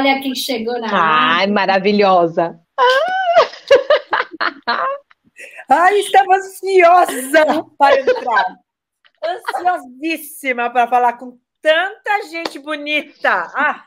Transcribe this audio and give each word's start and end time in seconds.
Olha 0.00 0.22
quem 0.22 0.34
chegou 0.34 0.80
na 0.80 0.88
Ai, 0.90 1.46
maravilhosa. 1.46 2.58
Ai, 5.68 5.98
estava 5.98 6.36
ansiosa 6.36 7.66
para 7.76 8.00
entrar. 8.00 8.56
Ansiosíssima 9.22 10.70
para 10.70 10.88
falar 10.88 11.18
com 11.18 11.38
tanta 11.60 12.22
gente 12.30 12.58
bonita. 12.58 13.52
Ah. 13.54 13.84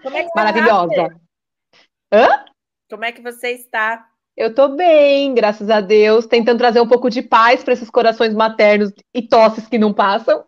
Como 0.00 0.16
é 0.16 0.22
que 0.22 0.30
Maravilhosa. 0.36 1.20
Hã? 2.12 2.44
Como 2.88 3.04
é 3.04 3.10
que 3.10 3.20
você 3.20 3.50
está? 3.50 4.06
Eu 4.36 4.50
estou 4.50 4.68
bem, 4.76 5.34
graças 5.34 5.68
a 5.70 5.80
Deus, 5.80 6.26
tentando 6.26 6.58
trazer 6.58 6.80
um 6.80 6.88
pouco 6.88 7.10
de 7.10 7.20
paz 7.20 7.64
para 7.64 7.72
esses 7.72 7.90
corações 7.90 8.32
maternos 8.32 8.92
e 9.12 9.22
tosses 9.22 9.66
que 9.66 9.78
não 9.78 9.92
passam. 9.92 10.44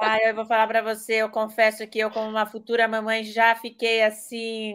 Ah, 0.00 0.18
eu 0.18 0.34
vou 0.34 0.46
falar 0.46 0.66
para 0.66 0.82
você, 0.82 1.14
eu 1.14 1.28
confesso 1.28 1.86
que 1.86 1.98
eu, 1.98 2.10
como 2.10 2.28
uma 2.28 2.46
futura 2.46 2.86
mamãe, 2.86 3.24
já 3.24 3.54
fiquei 3.56 4.02
assim 4.02 4.74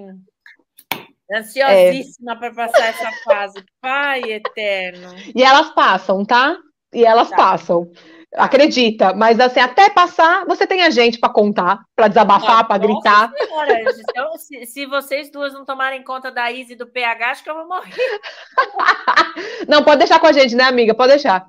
ansiosíssima 1.33 2.33
é. 2.33 2.35
para 2.35 2.53
passar 2.53 2.87
essa 2.87 3.11
fase. 3.23 3.63
Pai 3.81 4.21
eterno. 4.23 5.15
E 5.35 5.43
elas 5.43 5.71
passam, 5.71 6.25
tá? 6.25 6.57
E 6.93 7.05
elas 7.05 7.29
tá. 7.29 7.35
passam. 7.35 7.91
Acredita, 8.35 9.13
mas 9.13 9.39
assim, 9.39 9.59
até 9.59 9.91
passar, 9.91 10.43
você 10.47 10.65
tem 10.65 10.81
a 10.81 10.89
gente 10.89 11.19
para 11.19 11.31
contar, 11.31 11.83
para 11.95 12.07
desabafar, 12.07 12.67
para 12.67 12.79
gritar. 12.79 13.31
Senhora, 13.31 13.79
então, 13.79 14.37
se, 14.37 14.65
se, 14.65 14.85
vocês 14.87 15.29
duas 15.29 15.53
não 15.53 15.63
tomarem 15.63 16.03
conta 16.03 16.31
da 16.31 16.51
Izzy 16.51 16.73
e 16.73 16.75
do 16.75 16.87
PH, 16.87 17.29
acho 17.29 17.43
que 17.43 17.49
eu 17.51 17.55
vou 17.55 17.67
morrer. 17.67 17.93
Não, 19.69 19.83
pode 19.83 19.99
deixar 19.99 20.19
com 20.19 20.25
a 20.25 20.31
gente, 20.31 20.55
né, 20.55 20.63
amiga? 20.63 20.95
Pode 20.95 21.09
deixar. 21.09 21.47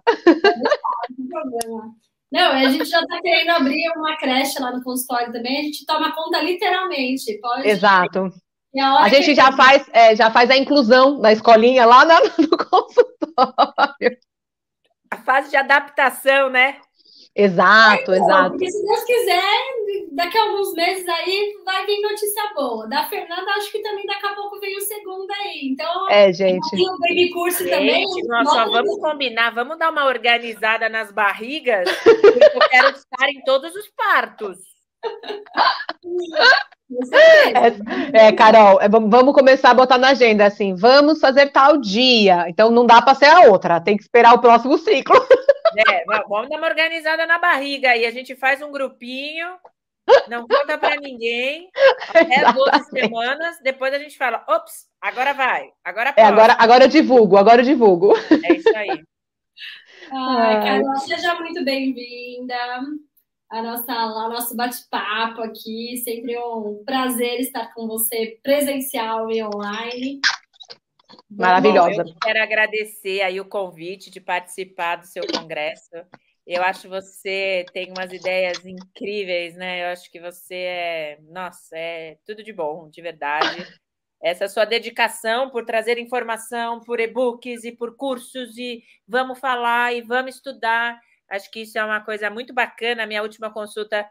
Não 1.18 1.26
problema. 1.26 1.94
Não, 2.34 2.52
a 2.52 2.68
gente 2.68 2.84
já 2.84 3.00
está 3.00 3.20
querendo 3.20 3.50
abrir 3.50 3.90
uma 3.96 4.16
creche 4.16 4.60
lá 4.60 4.72
no 4.72 4.82
consultório 4.82 5.32
também, 5.32 5.60
a 5.60 5.62
gente 5.62 5.86
toma 5.86 6.14
conta 6.14 6.40
literalmente. 6.42 7.38
Pode... 7.40 7.68
Exato. 7.68 8.32
A, 8.76 9.04
a, 9.04 9.08
gente 9.08 9.34
já 9.36 9.52
faz, 9.52 9.88
é, 9.92 10.16
já 10.16 10.30
faz 10.32 10.50
a 10.50 10.56
inclusão 10.56 11.20
da 11.20 11.32
escolinha 11.32 11.86
lá 11.86 12.04
no 12.36 12.48
consultório 12.58 14.18
a 15.14 15.16
fase 15.18 15.50
de 15.50 15.56
adaptação, 15.56 16.50
né? 16.50 16.76
Exato, 17.36 18.12
é, 18.12 18.16
exato. 18.16 18.50
Porque 18.50 18.70
se 18.70 18.86
Deus 18.86 19.04
quiser, 19.04 19.42
daqui 20.12 20.38
a 20.38 20.42
alguns 20.42 20.72
meses 20.74 21.08
aí 21.08 21.52
vai 21.64 21.84
vir 21.84 22.00
notícia 22.00 22.52
boa. 22.54 22.88
Da 22.88 23.04
Fernanda, 23.06 23.50
acho 23.56 23.72
que 23.72 23.80
também 23.80 24.06
daqui 24.06 24.26
a 24.26 24.34
pouco 24.34 24.60
vem 24.60 24.76
o 24.76 24.80
segundo 24.80 25.30
aí. 25.32 25.60
Então, 25.64 26.10
é, 26.10 26.32
gente. 26.32 26.70
Tem 26.70 26.88
o 26.88 26.98
baby 26.98 27.30
curso 27.30 27.64
gente, 27.64 27.70
também. 27.70 28.06
Nós 28.28 28.48
só 28.48 28.68
vamos 28.70 28.98
combinar, 29.00 29.50
vamos 29.50 29.76
dar 29.78 29.90
uma 29.90 30.06
organizada 30.06 30.88
nas 30.88 31.10
barrigas, 31.10 31.90
porque 32.02 32.56
eu 32.56 32.68
quero 32.68 32.90
estar 32.90 33.28
em 33.28 33.42
todos 33.42 33.74
os 33.74 33.88
partos. 33.88 34.73
É, 38.12 38.26
é, 38.26 38.32
Carol, 38.32 38.80
é, 38.80 38.88
vamos 38.88 39.34
começar 39.34 39.70
a 39.70 39.74
botar 39.74 39.98
na 39.98 40.10
agenda 40.10 40.46
assim, 40.46 40.74
vamos 40.74 41.18
fazer 41.18 41.50
tal 41.50 41.78
dia. 41.78 42.44
Então 42.48 42.70
não 42.70 42.86
dá 42.86 43.00
para 43.00 43.14
ser 43.14 43.26
a 43.26 43.40
outra, 43.50 43.80
tem 43.80 43.96
que 43.96 44.02
esperar 44.02 44.34
o 44.34 44.40
próximo 44.40 44.78
ciclo. 44.78 45.16
É, 45.76 46.04
vamos 46.28 46.48
dar 46.48 46.58
uma 46.58 46.68
organizada 46.68 47.26
na 47.26 47.36
barriga 47.36 47.90
aí. 47.90 48.06
A 48.06 48.10
gente 48.12 48.36
faz 48.36 48.62
um 48.62 48.70
grupinho, 48.70 49.56
não 50.28 50.46
conta 50.46 50.78
para 50.78 50.94
ninguém, 51.00 51.68
até 52.14 52.52
12 52.52 52.90
semanas, 52.90 53.58
depois 53.60 53.92
a 53.92 53.98
gente 53.98 54.16
fala, 54.16 54.44
ops, 54.48 54.86
agora 55.00 55.34
vai, 55.34 55.68
agora 55.82 56.12
pode. 56.12 56.24
É, 56.24 56.30
agora, 56.30 56.56
agora 56.60 56.84
eu 56.84 56.88
divulgo, 56.88 57.36
agora 57.36 57.60
eu 57.60 57.64
divulgo. 57.64 58.12
É 58.44 58.52
isso 58.52 58.76
aí. 58.76 59.02
Ai, 60.12 60.62
Carol, 60.62 60.96
seja 61.00 61.34
muito 61.34 61.64
bem-vinda 61.64 62.54
a 63.54 63.62
nossa, 63.62 63.92
o 63.92 64.28
nosso 64.28 64.56
bate-papo 64.56 65.40
aqui. 65.42 65.96
Sempre 65.98 66.36
um 66.38 66.82
prazer 66.84 67.38
estar 67.38 67.72
com 67.72 67.86
você 67.86 68.38
presencial 68.42 69.30
e 69.30 69.42
online. 69.44 70.20
Maravilhosa. 71.30 72.02
Bom, 72.02 72.10
eu 72.10 72.16
quero 72.20 72.42
agradecer 72.42 73.22
aí 73.22 73.40
o 73.40 73.44
convite 73.44 74.10
de 74.10 74.20
participar 74.20 74.96
do 74.96 75.06
seu 75.06 75.22
congresso. 75.26 75.94
Eu 76.44 76.62
acho 76.62 76.82
que 76.82 76.88
você 76.88 77.64
tem 77.72 77.92
umas 77.96 78.12
ideias 78.12 78.64
incríveis, 78.66 79.54
né? 79.54 79.84
Eu 79.84 79.92
acho 79.92 80.10
que 80.10 80.20
você 80.20 80.54
é, 80.54 81.18
nossa, 81.22 81.76
é 81.76 82.18
tudo 82.26 82.42
de 82.42 82.52
bom, 82.52 82.88
de 82.90 83.00
verdade. 83.00 83.66
Essa 84.20 84.48
sua 84.48 84.64
dedicação 84.64 85.48
por 85.48 85.64
trazer 85.64 85.96
informação, 85.98 86.80
por 86.80 86.98
e-books 86.98 87.62
e 87.64 87.72
por 87.72 87.96
cursos, 87.96 88.58
e 88.58 88.82
vamos 89.06 89.38
falar 89.38 89.94
e 89.94 90.02
vamos 90.02 90.36
estudar. 90.36 90.98
Acho 91.30 91.50
que 91.50 91.62
isso 91.62 91.78
é 91.78 91.84
uma 91.84 92.00
coisa 92.00 92.30
muito 92.30 92.52
bacana. 92.52 93.02
A 93.02 93.06
minha 93.06 93.22
última 93.22 93.52
consulta 93.52 94.08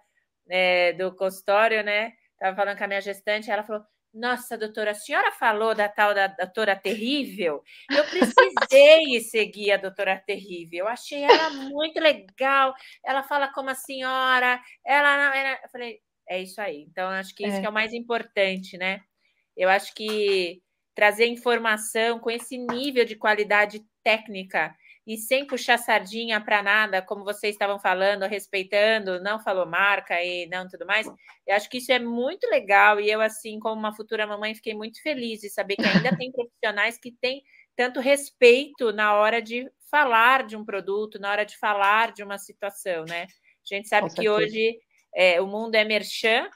é, 0.49 0.93
do 0.93 1.15
consultório, 1.15 1.83
né? 1.83 2.13
Estava 2.33 2.55
falando 2.55 2.77
com 2.77 2.83
a 2.83 2.87
minha 2.87 3.01
gestante, 3.01 3.49
ela 3.49 3.63
falou: 3.63 3.83
Nossa, 4.13 4.57
doutora, 4.57 4.91
a 4.91 4.95
senhora 4.95 5.31
falou 5.31 5.73
da 5.73 5.87
tal 5.87 6.13
da 6.13 6.27
doutora 6.27 6.75
terrível? 6.75 7.63
Eu 7.89 8.03
precisei 8.05 9.19
seguir 9.21 9.71
a 9.71 9.77
doutora 9.77 10.21
terrível. 10.25 10.79
Eu 10.79 10.87
achei 10.87 11.23
ela 11.23 11.49
muito 11.51 11.99
legal. 11.99 12.73
Ela 13.05 13.23
fala 13.23 13.47
como 13.53 13.69
a 13.69 13.75
senhora. 13.75 14.61
Ela, 14.85 15.35
ela... 15.35 15.59
Eu 15.63 15.69
falei: 15.69 15.99
É 16.27 16.41
isso 16.41 16.59
aí. 16.61 16.85
Então, 16.89 17.09
acho 17.09 17.33
que 17.35 17.45
isso 17.45 17.57
é. 17.57 17.59
que 17.61 17.65
é 17.65 17.69
o 17.69 17.73
mais 17.73 17.93
importante, 17.93 18.77
né? 18.77 19.01
Eu 19.55 19.69
acho 19.69 19.93
que 19.93 20.61
trazer 20.95 21.27
informação 21.27 22.19
com 22.19 22.29
esse 22.29 22.57
nível 22.57 23.05
de 23.05 23.15
qualidade 23.15 23.83
técnica 24.03 24.75
e 25.05 25.17
sem 25.17 25.45
puxar 25.45 25.77
sardinha 25.77 26.39
para 26.39 26.63
nada, 26.63 27.01
como 27.01 27.25
vocês 27.25 27.53
estavam 27.53 27.77
falando, 27.77 28.23
respeitando, 28.25 29.21
não 29.21 29.39
falou 29.39 29.65
marca 29.65 30.21
e 30.23 30.47
não 30.47 30.67
tudo 30.67 30.85
mais. 30.85 31.05
Eu 31.45 31.55
acho 31.55 31.69
que 31.69 31.77
isso 31.77 31.91
é 31.91 31.99
muito 31.99 32.47
legal 32.49 32.99
e 32.99 33.11
eu, 33.11 33.19
assim, 33.19 33.59
como 33.59 33.79
uma 33.79 33.93
futura 33.93 34.25
mamãe, 34.25 34.55
fiquei 34.55 34.73
muito 34.73 35.01
feliz 35.01 35.41
de 35.41 35.49
saber 35.49 35.75
que 35.75 35.85
ainda 35.85 36.15
tem 36.15 36.31
profissionais 36.31 36.97
que 36.97 37.11
têm 37.11 37.43
tanto 37.75 37.99
respeito 37.99 38.93
na 38.93 39.13
hora 39.13 39.41
de 39.41 39.69
falar 39.91 40.45
de 40.45 40.55
um 40.55 40.63
produto, 40.63 41.19
na 41.19 41.29
hora 41.29 41.45
de 41.45 41.57
falar 41.57 42.13
de 42.13 42.23
uma 42.23 42.37
situação, 42.37 43.03
né? 43.05 43.23
A 43.23 43.75
gente 43.75 43.87
sabe 43.87 44.13
que 44.13 44.29
hoje 44.29 44.79
é, 45.13 45.41
o 45.41 45.47
mundo 45.47 45.75
é 45.75 45.83
merchan, 45.83 46.49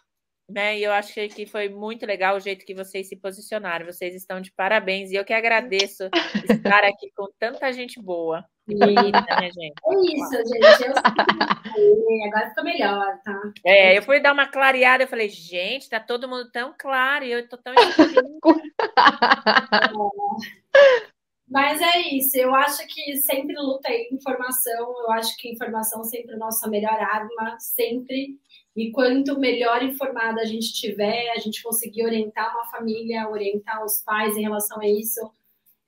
né? 0.50 0.78
E 0.78 0.84
eu 0.84 0.92
acho 0.92 1.14
que 1.14 1.46
foi 1.46 1.68
muito 1.68 2.06
legal 2.06 2.38
o 2.38 2.40
jeito 2.40 2.66
que 2.66 2.74
vocês 2.74 3.08
se 3.08 3.16
posicionaram. 3.16 3.86
Vocês 3.86 4.16
estão 4.16 4.40
de 4.40 4.52
parabéns. 4.52 5.12
E 5.12 5.16
eu 5.16 5.26
que 5.26 5.34
agradeço 5.34 6.10
estar 6.50 6.84
aqui 6.84 7.12
com 7.16 7.28
tanta 7.38 7.72
gente 7.74 8.02
boa. 8.02 8.46
Bonita, 8.68 9.36
né, 9.40 9.52
gente? 9.52 9.76
É 9.86 9.94
isso, 10.14 10.36
gente. 10.46 10.88
Eu 10.88 10.94
agora 12.28 12.50
ficou 12.50 12.64
melhor, 12.64 13.20
tá? 13.24 13.40
É, 13.66 13.98
eu 13.98 14.02
fui 14.02 14.20
dar 14.20 14.34
uma 14.34 14.48
clareada, 14.48 15.04
eu 15.04 15.08
falei, 15.08 15.30
gente, 15.30 15.90
tá 15.90 16.00
todo 16.00 16.28
mundo 16.28 16.50
tão 16.52 16.74
claro 16.78 17.24
e 17.24 17.32
eu 17.32 17.48
tô 17.48 17.58
tão 17.58 17.74
Mas 21.50 21.82
é 21.82 22.02
isso, 22.14 22.38
eu 22.38 22.54
acho 22.54 22.86
que 22.88 23.16
sempre 23.16 23.56
luta 23.56 23.90
aí 23.90 24.10
informação, 24.12 24.94
eu 25.00 25.12
acho 25.14 25.34
que 25.38 25.50
informação 25.50 26.04
sempre 26.04 26.34
é 26.34 26.36
a 26.36 26.40
nossa 26.40 26.70
melhor 26.70 27.00
arma, 27.00 27.58
sempre. 27.58 28.38
E 28.78 28.92
quanto 28.92 29.40
melhor 29.40 29.82
informada 29.82 30.40
a 30.40 30.46
gente 30.46 30.72
tiver, 30.72 31.32
a 31.32 31.40
gente 31.40 31.64
conseguir 31.64 32.06
orientar 32.06 32.54
uma 32.54 32.66
família, 32.66 33.28
orientar 33.28 33.84
os 33.84 34.04
pais 34.04 34.38
em 34.38 34.44
relação 34.44 34.80
a 34.80 34.88
isso. 34.88 35.20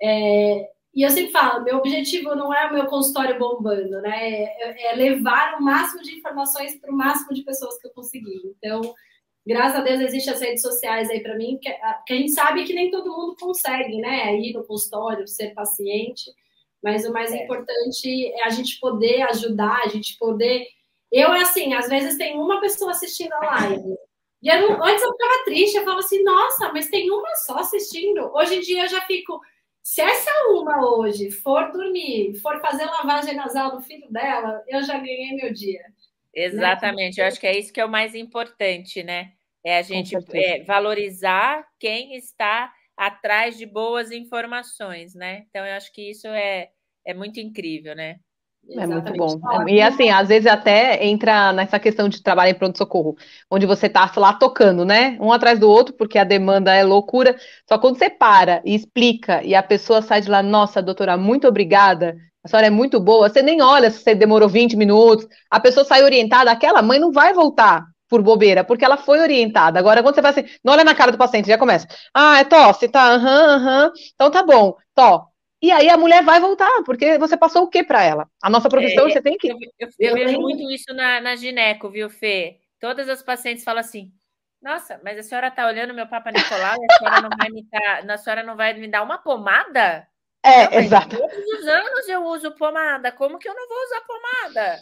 É... 0.01 0.67
E 0.95 1.03
eu 1.03 1.09
sempre 1.11 1.31
falo, 1.31 1.63
meu 1.63 1.77
objetivo 1.77 2.33
não 2.35 2.51
é 2.51 2.65
o 2.65 2.73
meu 2.73 2.87
consultório 2.87 3.37
bombando, 3.37 4.01
né? 4.01 4.43
É, 4.43 4.91
é 4.91 4.95
levar 4.95 5.59
o 5.59 5.61
máximo 5.61 6.01
de 6.01 6.17
informações 6.17 6.77
para 6.77 6.91
o 6.91 6.97
máximo 6.97 7.31
de 7.31 7.43
pessoas 7.43 7.79
que 7.79 7.87
eu 7.87 7.91
conseguir. 7.91 8.41
Então, 8.57 8.81
graças 9.45 9.79
a 9.79 9.83
Deus 9.83 10.01
existem 10.01 10.33
as 10.33 10.41
redes 10.41 10.63
sociais 10.63 11.11
aí 11.11 11.21
para 11.21 11.37
mim, 11.37 11.59
porque 11.61 12.13
a 12.13 12.17
gente 12.17 12.31
sabe 12.31 12.63
que 12.63 12.73
nem 12.73 12.89
todo 12.89 13.15
mundo 13.15 13.35
consegue, 13.39 13.97
né? 13.97 14.35
Ir 14.35 14.53
no 14.53 14.65
consultório, 14.65 15.27
ser 15.27 15.53
paciente. 15.53 16.31
Mas 16.83 17.05
o 17.05 17.13
mais 17.13 17.31
é. 17.31 17.43
importante 17.43 18.33
é 18.33 18.45
a 18.45 18.49
gente 18.49 18.79
poder 18.79 19.21
ajudar, 19.29 19.81
a 19.83 19.89
gente 19.89 20.17
poder 20.17 20.65
eu, 21.11 21.31
assim, 21.31 21.73
às 21.73 21.89
vezes 21.89 22.17
tem 22.17 22.37
uma 22.37 22.59
pessoa 22.59 22.91
assistindo 22.91 23.33
a 23.33 23.39
live. 23.39 23.95
E 24.41 24.47
eu 24.47 24.61
não, 24.61 24.83
antes 24.83 25.03
eu 25.03 25.11
ficava 25.11 25.43
triste, 25.43 25.75
eu 25.75 25.83
falava 25.83 25.99
assim, 25.99 26.23
nossa, 26.23 26.71
mas 26.71 26.89
tem 26.89 27.11
uma 27.11 27.35
só 27.35 27.57
assistindo. 27.57 28.31
Hoje 28.33 28.55
em 28.55 28.61
dia 28.61 28.83
eu 28.83 28.87
já 28.87 29.01
fico, 29.01 29.39
se 29.83 30.01
essa 30.01 30.31
uma 30.51 30.87
hoje 30.87 31.29
for 31.31 31.71
dormir, 31.71 32.35
for 32.35 32.61
fazer 32.61 32.85
lavagem 32.85 33.35
nasal 33.35 33.75
do 33.75 33.81
filho 33.81 34.09
dela, 34.09 34.63
eu 34.67 34.81
já 34.83 34.97
ganhei 34.97 35.35
meu 35.35 35.51
dia. 35.51 35.81
Exatamente, 36.33 37.17
né? 37.17 37.23
eu 37.23 37.27
acho 37.27 37.39
que 37.39 37.47
é 37.47 37.57
isso 37.57 37.73
que 37.73 37.81
é 37.81 37.85
o 37.85 37.89
mais 37.89 38.15
importante, 38.15 39.03
né? 39.03 39.33
É 39.63 39.77
a 39.77 39.81
gente 39.81 40.15
é, 40.33 40.63
valorizar 40.63 41.67
quem 41.77 42.15
está 42.15 42.71
atrás 42.95 43.57
de 43.57 43.65
boas 43.65 44.11
informações, 44.11 45.13
né? 45.15 45.45
Então 45.49 45.65
eu 45.65 45.73
acho 45.75 45.91
que 45.91 46.11
isso 46.11 46.27
é, 46.27 46.69
é 47.05 47.13
muito 47.13 47.39
incrível, 47.39 47.93
né? 47.95 48.19
É 48.77 48.85
muito 48.85 49.13
bom. 49.15 49.41
E 49.67 49.81
assim, 49.81 50.09
às 50.09 50.27
vezes 50.29 50.45
até 50.45 51.03
entra 51.05 51.51
nessa 51.51 51.79
questão 51.79 52.07
de 52.07 52.21
trabalho 52.21 52.51
em 52.51 52.53
pronto-socorro, 52.53 53.15
onde 53.49 53.65
você 53.65 53.87
está 53.87 54.11
lá 54.15 54.31
tocando, 54.33 54.85
né? 54.85 55.17
Um 55.19 55.33
atrás 55.33 55.59
do 55.59 55.67
outro, 55.69 55.95
porque 55.95 56.19
a 56.19 56.23
demanda 56.23 56.73
é 56.73 56.83
loucura. 56.83 57.35
Só 57.67 57.79
quando 57.79 57.97
você 57.97 58.09
para 58.09 58.61
e 58.63 58.75
explica 58.75 59.43
e 59.43 59.55
a 59.55 59.63
pessoa 59.63 60.01
sai 60.03 60.21
de 60.21 60.29
lá, 60.29 60.43
nossa, 60.43 60.81
doutora, 60.83 61.17
muito 61.17 61.47
obrigada, 61.47 62.15
a 62.43 62.47
senhora 62.47 62.67
é 62.67 62.69
muito 62.69 62.99
boa, 62.99 63.27
você 63.27 63.41
nem 63.41 63.59
olha 63.61 63.89
se 63.89 63.99
você 64.03 64.13
demorou 64.15 64.47
20 64.47 64.77
minutos, 64.77 65.27
a 65.49 65.59
pessoa 65.59 65.83
sai 65.83 66.03
orientada, 66.03 66.51
aquela 66.51 66.81
mãe 66.83 66.99
não 66.99 67.11
vai 67.11 67.33
voltar. 67.33 67.83
por 68.07 68.23
bobeira, 68.23 68.63
porque 68.63 68.83
ela 68.85 68.97
foi 68.97 69.19
orientada. 69.19 69.77
Agora, 69.79 70.01
quando 70.01 70.15
você 70.15 70.21
vai 70.21 70.31
assim, 70.31 70.43
não 70.63 70.73
olha 70.73 70.83
na 70.83 70.95
cara 70.95 71.11
do 71.11 71.17
paciente, 71.17 71.47
já 71.47 71.57
começa. 71.59 71.87
Ah, 72.13 72.39
é 72.39 72.43
tosse, 72.43 72.87
tá, 72.89 73.03
aham, 73.13 73.29
uhum, 73.29 73.55
aham. 73.55 73.83
Uhum. 73.85 73.91
Então 74.15 74.31
tá 74.31 74.41
bom, 74.43 74.75
tó. 74.95 75.28
E 75.61 75.71
aí 75.71 75.89
a 75.89 75.97
mulher 75.97 76.23
vai 76.23 76.39
voltar, 76.39 76.83
porque 76.85 77.17
você 77.17 77.35
passou 77.35 77.63
o 77.63 77.69
que 77.69 77.83
para 77.83 78.01
ela? 78.03 78.29
A 78.41 78.49
nossa 78.49 78.69
profissão, 78.69 79.07
é, 79.07 79.11
você 79.11 79.21
tem 79.21 79.37
que. 79.37 79.49
Eu, 79.49 79.57
eu, 79.77 79.89
eu 79.99 80.13
vejo 80.13 80.39
muito 80.39 80.69
isso 80.71 80.93
na, 80.93 81.19
na 81.19 81.35
gineco, 81.35 81.89
viu, 81.89 82.09
Fê? 82.09 82.59
Todas 82.79 83.09
as 83.09 83.21
pacientes 83.21 83.63
falam 83.63 83.81
assim: 83.81 84.11
nossa, 84.61 84.99
mas 85.03 85.17
a 85.17 85.23
senhora 85.23 85.47
está 85.47 85.67
olhando 85.67 85.93
meu 85.93 86.07
Papa 86.07 86.31
Nicolau 86.31 86.75
e 86.81 86.85
a 86.89 86.97
senhora 86.97 87.21
não 87.21 87.29
vai 87.37 87.49
me 87.49 87.65
dar, 87.69 88.09
a 88.09 88.17
senhora 88.17 88.43
não 88.43 88.55
vai 88.55 88.73
me 88.73 88.87
dar 88.87 89.03
uma 89.03 89.17
pomada? 89.17 90.07
É, 90.43 90.69
não, 90.69 90.79
exato. 90.79 91.17
Todos 91.17 91.59
os 91.59 91.67
anos 91.67 92.07
eu 92.07 92.23
uso 92.25 92.51
pomada. 92.55 93.11
Como 93.11 93.37
que 93.37 93.47
eu 93.47 93.53
não 93.53 93.67
vou 93.67 93.77
usar 93.83 94.01
pomada? 94.01 94.79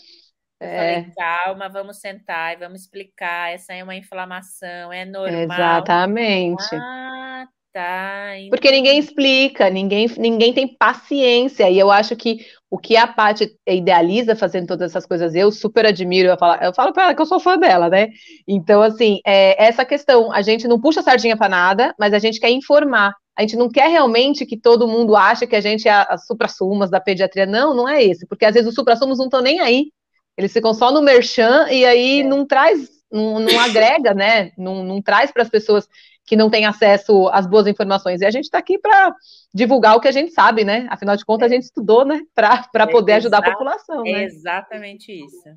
Eu 0.59 0.67
é. 0.67 0.77
falei, 0.77 1.13
calma, 1.15 1.69
vamos 1.69 1.99
sentar 1.99 2.53
e 2.53 2.57
vamos 2.57 2.81
explicar. 2.81 3.53
Essa 3.53 3.73
é 3.73 3.83
uma 3.83 3.95
inflamação, 3.95 4.91
é 4.91 5.05
normal. 5.05 5.41
Exatamente. 5.41 6.75
Ah, 6.75 7.47
tá. 7.77 8.29
Porque 8.49 8.71
ninguém 8.71 8.97
explica, 8.97 9.69
ninguém, 9.69 10.07
ninguém 10.17 10.53
tem 10.53 10.67
paciência. 10.67 11.69
E 11.69 11.77
eu 11.77 11.91
acho 11.91 12.15
que 12.15 12.45
o 12.69 12.77
que 12.77 12.97
a 12.97 13.05
Paty 13.05 13.55
idealiza 13.67 14.35
fazendo 14.35 14.67
todas 14.67 14.91
essas 14.91 15.05
coisas, 15.05 15.35
eu 15.35 15.51
super 15.51 15.85
admiro. 15.85 16.29
Eu 16.29 16.37
falo, 16.37 16.63
eu 16.63 16.73
falo 16.73 16.91
para 16.91 17.03
ela 17.03 17.15
que 17.15 17.21
eu 17.21 17.25
sou 17.25 17.39
fã 17.39 17.57
dela, 17.57 17.89
né? 17.89 18.09
Então, 18.47 18.81
assim, 18.81 19.19
é, 19.25 19.63
essa 19.63 19.85
questão, 19.85 20.31
a 20.33 20.41
gente 20.41 20.67
não 20.67 20.81
puxa 20.81 21.03
sardinha 21.03 21.37
para 21.37 21.49
nada, 21.49 21.93
mas 21.99 22.13
a 22.13 22.19
gente 22.19 22.39
quer 22.39 22.49
informar. 22.49 23.13
A 23.37 23.41
gente 23.41 23.55
não 23.55 23.69
quer 23.69 23.89
realmente 23.89 24.45
que 24.45 24.57
todo 24.59 24.87
mundo 24.87 25.15
ache 25.15 25.45
que 25.45 25.55
a 25.55 25.61
gente 25.61 25.87
é 25.87 25.91
as 25.91 26.25
supra-sumas 26.25 26.89
da 26.89 26.99
pediatria. 26.99 27.45
Não, 27.45 27.73
não 27.75 27.87
é 27.87 28.03
esse. 28.03 28.25
Porque 28.25 28.45
às 28.45 28.53
vezes 28.55 28.69
os 28.69 28.75
supra-sumos 28.75 29.19
não 29.19 29.25
estão 29.25 29.41
nem 29.41 29.59
aí 29.59 29.91
eles 30.37 30.53
ficam 30.53 30.73
só 30.73 30.91
no 30.91 31.01
merchan 31.01 31.67
e 31.69 31.83
aí 31.83 32.19
é. 32.19 32.23
não 32.23 32.45
traz, 32.45 32.87
não, 33.11 33.39
não 33.39 33.59
agrega, 33.59 34.13
né? 34.13 34.51
Não, 34.55 34.83
não 34.83 35.01
traz 35.01 35.31
para 35.31 35.41
as 35.41 35.49
pessoas 35.49 35.87
que 36.27 36.35
não 36.35 36.49
têm 36.49 36.65
acesso 36.65 37.29
às 37.29 37.47
boas 37.47 37.65
informações. 37.65 38.19
E 38.19 38.25
a 38.25 38.29
gente 38.29 38.43
está 38.43 38.57
aqui 38.57 38.77
para 38.77 39.15
divulgar 39.53 39.95
o 39.95 40.01
que 40.01 40.09
a 40.09 40.11
gente 40.11 40.33
sabe, 40.33 40.65
né? 40.65 40.85
Afinal 40.89 41.15
de 41.15 41.25
contas, 41.25 41.49
é. 41.49 41.53
a 41.53 41.55
gente 41.55 41.63
estudou, 41.63 42.05
né? 42.05 42.21
Para 42.35 42.85
poder 42.85 43.13
ajudar 43.13 43.37
a 43.37 43.51
população. 43.51 44.05
É 44.05 44.11
né? 44.11 44.23
exatamente 44.25 45.09
isso. 45.11 45.49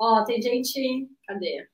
Ó, 0.00 0.24
tem 0.24 0.42
gente. 0.42 1.08
Cadê? 1.26 1.68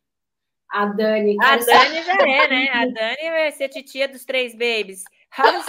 A 0.71 0.85
Dani. 0.85 1.37
A 1.41 1.57
Dani 1.57 2.03
já 2.03 2.15
é, 2.15 2.49
né? 2.49 2.69
A 2.73 2.85
Dani 2.85 3.31
vai 3.31 3.53
ser 3.53 3.71
titia 3.71 4.07
dos 4.07 4.27
três 4.27 4.53
babies. 4.53 5.03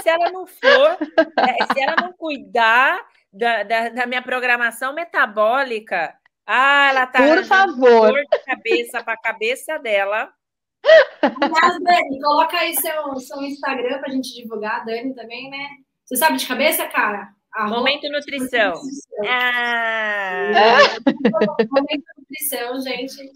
se 0.01 0.09
ela 0.09 0.29
não 0.29 0.45
for, 0.45 0.97
é, 1.39 1.73
se 1.73 1.81
ela 1.81 1.95
não 2.01 2.11
cuidar 2.13 2.99
da, 3.31 3.63
da, 3.63 3.89
da 3.89 4.05
minha 4.05 4.21
programação 4.21 4.93
metabólica, 4.93 6.13
ah, 6.45 6.89
ela 6.89 7.07
tá 7.07 7.19
Por 7.19 7.45
favor. 7.45 8.11
dor 8.11 8.23
de 8.29 8.45
cabeça 8.45 9.03
para 9.03 9.13
a 9.13 9.21
cabeça 9.21 9.77
dela. 9.79 10.29
Aliás, 11.21 11.79
Dani, 11.83 12.21
coloca 12.21 12.57
aí 12.57 12.75
seu, 12.75 13.15
seu 13.19 13.41
Instagram 13.41 13.99
para 13.99 14.09
a 14.09 14.11
gente 14.11 14.33
divulgar, 14.33 14.85
Dani 14.85 15.13
também, 15.13 15.49
né? 15.49 15.67
Você 16.05 16.15
sabe 16.15 16.37
de 16.37 16.47
cabeça, 16.47 16.87
cara? 16.87 17.29
Arroba... 17.53 17.77
Momento 17.79 18.09
Nutrição. 18.09 18.73
Ah. 19.27 20.51
Momento 21.69 22.05
Nutrição, 22.17 22.81
gente. 22.81 23.31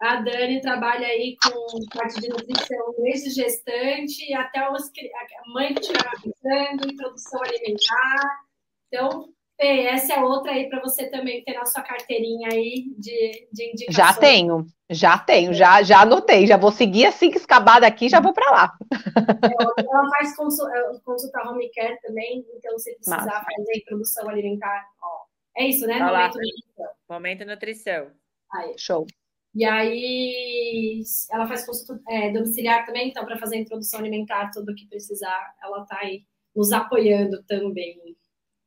A 0.00 0.16
Dani 0.16 0.60
trabalha 0.60 1.06
aí 1.06 1.36
com 1.44 1.98
parte 1.98 2.20
de 2.20 2.28
nutrição 2.30 2.94
desde 2.98 3.30
gestante 3.30 4.32
até 4.32 4.70
os, 4.70 4.84
a 4.84 5.52
mãe 5.52 5.74
que 5.74 5.80
estiver 5.80 6.00
amamentando, 6.00 6.90
introdução 6.90 7.40
alimentar. 7.42 8.40
Então, 8.88 9.28
essa 9.60 10.14
é 10.14 10.22
outra 10.22 10.52
aí 10.52 10.68
para 10.68 10.80
você 10.80 11.08
também 11.10 11.44
ter 11.44 11.54
na 11.54 11.66
sua 11.66 11.82
carteirinha 11.82 12.48
aí 12.50 12.86
de, 12.96 13.48
de 13.52 13.70
indicações. 13.72 13.94
Já 13.94 14.12
tenho, 14.14 14.66
já 14.88 15.18
tenho, 15.18 15.52
já, 15.52 15.82
já 15.82 16.00
anotei, 16.00 16.46
já 16.46 16.56
vou 16.56 16.72
seguir 16.72 17.06
assim 17.06 17.30
que 17.30 17.36
escabar 17.36 17.80
daqui, 17.80 18.08
já 18.08 18.20
vou 18.20 18.32
para 18.32 18.50
lá. 18.50 18.72
É, 18.90 19.82
ela 19.82 20.08
faz 20.10 20.36
consulta, 20.36 20.74
é, 20.74 20.98
consulta 21.04 21.48
home 21.48 21.70
care 21.74 22.00
também, 22.00 22.44
então 22.56 22.78
se 22.78 22.94
precisar 22.94 23.18
Massa. 23.18 23.44
fazer 23.56 23.84
produção 23.86 24.28
alimentar, 24.28 24.86
ó, 25.02 25.20
é 25.56 25.66
isso, 25.66 25.86
né? 25.86 25.98
Momento 25.98 26.38
nutrição. 26.38 26.88
Momento 27.08 27.44
nutrição. 27.44 28.10
Aí. 28.52 28.74
Show. 28.78 29.06
E 29.54 29.64
aí 29.64 31.02
ela 31.30 31.46
faz 31.46 31.66
consulta 31.66 32.00
é, 32.08 32.30
domiciliar 32.30 32.86
também, 32.86 33.08
então 33.08 33.24
para 33.24 33.38
fazer 33.38 33.56
a 33.56 33.60
introdução 33.60 34.00
alimentar, 34.00 34.50
tudo 34.52 34.72
o 34.72 34.74
que 34.74 34.86
precisar, 34.88 35.54
ela 35.62 35.82
está 35.82 35.98
aí 35.98 36.24
nos 36.54 36.72
apoiando 36.72 37.42
também. 37.44 38.16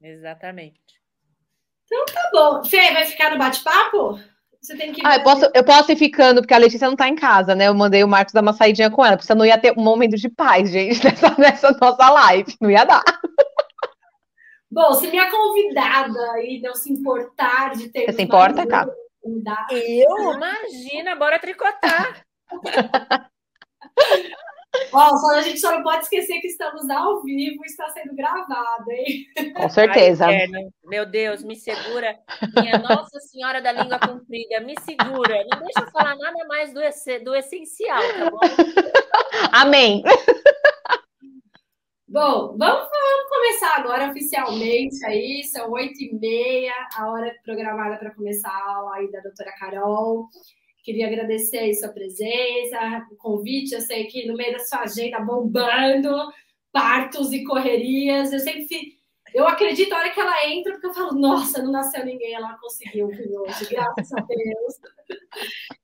Exatamente. 0.03 0.79
Então 1.85 2.05
tá 2.05 2.29
bom. 2.33 2.63
Fê, 2.65 2.91
vai 2.91 3.05
ficar 3.05 3.31
no 3.31 3.38
bate-papo? 3.38 4.19
Você 4.61 4.75
tem 4.75 4.91
que. 4.91 5.01
Ah, 5.05 5.15
eu 5.15 5.23
posso, 5.23 5.50
eu 5.53 5.63
posso 5.63 5.91
ir 5.91 5.95
ficando, 5.95 6.41
porque 6.41 6.53
a 6.53 6.57
Letícia 6.57 6.88
não 6.88 6.95
tá 6.95 7.07
em 7.07 7.15
casa, 7.15 7.55
né? 7.55 7.67
Eu 7.67 7.73
mandei 7.73 8.03
o 8.03 8.07
Marcos 8.07 8.33
dar 8.33 8.41
uma 8.41 8.53
saidinha 8.53 8.91
com 8.91 9.05
ela, 9.05 9.15
porque 9.15 9.27
você 9.27 9.35
não 9.35 9.45
ia 9.45 9.57
ter 9.57 9.77
um 9.77 9.83
momento 9.83 10.17
de 10.17 10.29
paz, 10.29 10.69
gente, 10.69 11.03
nessa, 11.03 11.35
nessa 11.38 11.71
nossa 11.79 12.09
live. 12.09 12.55
Não 12.59 12.69
ia 12.69 12.83
dar. 12.83 13.03
Bom, 14.69 14.94
se 14.94 15.07
minha 15.07 15.29
convidada 15.29 16.19
aí 16.31 16.59
não 16.61 16.75
se 16.75 16.91
importar 16.91 17.75
de 17.75 17.89
ter. 17.89 18.06
Você 18.06 18.13
se 18.13 18.21
importa, 18.21 18.65
cara? 18.65 18.94
Eu? 19.71 20.33
Imagina, 20.33 21.15
bora 21.15 21.39
tricotar. 21.39 22.25
Ó, 24.91 25.17
só, 25.17 25.35
a 25.35 25.41
gente 25.41 25.59
só 25.59 25.71
não 25.71 25.83
pode 25.83 26.03
esquecer 26.03 26.39
que 26.39 26.47
estamos 26.47 26.89
ao 26.89 27.21
vivo 27.21 27.63
e 27.63 27.65
está 27.65 27.89
sendo 27.89 28.15
gravado, 28.15 28.91
hein? 28.91 29.25
Com 29.55 29.69
certeza. 29.69 30.25
Ai, 30.25 30.47
meu 30.85 31.05
Deus, 31.05 31.43
me 31.43 31.55
segura. 31.55 32.17
Minha 32.59 32.79
Nossa 32.79 33.19
Senhora 33.19 33.61
da 33.61 33.71
Língua 33.71 33.99
Comprida, 33.99 34.59
me 34.61 34.75
segura. 34.81 35.45
Não 35.51 35.59
deixa 35.59 35.81
eu 35.81 35.91
falar 35.91 36.15
nada 36.15 36.45
mais 36.47 36.73
do, 36.73 36.79
do 37.23 37.35
essencial, 37.35 38.01
tá 38.01 38.31
bom? 38.31 38.39
Amém. 39.51 40.03
Bom, 42.07 42.55
vamos, 42.57 42.59
vamos, 42.59 43.29
começar 43.29 43.75
agora 43.77 44.11
oficialmente 44.11 45.03
aí, 45.03 45.43
são 45.45 45.71
oito 45.71 45.99
e 45.99 46.13
meia, 46.13 46.73
a 46.95 47.09
hora 47.09 47.35
programada 47.43 47.97
para 47.97 48.13
começar 48.13 48.49
a 48.49 48.75
aula 48.75 48.95
aí 48.97 49.11
da 49.11 49.19
doutora 49.21 49.51
Carol. 49.57 50.29
Queria 50.83 51.07
agradecer 51.07 51.57
aí 51.57 51.74
sua 51.74 51.89
presença, 51.89 53.07
o 53.12 53.15
convite. 53.15 53.74
Eu 53.74 53.81
sei 53.81 54.06
que 54.06 54.27
no 54.27 54.35
meio 54.35 54.53
da 54.53 54.59
sua 54.59 54.81
agenda 54.81 55.19
bombando, 55.19 56.13
partos 56.71 57.31
e 57.31 57.44
correrias. 57.44 58.33
Eu 58.33 58.39
sempre 58.39 58.68
eu 59.33 59.47
acredito 59.47 59.91
a 59.94 59.97
hora 59.97 60.12
que 60.12 60.19
ela 60.19 60.47
entra, 60.47 60.74
porque 60.74 60.88
eu 60.88 60.94
falo, 60.94 61.13
nossa, 61.13 61.62
não 61.62 61.71
nasceu 61.71 62.06
ninguém, 62.06 62.35
ela 62.35 62.56
conseguiu 62.59 63.07
hoje, 63.07 63.68
graças 63.69 64.13
a 64.13 64.21
Deus. 64.21 64.80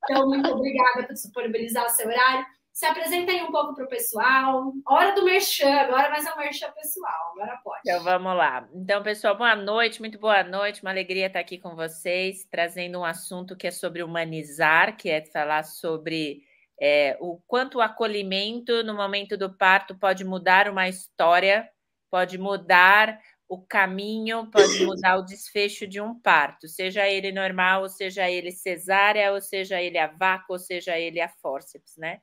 Então, 0.04 0.28
muito 0.28 0.50
obrigada 0.50 1.06
por 1.06 1.14
disponibilizar 1.14 1.88
seu 1.90 2.08
horário. 2.08 2.46
Se 2.80 2.86
apresentem 2.86 3.44
um 3.44 3.52
pouco 3.52 3.76
para 3.76 3.84
o 3.84 3.90
pessoal. 3.90 4.72
Hora 4.88 5.14
do 5.14 5.26
merchan, 5.26 5.70
agora, 5.70 6.10
mas 6.10 6.26
é 6.26 6.34
um 6.34 6.38
merchan 6.38 6.72
pessoal, 6.72 7.34
agora 7.34 7.60
pode. 7.62 7.82
Então 7.82 8.02
vamos 8.02 8.38
lá. 8.38 8.70
Então, 8.74 9.04
pessoal, 9.04 9.38
boa 9.38 9.54
noite, 9.54 10.00
muito 10.00 10.18
boa 10.18 10.46
noite. 10.46 10.82
Uma 10.82 10.92
alegria 10.92 11.28
estar 11.28 11.42
aqui 11.42 11.58
com 11.58 11.76
vocês, 11.76 12.46
trazendo 12.50 13.00
um 13.00 13.04
assunto 13.04 13.58
que 13.58 13.68
é 13.68 13.72
sobre 13.72 14.02
humanizar, 14.02 14.96
que 14.96 15.10
é 15.10 15.26
falar 15.26 15.64
sobre 15.64 16.42
é, 16.80 17.18
o 17.20 17.42
quanto 17.46 17.80
o 17.80 17.82
acolhimento 17.82 18.82
no 18.82 18.96
momento 18.96 19.36
do 19.36 19.54
parto 19.54 19.94
pode 19.94 20.24
mudar 20.24 20.70
uma 20.70 20.88
história, 20.88 21.70
pode 22.10 22.38
mudar 22.38 23.20
o 23.50 23.62
caminho, 23.62 24.50
pode 24.50 24.86
mudar 24.86 25.18
o 25.18 25.26
desfecho 25.26 25.86
de 25.86 26.00
um 26.00 26.18
parto, 26.18 26.66
seja 26.66 27.06
ele 27.10 27.34
normal, 27.34 27.82
ou 27.82 27.90
seja 27.90 28.30
ele 28.30 28.54
cesárea, 28.54 29.34
ou 29.34 29.42
seja 29.42 29.82
ele 29.82 29.98
a 29.98 30.08
vácuo, 30.08 30.54
ou 30.54 30.60
seja 30.60 30.98
ele 30.98 31.20
a 31.20 31.28
fórceps, 31.28 31.98
né? 31.98 32.22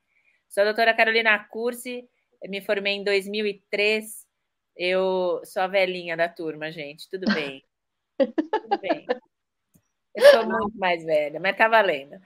Sou 0.48 0.62
a 0.62 0.64
doutora 0.64 0.94
Carolina 0.94 1.38
Cursi, 1.38 2.08
me 2.48 2.60
formei 2.60 2.94
em 2.94 3.04
2003. 3.04 4.26
Eu 4.76 5.40
sou 5.44 5.62
a 5.62 5.66
velhinha 5.66 6.16
da 6.16 6.28
turma, 6.28 6.70
gente. 6.70 7.08
Tudo 7.10 7.32
bem. 7.32 7.64
Tudo 8.18 8.78
bem. 8.80 9.06
Eu 10.14 10.30
sou 10.30 10.46
muito 10.46 10.78
mais 10.78 11.04
velha, 11.04 11.38
mas 11.38 11.56
tá 11.56 11.68
valendo. 11.68 12.18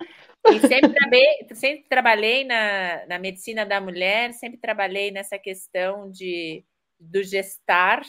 E 0.46 0.60
sempre 0.60 0.92
trabalhei, 0.92 1.48
sempre 1.54 1.88
trabalhei 1.88 2.44
na, 2.44 3.06
na 3.06 3.18
medicina 3.18 3.66
da 3.66 3.80
mulher, 3.80 4.32
sempre 4.32 4.58
trabalhei 4.58 5.10
nessa 5.10 5.38
questão 5.38 6.08
de, 6.10 6.64
do 6.98 7.22
gestar. 7.22 8.02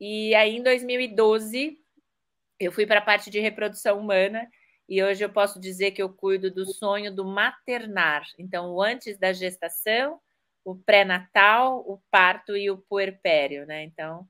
E 0.00 0.32
aí, 0.34 0.56
em 0.56 0.62
2012, 0.62 1.76
eu 2.60 2.70
fui 2.70 2.86
para 2.86 3.00
a 3.00 3.04
parte 3.04 3.30
de 3.30 3.40
reprodução 3.40 3.98
humana 3.98 4.48
e 4.90 5.00
hoje 5.04 5.24
eu 5.24 5.30
posso 5.30 5.60
dizer 5.60 5.92
que 5.92 6.02
eu 6.02 6.12
cuido 6.12 6.50
do 6.50 6.66
sonho 6.66 7.14
do 7.14 7.24
maternar. 7.24 8.26
Então, 8.36 8.72
o 8.74 8.82
antes 8.82 9.16
da 9.16 9.32
gestação, 9.32 10.20
o 10.64 10.74
pré-natal, 10.74 11.84
o 11.86 12.02
parto 12.10 12.56
e 12.56 12.68
o 12.68 12.76
puerpério, 12.76 13.64
né? 13.66 13.84
Então, 13.84 14.28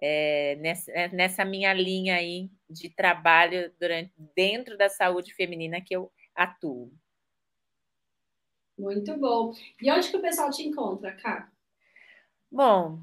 é 0.00 0.54
nessa, 0.60 0.92
é 0.92 1.08
nessa, 1.08 1.44
minha 1.44 1.74
linha 1.74 2.14
aí 2.14 2.48
de 2.70 2.88
trabalho 2.88 3.72
durante, 3.80 4.12
dentro 4.36 4.78
da 4.78 4.88
saúde 4.88 5.34
feminina 5.34 5.80
que 5.80 5.96
eu 5.96 6.12
atuo. 6.36 6.92
Muito 8.78 9.18
bom. 9.18 9.52
E 9.82 9.90
onde 9.90 10.08
que 10.08 10.16
o 10.16 10.22
pessoal 10.22 10.50
te 10.50 10.62
encontra, 10.62 11.16
Cá? 11.16 11.50
Bom, 12.48 13.00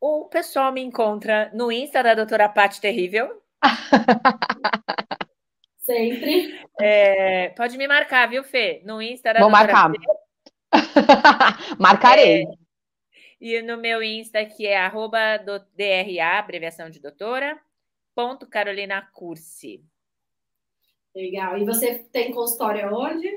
o 0.00 0.26
pessoal 0.26 0.70
me 0.72 0.80
encontra 0.80 1.50
no 1.52 1.72
Insta 1.72 2.04
da 2.04 2.14
doutora 2.14 2.48
Paty 2.48 2.80
Terrível. 2.80 3.42
Sempre. 5.86 6.60
É, 6.80 7.50
pode 7.50 7.78
me 7.78 7.86
marcar, 7.86 8.28
viu, 8.28 8.42
Fê? 8.42 8.82
No 8.84 9.00
Insta 9.00 9.32
da 9.32 9.40
Vou 9.40 9.48
marcar. 9.48 9.92
Marcarei. 11.78 12.42
É, 12.42 12.46
e 13.40 13.62
no 13.62 13.76
meu 13.76 14.02
Insta, 14.02 14.44
que 14.44 14.66
é 14.66 14.76
arroba 14.76 15.36
do 15.38 15.60
DRA, 15.76 16.38
abreviação 16.38 16.90
de 16.90 17.00
doutora, 17.00 17.56
ponto 18.14 18.48
Carolina 18.48 19.00
Cursi. 19.12 19.84
Legal. 21.14 21.56
E 21.56 21.64
você 21.64 22.00
tem 22.10 22.32
consultório 22.32 22.92
onde? 22.92 23.28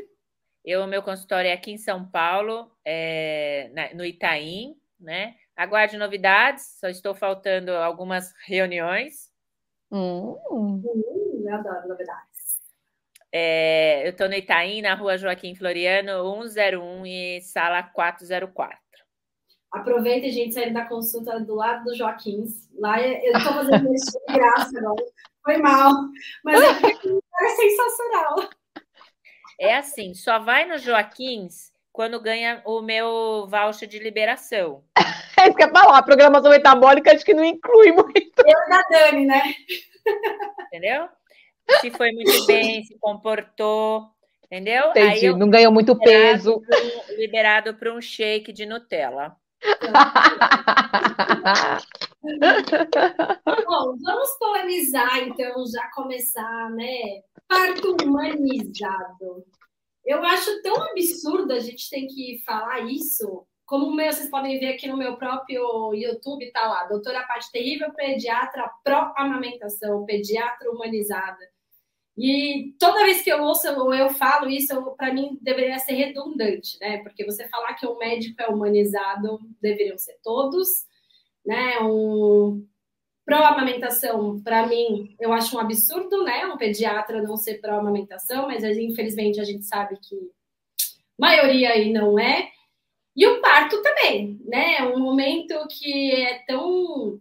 Eu, 0.66 0.88
meu 0.88 1.04
consultório 1.04 1.50
é 1.50 1.54
aqui 1.54 1.72
em 1.72 1.78
São 1.78 2.04
Paulo, 2.10 2.72
é, 2.84 3.70
na, 3.74 3.94
no 3.94 4.04
Itaim, 4.04 4.76
né? 5.00 5.36
Aguarde 5.56 5.98
novidades, 5.98 6.78
só 6.80 6.90
estou 6.90 7.14
faltando 7.14 7.72
algumas 7.72 8.34
reuniões. 8.46 9.30
Hum. 9.92 10.36
Hum, 10.52 10.82
eu 11.46 11.56
adoro 11.56 11.88
novidades. 11.88 12.29
É, 13.32 14.06
eu 14.06 14.12
estou 14.12 14.28
no 14.28 14.34
Itaim, 14.34 14.82
na 14.82 14.96
rua 14.96 15.18
Joaquim 15.18 15.56
Floriano, 15.56 16.24
101 16.50 17.06
e 17.06 17.42
sala 17.42 17.84
404. 17.84 18.78
Aproveita, 19.72 20.30
gente, 20.30 20.56
sair 20.56 20.74
da 20.74 20.86
consulta 20.86 21.40
do 21.40 21.54
lado 21.54 21.84
do 21.84 21.96
Joaquim. 21.96 22.44
Lá 22.80 23.00
eu 23.02 23.32
estou 23.38 23.54
fazendo 23.54 23.94
isso 23.94 24.20
de 24.28 24.34
graça 24.34 24.80
agora. 24.80 25.04
Foi 25.44 25.58
mal. 25.58 25.92
Mas 26.44 26.60
é, 26.60 26.68
é 26.68 27.50
sensacional. 27.50 28.50
É 29.60 29.76
assim, 29.76 30.14
só 30.16 30.40
vai 30.40 30.66
no 30.66 30.78
Joaquins 30.78 31.72
quando 31.92 32.20
ganha 32.20 32.62
o 32.66 32.82
meu 32.82 33.48
voucher 33.48 33.88
de 33.88 34.00
liberação. 34.00 34.84
É 35.40 35.48
isso 35.48 35.56
que 35.56 35.64
é 35.64 35.70
falar, 35.70 35.98
a 35.98 36.04
programação 36.04 36.52
metabólica 36.52 37.14
acho 37.14 37.24
que 37.24 37.34
não 37.34 37.46
inclui 37.46 37.94
muito. 37.94 38.14
Eu 38.14 38.70
da 38.70 38.82
Dani, 38.90 39.26
né? 39.26 39.42
Entendeu? 40.66 41.08
Se 41.82 41.92
foi 41.92 42.12
muito 42.12 42.46
bem, 42.46 42.84
se 42.84 42.98
comportou, 43.00 44.10
entendeu? 44.46 44.90
Entendi, 44.90 45.28
Aí 45.28 45.36
não 45.36 45.50
ganhou 45.50 45.72
muito 45.72 45.98
peso. 45.98 46.62
liberado 47.18 47.74
para 47.76 47.94
um 47.94 48.02
shake 48.02 48.52
de 48.52 48.66
Nutella. 48.66 49.36
Bom, 53.66 53.96
vamos 54.02 54.38
polemizar, 54.40 55.20
então, 55.20 55.66
já 55.68 55.90
começar, 55.94 56.70
né? 56.72 57.22
Parto 57.48 57.96
humanizado. 58.04 59.46
Eu 60.06 60.24
acho 60.24 60.62
tão 60.62 60.76
absurdo 60.84 61.54
a 61.54 61.60
gente 61.60 61.90
ter 61.90 62.06
que 62.08 62.42
falar 62.46 62.80
isso. 62.82 63.46
Como 63.66 63.96
meu, 63.96 64.12
vocês 64.12 64.30
podem 64.30 64.60
ver 64.60 64.74
aqui 64.74 64.88
no 64.88 64.98
meu 64.98 65.18
próprio 65.18 65.94
YouTube, 65.94 66.52
tá 66.52 66.68
lá, 66.68 66.86
doutora 66.86 67.24
Paty 67.28 67.52
Terrível, 67.52 67.94
pediatra 67.94 68.70
pró-amamentação, 68.84 70.06
pediatra 70.06 70.72
humanizada. 70.72 71.38
E 72.20 72.76
toda 72.78 73.06
vez 73.06 73.22
que 73.22 73.32
eu 73.32 73.42
ouço 73.42 73.70
ou 73.80 73.94
eu 73.94 74.10
falo 74.10 74.50
isso, 74.50 74.76
para 74.98 75.14
mim 75.14 75.38
deveria 75.42 75.80
ser 75.80 75.94
redundante, 75.94 76.78
né? 76.82 76.98
Porque 76.98 77.24
você 77.24 77.48
falar 77.48 77.76
que 77.76 77.88
o 77.88 77.98
médico 77.98 78.42
é 78.42 78.48
humanizado, 78.48 79.40
deveriam 79.62 79.98
ser 79.98 80.18
todos, 80.22 80.68
né? 81.46 81.80
Um 81.80 82.68
pró-amamentação, 83.26 84.42
para 84.42 84.68
mim, 84.68 85.16
eu 85.20 85.32
acho 85.32 85.56
um 85.56 85.60
absurdo, 85.60 86.24
né? 86.24 86.46
Um 86.48 86.58
pediatra 86.58 87.22
não 87.22 87.38
ser 87.38 87.62
pró-amamentação, 87.62 88.48
mas 88.48 88.64
infelizmente 88.66 89.40
a 89.40 89.44
gente 89.46 89.66
sabe 89.66 89.98
que 90.02 90.16
maioria 91.18 91.70
aí 91.70 91.94
não 91.94 92.20
é. 92.20 92.50
E 93.16 93.26
o 93.28 93.40
parto 93.40 93.82
também, 93.82 94.42
né? 94.46 94.84
Um 94.88 95.00
momento 95.00 95.56
que 95.70 96.12
é 96.12 96.40
tão. 96.46 97.20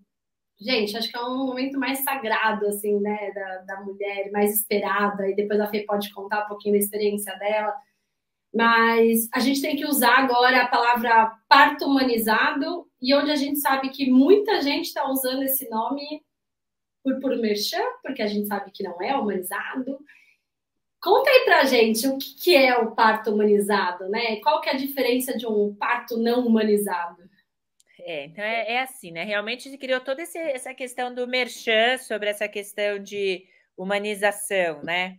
Gente, 0.60 0.96
acho 0.96 1.08
que 1.08 1.16
é 1.16 1.22
um 1.22 1.46
momento 1.46 1.78
mais 1.78 2.00
sagrado, 2.00 2.66
assim, 2.66 2.98
né? 3.00 3.30
Da, 3.32 3.58
da 3.58 3.80
mulher, 3.82 4.30
mais 4.32 4.52
esperada. 4.54 5.28
E 5.28 5.34
depois 5.34 5.60
a 5.60 5.68
Fê 5.68 5.84
pode 5.84 6.12
contar 6.12 6.44
um 6.44 6.48
pouquinho 6.48 6.74
da 6.74 6.80
experiência 6.80 7.36
dela. 7.38 7.74
Mas 8.52 9.28
a 9.32 9.40
gente 9.40 9.60
tem 9.60 9.76
que 9.76 9.86
usar 9.86 10.18
agora 10.18 10.62
a 10.62 10.68
palavra 10.68 11.32
parto 11.48 11.84
humanizado 11.84 12.88
e 13.00 13.14
onde 13.14 13.30
a 13.30 13.36
gente 13.36 13.60
sabe 13.60 13.90
que 13.90 14.10
muita 14.10 14.60
gente 14.62 14.86
está 14.86 15.08
usando 15.08 15.42
esse 15.42 15.68
nome 15.68 16.22
por, 17.04 17.20
por 17.20 17.36
merchan, 17.36 17.82
porque 18.02 18.22
a 18.22 18.26
gente 18.26 18.48
sabe 18.48 18.70
que 18.72 18.82
não 18.82 19.00
é 19.00 19.14
humanizado. 19.14 19.98
Conta 21.00 21.30
aí 21.30 21.44
pra 21.44 21.64
gente 21.64 22.08
o 22.08 22.18
que, 22.18 22.34
que 22.34 22.56
é 22.56 22.76
o 22.76 22.90
parto 22.92 23.30
humanizado, 23.30 24.08
né? 24.08 24.36
Qual 24.40 24.60
que 24.60 24.68
é 24.68 24.72
a 24.72 24.76
diferença 24.76 25.36
de 25.36 25.46
um 25.46 25.74
parto 25.74 26.16
não 26.16 26.44
humanizado? 26.44 27.27
É, 28.08 28.24
então 28.24 28.42
é, 28.42 28.72
é 28.72 28.80
assim, 28.80 29.12
né? 29.12 29.22
Realmente 29.22 29.76
criou 29.76 30.00
toda 30.00 30.22
esse, 30.22 30.38
essa 30.38 30.72
questão 30.72 31.14
do 31.14 31.28
merchan 31.28 31.98
sobre 31.98 32.30
essa 32.30 32.48
questão 32.48 32.98
de 32.98 33.44
humanização, 33.76 34.82
né? 34.82 35.18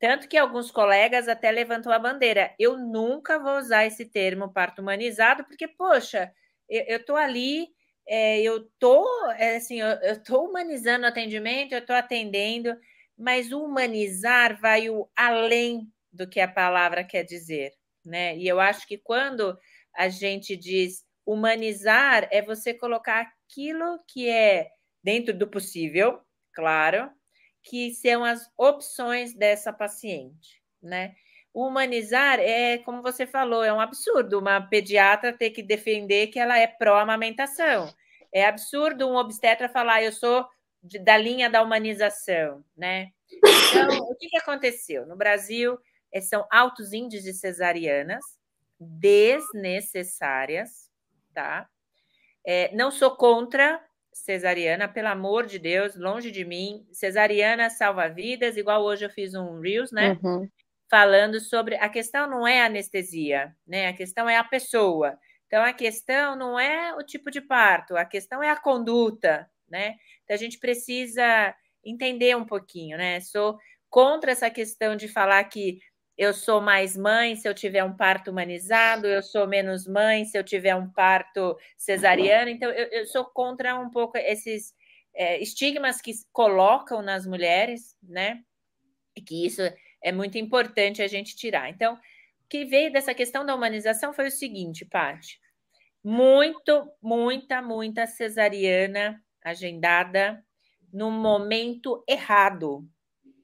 Tanto 0.00 0.26
que 0.26 0.38
alguns 0.38 0.70
colegas 0.70 1.28
até 1.28 1.50
levantam 1.50 1.92
a 1.92 1.98
bandeira. 1.98 2.54
Eu 2.58 2.78
nunca 2.78 3.38
vou 3.38 3.58
usar 3.58 3.84
esse 3.84 4.06
termo 4.06 4.50
parto 4.50 4.80
humanizado, 4.80 5.44
porque, 5.44 5.68
poxa, 5.68 6.32
eu 6.70 6.96
estou 6.96 7.16
ali, 7.16 7.68
é, 8.08 8.40
eu 8.40 8.64
estou 8.66 9.06
é, 9.32 9.56
assim, 9.56 9.80
eu 9.82 10.12
estou 10.14 10.48
humanizando 10.48 11.04
o 11.04 11.08
atendimento, 11.08 11.72
eu 11.72 11.80
estou 11.80 11.94
atendendo, 11.94 12.74
mas 13.16 13.52
o 13.52 13.62
humanizar 13.62 14.58
vai 14.58 14.88
o 14.88 15.06
além 15.14 15.86
do 16.10 16.26
que 16.26 16.40
a 16.40 16.48
palavra 16.48 17.04
quer 17.04 17.24
dizer, 17.24 17.72
né? 18.06 18.38
E 18.38 18.48
eu 18.48 18.58
acho 18.58 18.88
que 18.88 18.96
quando 18.96 19.58
a 19.94 20.08
gente 20.08 20.56
diz 20.56 21.04
humanizar, 21.26 22.28
é 22.30 22.42
você 22.42 22.74
colocar 22.74 23.20
aquilo 23.20 24.00
que 24.08 24.28
é 24.28 24.70
dentro 25.02 25.32
do 25.32 25.46
possível, 25.46 26.20
claro, 26.54 27.10
que 27.62 27.94
são 27.94 28.24
as 28.24 28.50
opções 28.56 29.34
dessa 29.34 29.72
paciente, 29.72 30.62
né? 30.82 31.14
Humanizar 31.54 32.40
é, 32.40 32.78
como 32.78 33.02
você 33.02 33.26
falou, 33.26 33.62
é 33.62 33.72
um 33.72 33.80
absurdo 33.80 34.38
uma 34.38 34.60
pediatra 34.60 35.32
ter 35.32 35.50
que 35.50 35.62
defender 35.62 36.28
que 36.28 36.38
ela 36.38 36.58
é 36.58 36.66
pró-amamentação. 36.66 37.92
É 38.32 38.46
absurdo 38.46 39.06
um 39.06 39.16
obstetra 39.16 39.68
falar, 39.68 40.02
eu 40.02 40.12
sou 40.12 40.46
de, 40.82 40.98
da 40.98 41.16
linha 41.16 41.50
da 41.50 41.62
humanização, 41.62 42.64
né? 42.76 43.10
Então, 43.30 43.98
o 44.10 44.16
que, 44.16 44.28
que 44.28 44.38
aconteceu? 44.38 45.06
No 45.06 45.16
Brasil, 45.16 45.78
é, 46.10 46.20
são 46.20 46.46
altos 46.50 46.92
índices 46.92 47.24
de 47.24 47.34
cesarianas 47.34 48.24
desnecessárias, 48.82 50.90
tá? 51.32 51.68
É, 52.46 52.74
não 52.74 52.90
sou 52.90 53.16
contra 53.16 53.82
cesariana, 54.12 54.88
pelo 54.88 55.08
amor 55.08 55.46
de 55.46 55.58
Deus, 55.58 55.96
longe 55.96 56.30
de 56.30 56.44
mim. 56.44 56.86
Cesariana 56.92 57.70
salva 57.70 58.08
vidas, 58.08 58.56
igual 58.56 58.82
hoje 58.82 59.04
eu 59.04 59.10
fiz 59.10 59.34
um 59.34 59.60
Reels, 59.60 59.90
né? 59.90 60.18
Uhum. 60.22 60.48
Falando 60.90 61.40
sobre. 61.40 61.76
A 61.76 61.88
questão 61.88 62.28
não 62.28 62.46
é 62.46 62.62
a 62.62 62.66
anestesia, 62.66 63.54
né? 63.66 63.88
A 63.88 63.92
questão 63.92 64.28
é 64.28 64.36
a 64.36 64.44
pessoa. 64.44 65.18
Então, 65.46 65.62
a 65.62 65.72
questão 65.72 66.34
não 66.36 66.58
é 66.58 66.94
o 66.94 67.02
tipo 67.02 67.30
de 67.30 67.40
parto, 67.40 67.96
a 67.96 68.04
questão 68.04 68.42
é 68.42 68.48
a 68.48 68.56
conduta, 68.56 69.48
né? 69.68 69.96
Então, 70.24 70.34
a 70.34 70.38
gente 70.38 70.58
precisa 70.58 71.54
entender 71.84 72.36
um 72.36 72.44
pouquinho, 72.44 72.96
né? 72.96 73.20
Sou 73.20 73.58
contra 73.90 74.32
essa 74.32 74.48
questão 74.48 74.96
de 74.96 75.08
falar 75.08 75.44
que 75.44 75.78
eu 76.16 76.34
sou 76.34 76.60
mais 76.60 76.96
mãe 76.96 77.36
se 77.36 77.48
eu 77.48 77.54
tiver 77.54 77.82
um 77.84 77.96
parto 77.96 78.30
humanizado, 78.30 79.06
eu 79.06 79.22
sou 79.22 79.46
menos 79.46 79.86
mãe 79.86 80.24
se 80.24 80.36
eu 80.38 80.44
tiver 80.44 80.74
um 80.74 80.90
parto 80.90 81.56
cesariano. 81.76 82.50
Então, 82.50 82.70
eu, 82.70 82.86
eu 82.88 83.06
sou 83.06 83.24
contra 83.24 83.78
um 83.78 83.90
pouco 83.90 84.18
esses 84.18 84.74
é, 85.14 85.40
estigmas 85.40 86.00
que 86.00 86.12
colocam 86.32 87.02
nas 87.02 87.26
mulheres, 87.26 87.96
né? 88.02 88.42
E 89.16 89.20
que 89.20 89.46
isso 89.46 89.62
é 90.02 90.12
muito 90.12 90.38
importante 90.38 91.02
a 91.02 91.08
gente 91.08 91.36
tirar. 91.36 91.70
Então, 91.70 91.94
o 91.94 91.98
que 92.48 92.64
veio 92.64 92.92
dessa 92.92 93.14
questão 93.14 93.44
da 93.44 93.54
humanização 93.54 94.12
foi 94.12 94.28
o 94.28 94.30
seguinte, 94.30 94.84
Paty. 94.84 95.40
Muito, 96.04 96.90
muita, 97.00 97.62
muita 97.62 98.06
cesariana 98.06 99.22
agendada 99.42 100.44
no 100.92 101.10
momento 101.10 102.04
errado, 102.08 102.86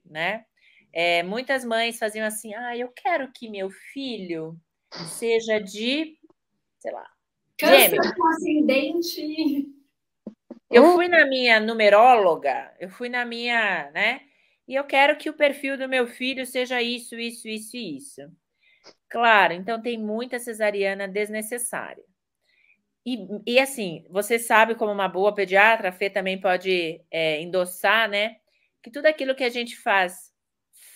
né? 0.05 0.45
É, 0.93 1.23
muitas 1.23 1.65
mães 1.65 1.99
faziam 1.99 2.27
assim: 2.27 2.55
ah, 2.55 2.77
eu 2.77 2.89
quero 2.89 3.31
que 3.33 3.49
meu 3.49 3.71
filho 3.71 4.59
seja 5.07 5.59
de, 5.59 6.17
sei 6.79 6.93
lá, 6.93 7.07
câncer 7.59 7.99
com 8.17 8.27
ascendente. 8.27 9.67
Eu 10.71 10.93
fui 10.93 11.09
na 11.09 11.27
minha 11.27 11.59
numeróloga, 11.61 12.75
eu 12.79 12.91
fui 12.91 13.09
na 13.09 13.25
minha, 13.25 13.91
né? 13.93 14.21
E 14.67 14.75
eu 14.75 14.85
quero 14.85 15.17
que 15.17 15.31
o 15.31 15.35
perfil 15.35 15.79
do 15.79 15.89
meu 15.89 16.07
filho 16.07 16.45
seja 16.45 16.83
isso, 16.83 17.15
isso, 17.19 17.49
isso 17.49 17.77
e 17.77 17.97
isso. 17.97 18.21
Claro, 19.09 19.55
então 19.55 19.81
tem 19.81 19.99
muita 19.99 20.39
cesariana 20.39 21.09
desnecessária. 21.09 22.05
E, 23.07 23.27
e 23.47 23.59
assim, 23.59 24.05
você 24.11 24.39
sabe, 24.39 24.75
como 24.75 24.93
uma 24.93 25.09
boa 25.09 25.35
pediatra, 25.35 25.89
a 25.89 25.93
Fê 25.93 26.11
também 26.11 26.39
pode 26.39 27.01
é, 27.11 27.41
endossar, 27.41 28.07
né? 28.11 28.37
Que 28.83 28.91
tudo 28.91 29.07
aquilo 29.07 29.35
que 29.35 29.45
a 29.45 29.49
gente 29.49 29.77
faz 29.77 30.28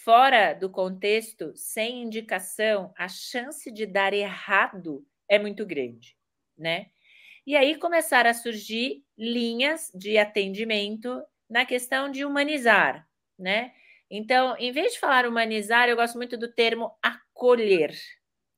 fora 0.04 0.52
do 0.52 0.68
contexto, 0.70 1.52
sem 1.54 2.02
indicação, 2.02 2.92
a 2.96 3.08
chance 3.08 3.70
de 3.70 3.86
dar 3.86 4.12
errado 4.12 5.06
é 5.28 5.38
muito 5.38 5.64
grande, 5.64 6.16
né? 6.56 6.86
E 7.46 7.56
aí 7.56 7.76
começaram 7.76 8.30
a 8.30 8.34
surgir 8.34 9.04
linhas 9.16 9.90
de 9.94 10.18
atendimento 10.18 11.22
na 11.48 11.64
questão 11.66 12.10
de 12.10 12.24
humanizar, 12.24 13.08
né? 13.38 13.72
Então, 14.10 14.56
em 14.58 14.72
vez 14.72 14.94
de 14.94 15.00
falar 15.00 15.26
humanizar, 15.26 15.88
eu 15.88 15.96
gosto 15.96 16.16
muito 16.16 16.36
do 16.36 16.52
termo 16.52 16.92
acolher. 17.02 17.94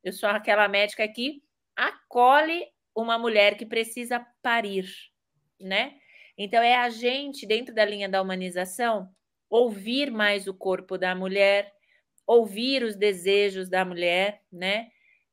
Eu 0.03 0.13
sou 0.13 0.29
aquela 0.29 0.69
médica 0.69 1.07
que 1.09 1.43
acolhe 1.77 2.67
uma 2.95 3.19
mulher 3.19 3.57
que 3.57 3.67
precisa 3.67 4.25
parir, 4.43 4.87
né? 5.61 5.95
Então, 6.37 6.63
é 6.63 6.77
a 6.77 6.91
gente, 6.91 7.47
dentro 7.47 7.75
da 7.75 7.85
linha 7.85 8.09
da 8.09 8.21
humanização, 8.21 9.09
ouvir 9.55 10.11
mais 10.11 10.49
o 10.49 10.53
corpo 10.53 10.99
da 10.99 11.15
mulher, 11.15 11.73
ouvir 12.27 12.83
os 12.83 12.97
desejos 12.97 13.69
da 13.69 13.85
mulher, 13.85 14.43
né? 14.53 14.89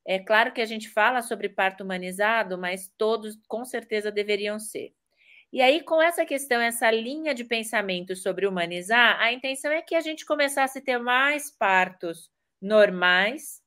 É 0.06 0.20
claro 0.20 0.52
que 0.52 0.60
a 0.60 0.64
gente 0.64 0.88
fala 0.88 1.22
sobre 1.22 1.48
parto 1.48 1.82
humanizado, 1.82 2.56
mas 2.56 2.88
todos 2.96 3.36
com 3.48 3.64
certeza 3.64 4.12
deveriam 4.12 4.60
ser. 4.60 4.94
E 5.52 5.60
aí, 5.60 5.82
com 5.82 6.00
essa 6.00 6.24
questão, 6.24 6.60
essa 6.60 6.88
linha 6.88 7.34
de 7.34 7.42
pensamento 7.42 8.14
sobre 8.14 8.46
humanizar, 8.46 9.20
a 9.20 9.32
intenção 9.32 9.72
é 9.72 9.82
que 9.82 9.96
a 9.96 10.00
gente 10.00 10.24
começasse 10.24 10.78
a 10.78 10.82
ter 10.82 10.98
mais 10.98 11.50
partos 11.50 12.30
normais 12.60 13.60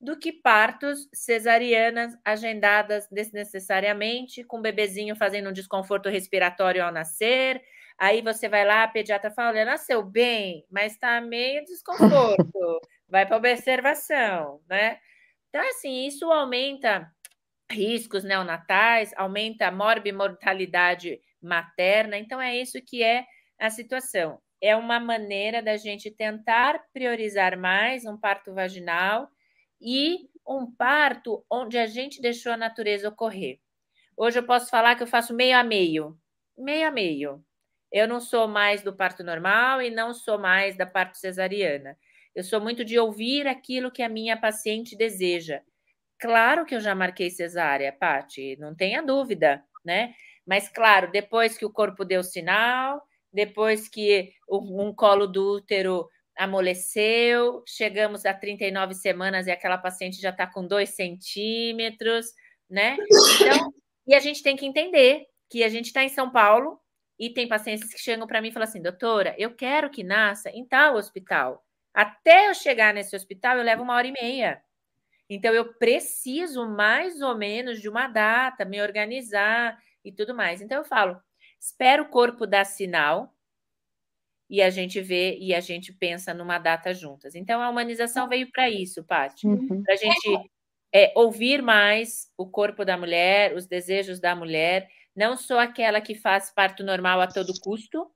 do 0.00 0.16
que 0.16 0.32
partos 0.32 1.08
cesarianas 1.12 2.16
agendadas 2.24 3.08
desnecessariamente, 3.10 4.44
com 4.44 4.58
o 4.58 4.62
bebezinho 4.62 5.16
fazendo 5.16 5.50
um 5.50 5.52
desconforto 5.52 6.08
respiratório 6.08 6.84
ao 6.84 6.92
nascer. 6.92 7.60
Aí 8.00 8.22
você 8.22 8.48
vai 8.48 8.64
lá, 8.64 8.84
a 8.84 8.88
pediatra 8.88 9.30
fala: 9.30 9.50
olha, 9.50 9.64
nasceu 9.66 10.02
bem, 10.02 10.64
mas 10.70 10.92
está 10.94 11.20
meio 11.20 11.62
desconforto, 11.66 12.80
vai 13.06 13.26
para 13.26 13.36
observação, 13.36 14.62
né? 14.66 14.98
Então, 15.50 15.60
assim, 15.68 16.06
isso 16.06 16.32
aumenta 16.32 17.12
riscos 17.70 18.24
neonatais, 18.24 19.12
aumenta 19.16 19.66
a 19.66 19.72
morbimortalidade 19.72 21.20
materna. 21.42 22.16
Então, 22.16 22.40
é 22.40 22.56
isso 22.56 22.80
que 22.82 23.02
é 23.02 23.26
a 23.58 23.68
situação. 23.68 24.40
É 24.62 24.74
uma 24.74 24.98
maneira 24.98 25.62
da 25.62 25.76
gente 25.76 26.10
tentar 26.10 26.82
priorizar 26.94 27.58
mais 27.58 28.06
um 28.06 28.16
parto 28.16 28.54
vaginal 28.54 29.28
e 29.80 30.28
um 30.48 30.70
parto 30.72 31.44
onde 31.50 31.76
a 31.76 31.86
gente 31.86 32.22
deixou 32.22 32.52
a 32.52 32.56
natureza 32.56 33.08
ocorrer. 33.10 33.58
Hoje 34.16 34.38
eu 34.38 34.46
posso 34.46 34.70
falar 34.70 34.96
que 34.96 35.02
eu 35.02 35.06
faço 35.06 35.34
meio 35.34 35.56
a 35.58 35.62
meio. 35.62 36.18
Meio 36.56 36.88
a 36.88 36.90
meio. 36.90 37.44
Eu 37.90 38.06
não 38.06 38.20
sou 38.20 38.46
mais 38.46 38.82
do 38.82 38.92
parto 38.92 39.24
normal 39.24 39.82
e 39.82 39.90
não 39.90 40.14
sou 40.14 40.38
mais 40.38 40.76
da 40.76 40.86
parto 40.86 41.18
cesariana. 41.18 41.96
Eu 42.34 42.44
sou 42.44 42.60
muito 42.60 42.84
de 42.84 42.98
ouvir 42.98 43.46
aquilo 43.46 43.90
que 43.90 44.02
a 44.02 44.08
minha 44.08 44.36
paciente 44.36 44.96
deseja. 44.96 45.60
Claro 46.18 46.64
que 46.64 46.74
eu 46.74 46.80
já 46.80 46.94
marquei 46.94 47.30
cesárea, 47.30 47.92
Pati, 47.92 48.56
não 48.60 48.74
tenha 48.74 49.02
dúvida, 49.02 49.64
né? 49.84 50.14
Mas, 50.46 50.68
claro, 50.68 51.10
depois 51.10 51.56
que 51.56 51.64
o 51.64 51.72
corpo 51.72 52.04
deu 52.04 52.22
sinal, 52.22 53.02
depois 53.32 53.88
que 53.88 54.32
um 54.48 54.92
colo 54.94 55.26
do 55.26 55.56
útero 55.56 56.08
amoleceu, 56.36 57.62
chegamos 57.66 58.24
a 58.24 58.32
39 58.32 58.94
semanas 58.94 59.46
e 59.46 59.50
aquela 59.50 59.78
paciente 59.78 60.20
já 60.20 60.30
está 60.30 60.46
com 60.46 60.66
2 60.66 60.88
centímetros, 60.90 62.26
né? 62.68 62.96
Então, 63.40 63.72
e 64.06 64.14
a 64.14 64.20
gente 64.20 64.42
tem 64.42 64.56
que 64.56 64.66
entender 64.66 65.26
que 65.48 65.64
a 65.64 65.68
gente 65.68 65.86
está 65.86 66.04
em 66.04 66.08
São 66.08 66.30
Paulo 66.30 66.80
e 67.20 67.28
tem 67.28 67.46
pacientes 67.46 67.92
que 67.92 68.00
chegam 68.00 68.26
para 68.26 68.40
mim 68.40 68.48
e 68.48 68.52
falam 68.52 68.66
assim, 68.66 68.80
doutora, 68.80 69.34
eu 69.36 69.54
quero 69.54 69.90
que 69.90 70.02
nasça 70.02 70.48
em 70.48 70.64
tal 70.64 70.96
hospital. 70.96 71.62
Até 71.92 72.48
eu 72.48 72.54
chegar 72.54 72.94
nesse 72.94 73.14
hospital, 73.14 73.58
eu 73.58 73.62
levo 73.62 73.82
uma 73.82 73.94
hora 73.94 74.06
e 74.06 74.12
meia. 74.12 74.62
Então, 75.28 75.52
eu 75.52 75.74
preciso 75.74 76.66
mais 76.66 77.20
ou 77.20 77.36
menos 77.36 77.78
de 77.78 77.90
uma 77.90 78.08
data, 78.08 78.64
me 78.64 78.80
organizar 78.80 79.78
e 80.02 80.10
tudo 80.10 80.34
mais. 80.34 80.62
Então, 80.62 80.78
eu 80.78 80.84
falo, 80.84 81.20
espera 81.60 82.00
o 82.00 82.08
corpo 82.08 82.46
dar 82.46 82.64
sinal, 82.64 83.36
e 84.48 84.62
a 84.62 84.70
gente 84.70 85.00
vê 85.00 85.36
e 85.38 85.54
a 85.54 85.60
gente 85.60 85.92
pensa 85.92 86.32
numa 86.32 86.58
data 86.58 86.92
juntas. 86.94 87.34
Então, 87.34 87.62
a 87.62 87.68
humanização 87.68 88.28
veio 88.28 88.50
para 88.50 88.68
isso, 88.70 89.04
Paty, 89.04 89.46
uhum. 89.46 89.82
para 89.82 89.94
a 89.94 89.96
gente 89.96 90.50
é, 90.92 91.12
ouvir 91.14 91.62
mais 91.62 92.32
o 92.36 92.46
corpo 92.48 92.84
da 92.84 92.96
mulher, 92.96 93.54
os 93.54 93.66
desejos 93.66 94.18
da 94.18 94.34
mulher, 94.34 94.88
não 95.20 95.36
só 95.36 95.60
aquela 95.60 96.00
que 96.00 96.14
faz 96.14 96.50
parto 96.50 96.82
normal 96.82 97.20
a 97.20 97.26
todo 97.26 97.52
custo. 97.60 98.10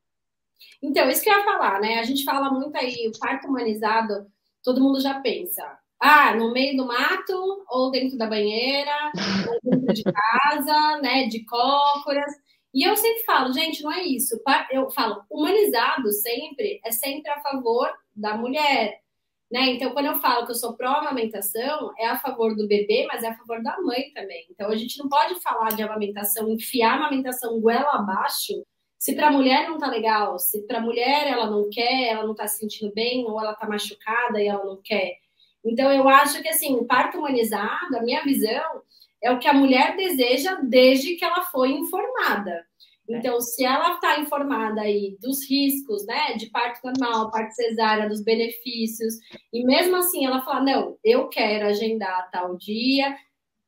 Então, 0.83 1.11
isso 1.11 1.23
que 1.23 1.29
eu 1.29 1.37
ia 1.37 1.45
falar, 1.45 1.79
né? 1.79 1.99
A 1.99 2.03
gente 2.03 2.25
fala 2.25 2.51
muito 2.51 2.75
aí, 2.79 3.07
o 3.15 3.19
parto 3.19 3.47
humanizado, 3.47 4.27
todo 4.63 4.81
mundo 4.81 4.99
já 5.01 5.21
pensa. 5.21 5.63
Ah, 6.01 6.35
no 6.35 6.51
meio 6.51 6.75
do 6.79 6.87
mato, 6.87 7.65
ou 7.69 7.91
dentro 7.91 8.17
da 8.17 8.27
banheira, 8.27 9.13
ou 9.63 9.71
dentro 9.71 9.95
de 9.95 10.03
casa, 10.03 10.99
né? 11.03 11.27
De 11.27 11.45
cócoras. 11.45 12.33
E 12.73 12.89
eu 12.89 12.97
sempre 12.97 13.23
falo, 13.25 13.53
gente, 13.53 13.83
não 13.83 13.93
é 13.93 14.03
isso. 14.03 14.41
Eu 14.71 14.91
falo, 14.91 15.23
humanizado 15.31 16.11
sempre 16.11 16.81
é 16.83 16.91
sempre 16.91 17.31
a 17.31 17.41
favor 17.43 17.93
da 18.17 18.35
mulher. 18.35 19.04
Né? 19.51 19.71
Então, 19.71 19.91
quando 19.93 20.07
eu 20.07 20.19
falo 20.21 20.47
que 20.47 20.53
eu 20.53 20.57
sou 20.57 20.77
pró-amamentação, 20.77 21.93
é 21.99 22.07
a 22.07 22.19
favor 22.19 22.57
do 22.57 22.67
bebê, 22.67 23.07
mas 23.07 23.23
é 23.23 23.29
a 23.29 23.37
favor 23.37 23.63
da 23.63 23.81
mãe 23.81 24.11
também. 24.15 24.47
Então, 24.51 24.71
a 24.71 24.77
gente 24.77 24.99
não 24.99 25.09
pode 25.09 25.41
falar 25.41 25.71
de 25.71 25.83
amamentação, 25.83 26.51
enfiar 26.51 26.93
a 26.93 26.97
amamentação 26.97 27.61
goela 27.61 27.93
abaixo, 27.93 28.65
se 28.99 29.15
para 29.15 29.29
a 29.29 29.31
mulher 29.31 29.69
não 29.69 29.79
tá 29.79 29.87
legal, 29.87 30.39
se 30.39 30.67
para 30.67 30.79
a 30.79 30.81
mulher 30.81 31.27
ela 31.27 31.51
não 31.51 31.69
quer, 31.69 32.09
ela 32.09 32.27
não 32.27 32.35
tá 32.35 32.47
se 32.49 32.59
sentindo 32.59 32.91
bem, 32.95 33.25
ou 33.27 33.39
ela 33.39 33.55
tá 33.55 33.69
machucada 33.69 34.41
e 34.41 34.49
ela 34.49 34.65
não 34.65 34.81
quer. 34.83 35.19
Então, 35.63 35.93
eu 35.93 36.09
acho 36.09 36.41
que, 36.43 36.49
assim, 36.49 36.87
parto 36.87 37.19
humanizado, 37.19 37.97
a 37.97 38.03
minha 38.03 38.23
visão, 38.25 38.83
é 39.23 39.31
o 39.31 39.39
que 39.39 39.47
a 39.47 39.53
mulher 39.53 39.95
deseja 39.97 40.55
desde 40.63 41.17
que 41.17 41.25
ela 41.25 41.43
foi 41.43 41.73
informada. 41.73 42.67
É. 43.09 43.19
Então, 43.19 43.41
se 43.41 43.65
ela 43.65 43.95
está 43.95 44.19
informada 44.21 44.81
aí 44.81 45.17
dos 45.21 45.49
riscos, 45.49 46.07
né, 46.07 46.35
de 46.35 46.47
parto 46.51 46.81
normal, 46.85 47.31
parto 47.31 47.53
cesárea, 47.53 48.09
dos 48.09 48.23
benefícios, 48.23 49.15
e 49.53 49.65
mesmo 49.65 49.97
assim 49.97 50.25
ela 50.25 50.43
fala, 50.43 50.63
não, 50.63 50.99
eu 51.05 51.29
quero 51.29 51.67
agendar 51.67 52.31
tal 52.31 52.57
dia, 52.57 53.15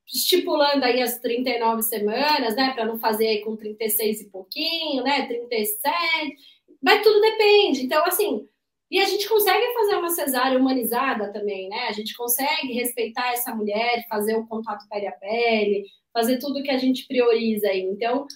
estipulando 0.07 0.85
aí 0.85 1.03
as 1.03 1.19
39 1.19 1.83
semanas, 1.83 2.55
né, 2.57 2.73
para 2.73 2.87
não 2.87 2.99
fazer 2.99 3.27
aí 3.27 3.41
com 3.43 3.57
36 3.57 4.23
e 4.23 4.31
pouquinho, 4.31 5.03
né, 5.03 5.27
37, 5.27 6.37
mas 6.83 7.03
tudo 7.03 7.21
depende. 7.21 7.85
Então, 7.85 8.05
assim, 8.05 8.47
e 8.91 9.01
a 9.01 9.05
gente 9.05 9.29
consegue 9.29 9.75
fazer 9.75 9.97
uma 9.97 10.11
cesárea 10.11 10.59
humanizada 10.59 11.33
também, 11.33 11.69
né? 11.69 11.89
A 11.89 11.93
gente 11.93 12.15
consegue 12.15 12.73
respeitar 12.73 13.33
essa 13.33 13.53
mulher, 13.53 14.07
fazer 14.09 14.37
o 14.37 14.47
contato 14.47 14.87
pele 14.89 15.09
a 15.09 15.13
pele, 15.13 15.85
fazer 16.13 16.39
tudo 16.39 16.63
que 16.63 16.71
a 16.71 16.79
gente 16.79 17.05
prioriza 17.09 17.69
aí. 17.69 17.81
Então, 17.81 18.27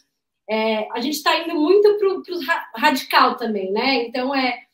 é, 0.51 0.89
a 0.91 1.01
gente 1.01 1.15
está 1.15 1.39
indo 1.39 1.55
muito 1.55 1.97
para 1.97 2.09
o 2.09 2.23
radical 2.75 3.37
também, 3.37 3.71
né? 3.71 4.03
Então, 4.05 4.35
é, 4.35 4.65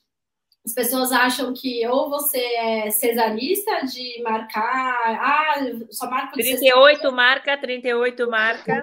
as 0.65 0.73
pessoas 0.73 1.13
acham 1.13 1.53
que 1.53 1.87
ou 1.87 2.09
você 2.09 2.39
é 2.39 2.91
cesarista 2.91 3.85
de 3.85 4.23
marcar, 4.23 5.21
ah, 5.21 5.55
só 5.91 6.09
marco 6.09 6.35
de 6.35 6.43
38 6.43 7.13
marca, 7.13 7.59
38 7.59 8.29
marca. 8.29 8.83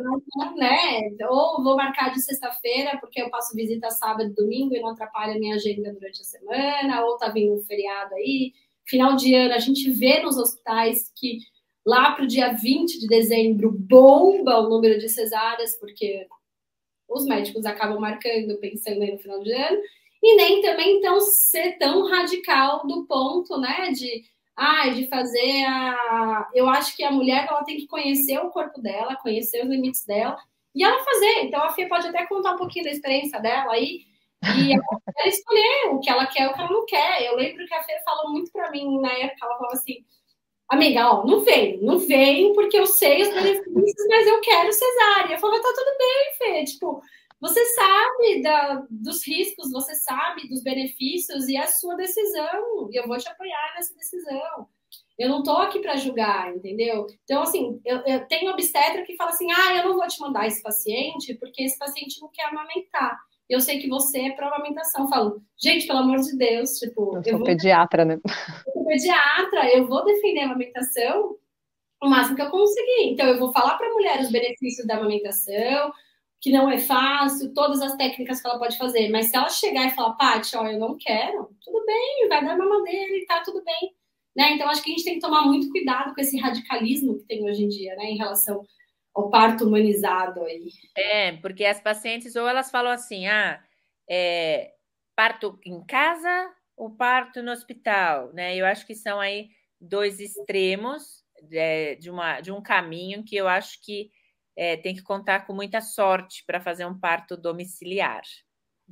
Né? 0.56 1.10
Ou 1.30 1.64
vou 1.64 1.76
marcar 1.76 2.14
de 2.14 2.22
sexta-feira, 2.22 2.98
porque 3.00 3.22
eu 3.22 3.30
passo 3.32 3.56
visita 3.56 3.90
sábado 3.90 4.30
e 4.30 4.36
domingo 4.36 4.76
e 4.76 4.80
não 4.80 4.90
atrapalha 4.90 5.36
a 5.36 5.40
minha 5.40 5.56
agenda 5.56 5.92
durante 5.92 6.22
a 6.22 6.24
semana, 6.24 7.04
ou 7.06 7.18
tá 7.18 7.30
vindo 7.30 7.56
um 7.56 7.64
feriado 7.64 8.14
aí. 8.14 8.54
Final 8.86 9.16
de 9.16 9.34
ano, 9.34 9.56
a 9.56 9.60
gente 9.60 9.90
vê 9.90 10.22
nos 10.22 10.38
hospitais 10.38 11.12
que 11.18 11.40
lá 11.84 12.12
para 12.12 12.24
o 12.24 12.28
dia 12.28 12.54
20 12.54 13.00
de 13.00 13.08
dezembro 13.08 13.72
bomba 13.72 14.60
o 14.60 14.70
número 14.70 15.00
de 15.00 15.10
cesáreas, 15.10 15.76
porque 15.80 16.28
os 17.10 17.26
médicos 17.26 17.66
acabam 17.66 18.00
marcando, 18.00 18.58
pensando 18.60 19.02
aí 19.02 19.12
no 19.12 19.20
final 19.20 19.42
de 19.42 19.54
ano 19.54 19.78
e 20.22 20.36
nem 20.36 20.62
também 20.62 21.02
tão 21.02 21.20
ser 21.20 21.78
tão 21.78 22.08
radical 22.10 22.88
do 22.88 23.06
ponto, 23.06 23.60
né, 23.60 23.92
de 23.92 24.24
ah, 24.56 24.90
de 24.90 25.08
fazer 25.08 25.66
a. 25.66 26.50
Eu 26.54 26.70
acho 26.70 26.96
que 26.96 27.04
a 27.04 27.12
mulher 27.12 27.48
ela 27.50 27.64
tem 27.64 27.78
que 27.78 27.88
conhecer 27.88 28.38
o 28.40 28.52
corpo 28.52 28.80
dela, 28.82 29.16
conhecer 29.16 29.64
os 29.64 29.70
limites 29.70 30.06
dela 30.06 30.38
e 30.76 30.84
ela 30.84 31.04
fazer. 31.04 31.44
Então 31.44 31.64
a 31.64 31.72
Fia 31.72 31.88
pode 31.88 32.08
até 32.08 32.26
contar 32.28 32.54
um 32.54 32.58
pouquinho 32.58 32.86
da 32.86 32.92
experiência 32.92 33.40
dela 33.40 33.74
aí 33.74 34.02
e 34.58 34.74
ela 34.74 35.28
escolher 35.28 35.90
o 35.92 36.00
que 36.00 36.10
ela 36.10 36.28
quer, 36.28 36.48
o 36.48 36.54
que 36.54 36.62
ela 36.62 36.72
não 36.72 36.86
quer. 36.86 37.24
Eu 37.24 37.36
lembro 37.36 37.66
que 37.66 37.74
a 37.74 37.84
Fê 37.84 37.94
falou 38.06 38.32
muito 38.32 38.52
para 38.52 38.70
mim 38.72 39.00
na 39.02 39.12
época, 39.12 39.46
ela 39.46 39.58
falou 39.58 39.74
assim: 39.74 40.06
amiga, 40.74 41.12
ó, 41.12 41.26
não 41.26 41.42
vem, 41.42 41.82
não 41.82 41.98
vem, 42.00 42.54
porque 42.54 42.78
eu 42.78 42.86
sei 42.86 43.22
os 43.22 43.30
benefícios, 43.30 44.08
mas 44.08 44.28
eu 44.28 44.42
quero 44.42 44.72
cesárea. 44.72 45.36
Eu 45.36 45.40
tá 45.40 45.74
tudo 45.76 45.98
bem, 45.98 46.34
Fê, 46.38 46.64
tipo, 46.66 47.02
você 47.44 47.66
sabe 47.66 48.42
da, 48.42 48.86
dos 48.90 49.28
riscos, 49.28 49.72
você 49.72 49.94
sabe 49.96 50.48
dos 50.48 50.64
benefícios 50.64 51.50
e 51.50 51.58
é 51.58 51.64
a 51.64 51.68
sua 51.68 51.96
decisão. 51.96 52.90
E 52.90 52.98
eu 52.98 53.06
vou 53.06 53.18
te 53.18 53.28
apoiar 53.28 53.74
nessa 53.76 53.94
decisão. 53.96 54.68
Eu 55.20 55.30
não 55.30 55.40
estou 55.40 55.58
aqui 55.58 55.80
para 55.80 55.98
julgar, 55.98 56.56
entendeu? 56.56 57.06
Então, 57.24 57.44
assim, 57.44 57.82
eu, 57.84 57.98
eu, 58.06 58.26
tenho 58.28 58.52
obstetra 58.52 59.04
que 59.04 59.18
fala 59.18 59.32
assim: 59.32 59.52
ah, 59.52 59.76
eu 59.76 59.90
não 59.90 59.98
vou 59.98 60.08
te 60.08 60.20
mandar 60.22 60.48
esse 60.48 60.64
paciente 60.64 61.36
porque 61.36 61.64
esse 61.64 61.78
paciente 61.78 62.22
não 62.22 62.30
quer 62.30 62.46
amamentar. 62.46 63.20
Eu 63.50 63.60
sei 63.60 63.80
que 63.80 63.90
você 63.90 64.20
é 64.20 64.32
para 64.32 64.48
amamentação. 64.48 65.04
Eu 65.04 65.10
falo, 65.10 65.44
gente, 65.62 65.86
pelo 65.86 66.00
amor 66.00 66.20
de 66.20 66.38
Deus, 66.38 66.80
tipo. 66.80 67.18
Eu 67.18 67.24
sou 67.24 67.32
eu 67.34 67.38
vou, 67.40 67.46
pediatra, 67.46 68.06
né? 68.06 68.20
Pediatra, 68.94 69.76
eu 69.76 69.88
vou 69.88 70.06
defender 70.06 70.42
a 70.42 70.46
amamentação 70.46 71.36
o 72.00 72.10
máximo 72.10 72.36
que 72.36 72.42
eu 72.42 72.50
conseguir. 72.50 73.12
Então, 73.12 73.26
eu 73.28 73.40
vou 73.40 73.52
falar 73.52 73.78
para 73.78 73.88
a 73.88 73.94
mulher 73.94 74.20
os 74.20 74.30
benefícios 74.30 74.86
da 74.86 74.98
amamentação, 74.98 75.92
que 76.42 76.52
não 76.52 76.70
é 76.70 76.78
fácil, 76.78 77.54
todas 77.54 77.82
as 77.82 77.96
técnicas 77.96 78.42
que 78.42 78.48
ela 78.48 78.60
pode 78.60 78.78
fazer. 78.78 79.10
Mas 79.10 79.28
se 79.28 79.38
ela 79.38 79.50
chegar 79.50 79.88
e 79.88 79.92
falar, 79.92 80.14
Paty, 80.16 80.56
ó, 80.58 80.68
eu 80.68 80.78
não 80.78 80.98
quero, 80.98 81.50
tudo 81.64 81.84
bem, 81.86 82.28
vai 82.28 82.46
dar 82.46 82.58
mamadeira 82.58 83.16
e 83.16 83.26
tá 83.26 83.42
tudo 83.44 83.64
bem. 83.64 83.96
Né? 84.36 84.52
Então, 84.52 84.70
acho 84.70 84.84
que 84.84 84.92
a 84.92 84.96
gente 84.96 85.06
tem 85.06 85.14
que 85.16 85.22
tomar 85.22 85.46
muito 85.46 85.70
cuidado 85.70 86.14
com 86.14 86.22
esse 86.22 86.38
radicalismo 86.38 87.18
que 87.18 87.26
tem 87.26 87.50
hoje 87.50 87.64
em 87.64 87.70
dia, 87.70 87.96
né, 87.96 88.06
em 88.06 88.18
relação 88.18 88.66
ao 89.16 89.30
parto 89.30 89.66
humanizado 89.66 90.44
aí. 90.44 90.68
É, 90.98 91.32
porque 91.34 91.64
as 91.64 91.80
pacientes, 91.80 92.36
ou 92.36 92.48
elas 92.48 92.70
falam 92.70 92.92
assim, 92.92 93.28
ah, 93.28 93.64
é, 94.10 94.74
parto 95.16 95.58
em 95.66 95.84
casa 95.86 96.52
ou 96.76 96.92
parto 96.92 97.42
no 97.42 97.52
hospital, 97.52 98.32
né? 98.34 98.56
Eu 98.56 98.66
acho 98.66 98.86
que 98.86 98.96
são 98.96 99.20
aí 99.20 99.50
dois 99.80 100.20
extremos 100.20 101.24
é, 101.52 101.96
de, 101.96 102.10
uma, 102.10 102.42
de 102.42 102.52
um 102.52 102.62
caminho 102.62 103.24
que 103.24 103.36
eu 103.36 103.48
acho 103.48 103.82
que 103.84 104.10
é, 104.56 104.78
tem 104.78 104.96
que 104.96 105.02
contar 105.02 105.46
com 105.46 105.54
muita 105.54 105.82
sorte 105.82 106.44
para 106.46 106.62
fazer 106.62 106.86
um 106.86 107.00
parto 107.00 107.36
domiciliar. 107.36 108.22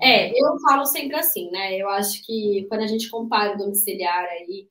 É, 0.02 0.32
eu 0.32 0.60
falo 0.68 0.86
sempre 0.86 1.16
assim, 1.18 1.52
né? 1.52 1.78
Eu 1.78 1.90
acho 1.90 2.26
que 2.26 2.66
quando 2.70 2.82
a 2.82 2.88
gente 2.88 3.10
compara 3.10 3.54
o 3.54 3.58
domiciliar 3.58 4.26
aí 4.26 4.68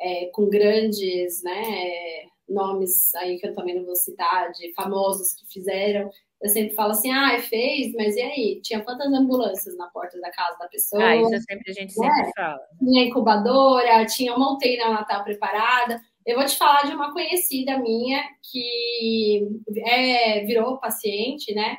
é, 0.00 0.26
com 0.26 0.48
grandes 0.48 1.42
né, 1.42 2.26
nomes 2.48 3.14
aí 3.14 3.38
que 3.38 3.46
eu 3.46 3.54
também 3.54 3.76
não 3.76 3.84
vou 3.84 3.96
citar, 3.96 4.50
de 4.52 4.72
famosos 4.74 5.32
que 5.32 5.46
fizeram, 5.46 6.10
eu 6.44 6.50
sempre 6.50 6.74
falo 6.74 6.90
assim, 6.90 7.10
ah, 7.10 7.40
fez, 7.40 7.94
mas 7.94 8.14
e 8.16 8.20
aí? 8.20 8.60
Tinha 8.62 8.84
quantas 8.84 9.10
ambulâncias 9.10 9.74
na 9.78 9.86
porta 9.86 10.20
da 10.20 10.30
casa 10.30 10.58
da 10.58 10.68
pessoa? 10.68 11.02
Ah, 11.02 11.16
isso 11.16 11.40
sempre, 11.40 11.70
a 11.70 11.72
gente 11.72 11.94
sempre 11.94 12.32
fala. 12.36 12.60
Tinha 12.78 13.06
incubadora, 13.06 14.04
tinha 14.04 14.36
uma 14.36 14.52
UTI 14.52 14.76
Natal 14.76 15.24
preparada. 15.24 15.98
Eu 16.26 16.36
vou 16.36 16.44
te 16.44 16.58
falar 16.58 16.82
de 16.82 16.94
uma 16.94 17.14
conhecida 17.14 17.78
minha 17.78 18.22
que 18.42 19.48
é, 19.86 20.44
virou 20.44 20.76
paciente, 20.76 21.54
né? 21.54 21.78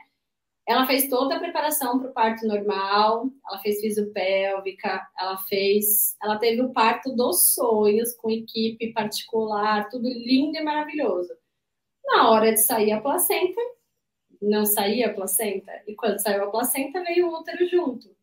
Ela 0.68 0.88
fez 0.88 1.08
toda 1.10 1.36
a 1.36 1.40
preparação 1.40 2.00
para 2.00 2.10
o 2.10 2.14
parto 2.14 2.48
normal, 2.48 3.30
ela 3.48 3.60
fez 3.60 3.80
fisiopélvica, 3.82 5.00
ela 5.16 5.38
fez, 5.48 6.16
ela 6.24 6.40
teve 6.40 6.64
o 6.64 6.74
parto 6.74 7.16
dos 7.16 7.54
sonhos 7.54 8.16
com 8.16 8.32
equipe 8.32 8.92
particular, 8.94 9.88
tudo 9.90 10.10
lindo 10.10 10.58
e 10.58 10.64
maravilhoso. 10.64 11.30
Na 12.04 12.32
hora 12.32 12.52
de 12.52 12.58
sair 12.58 12.94
a 12.94 13.00
placenta, 13.00 13.62
não 14.46 14.66
saía 14.66 15.08
a 15.08 15.14
placenta, 15.14 15.72
e 15.88 15.96
quando 15.96 16.20
saiu 16.20 16.44
a 16.44 16.52
placenta 16.52 17.04
veio 17.04 17.28
o 17.28 17.40
útero 17.40 17.66
junto. 17.68 18.16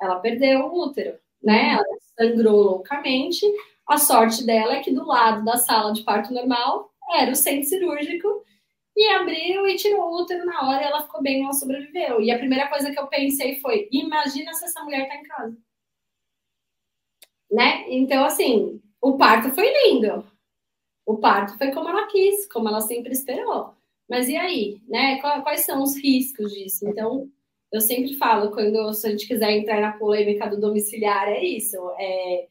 Ela 0.00 0.20
perdeu 0.20 0.66
o 0.66 0.84
útero, 0.84 1.18
né? 1.42 1.74
Ela 1.74 1.84
sangrou 2.16 2.62
loucamente. 2.62 3.44
A 3.86 3.96
sorte 3.96 4.44
dela 4.44 4.74
é 4.74 4.82
que 4.82 4.92
do 4.92 5.06
lado 5.06 5.44
da 5.44 5.56
sala 5.56 5.92
de 5.92 6.02
parto 6.02 6.32
normal 6.32 6.92
era 7.10 7.32
o 7.32 7.36
centro 7.36 7.68
cirúrgico 7.68 8.44
e 8.96 9.08
abriu 9.10 9.66
e 9.66 9.76
tirou 9.76 10.02
o 10.02 10.20
útero 10.20 10.44
na 10.44 10.68
hora 10.68 10.82
e 10.82 10.86
ela 10.86 11.02
ficou 11.02 11.22
bem, 11.22 11.42
ela 11.42 11.52
sobreviveu. 11.52 12.20
E 12.20 12.30
a 12.30 12.38
primeira 12.38 12.68
coisa 12.68 12.90
que 12.90 12.98
eu 12.98 13.06
pensei 13.06 13.60
foi: 13.60 13.88
imagina 13.90 14.52
se 14.54 14.64
essa 14.64 14.82
mulher 14.84 15.08
tá 15.08 15.16
em 15.16 15.22
casa. 15.22 15.56
Né? 17.50 17.86
Então, 17.88 18.24
assim, 18.24 18.82
o 19.00 19.16
parto 19.16 19.50
foi 19.54 19.72
lindo. 19.84 20.26
O 21.06 21.16
parto 21.16 21.56
foi 21.56 21.70
como 21.72 21.88
ela 21.88 22.06
quis, 22.08 22.46
como 22.52 22.68
ela 22.68 22.82
sempre 22.82 23.12
esperou. 23.12 23.77
Mas 24.08 24.28
e 24.28 24.36
aí, 24.36 24.80
né? 24.88 25.20
Quais 25.20 25.60
são 25.60 25.82
os 25.82 25.96
riscos 25.96 26.52
disso? 26.52 26.88
Então, 26.88 27.30
eu 27.70 27.80
sempre 27.80 28.14
falo, 28.16 28.50
quando 28.50 28.92
se 28.94 29.06
a 29.06 29.10
gente 29.10 29.28
quiser 29.28 29.50
entrar 29.52 29.80
na 29.80 29.92
polêmica 29.92 30.48
do 30.48 30.60
domiciliar, 30.60 31.28
é 31.28 31.44
isso. 31.44 31.76
É, 31.98 32.48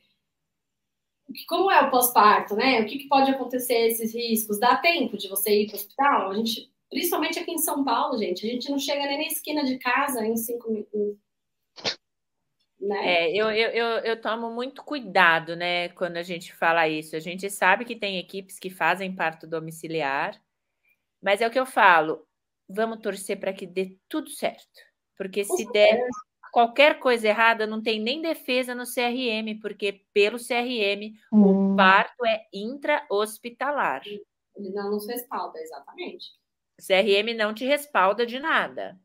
como 1.48 1.72
é 1.72 1.82
o 1.82 1.90
pós-parto, 1.90 2.56
né? 2.56 2.82
O 2.82 2.86
que, 2.86 3.00
que, 3.00 3.08
pode 3.08 3.32
acontecer 3.32 3.88
esses 3.88 4.14
riscos? 4.14 4.60
Dá 4.60 4.78
tempo 4.78 5.18
de 5.18 5.28
você 5.28 5.64
ir 5.64 5.68
para 5.68 5.74
o 5.74 5.78
hospital? 5.78 6.32
A 6.32 6.36
gente, 6.36 6.72
principalmente 6.90 7.40
aqui 7.40 7.52
em 7.52 7.58
São 7.58 7.84
Paulo, 7.84 8.18
gente, 8.18 8.46
a 8.46 8.50
gente 8.50 8.70
não 8.70 8.78
chega 8.78 9.06
nem 9.08 9.18
na 9.18 9.26
esquina 9.26 9.64
de 9.64 9.78
casa 9.80 10.26
em 10.26 10.38
cinco 10.38 10.72
minutos. 10.72 11.18
Né? 12.80 13.26
É, 13.26 13.32
eu, 13.36 13.50
eu, 13.50 13.70
eu, 13.72 13.88
eu, 14.04 14.22
tomo 14.22 14.52
muito 14.52 14.84
cuidado, 14.84 15.56
né, 15.56 15.90
quando 15.90 16.18
a 16.18 16.24
gente 16.24 16.54
fala 16.54 16.88
isso. 16.88 17.16
A 17.16 17.20
gente 17.20 17.50
sabe 17.50 17.84
que 17.84 17.96
tem 17.96 18.20
equipes 18.20 18.60
que 18.60 18.70
fazem 18.70 19.16
parto 19.16 19.48
domiciliar, 19.48 20.40
mas 21.22 21.42
é 21.42 21.48
o 21.48 21.52
que 21.52 21.60
eu 21.60 21.66
falo, 21.66 22.28
vamos 22.68 23.00
torcer 23.00 23.40
para 23.40 23.54
que 23.54 23.66
dê 23.66 23.98
tudo 24.08 24.30
certo. 24.30 24.82
Porque 25.18 25.44
se 25.44 25.66
der 25.72 26.00
qualquer 26.52 27.00
coisa 27.00 27.28
errada, 27.28 27.66
não 27.66 27.82
tem 27.82 28.00
nem 28.00 28.22
defesa 28.22 28.76
no 28.76 28.84
CRM, 28.84 29.60
porque 29.62 30.06
pelo 30.14 30.38
CRM 30.38 31.14
hum. 31.32 31.74
o 31.74 31.76
parto 31.76 32.26
é 32.26 32.46
intra-hospitalar. 32.54 34.02
Ele 34.06 34.70
não 34.72 34.92
nos 34.92 35.08
respalda, 35.08 35.60
exatamente. 35.60 36.32
O 36.80 36.86
CRM 36.86 37.36
não 37.36 37.54
te 37.54 37.66
respalda 37.66 38.26
de 38.26 38.40
nada. 38.40 39.00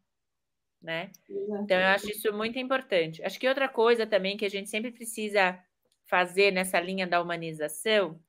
Né? 0.81 1.13
Então, 1.29 1.79
eu 1.79 1.87
acho 1.89 2.11
isso 2.11 2.33
muito 2.33 2.59
importante. 2.59 3.23
Acho 3.23 3.39
que 3.39 3.49
outra 3.49 3.69
coisa 3.69 4.07
também 4.07 4.37
que 4.37 4.45
a 4.45 4.51
gente 4.51 4.69
sempre 4.69 4.91
precisa 4.91 5.59
fazer 6.07 6.51
nessa 6.51 6.81
linha 6.81 7.07
da 7.07 7.23
humanização, 7.23 8.21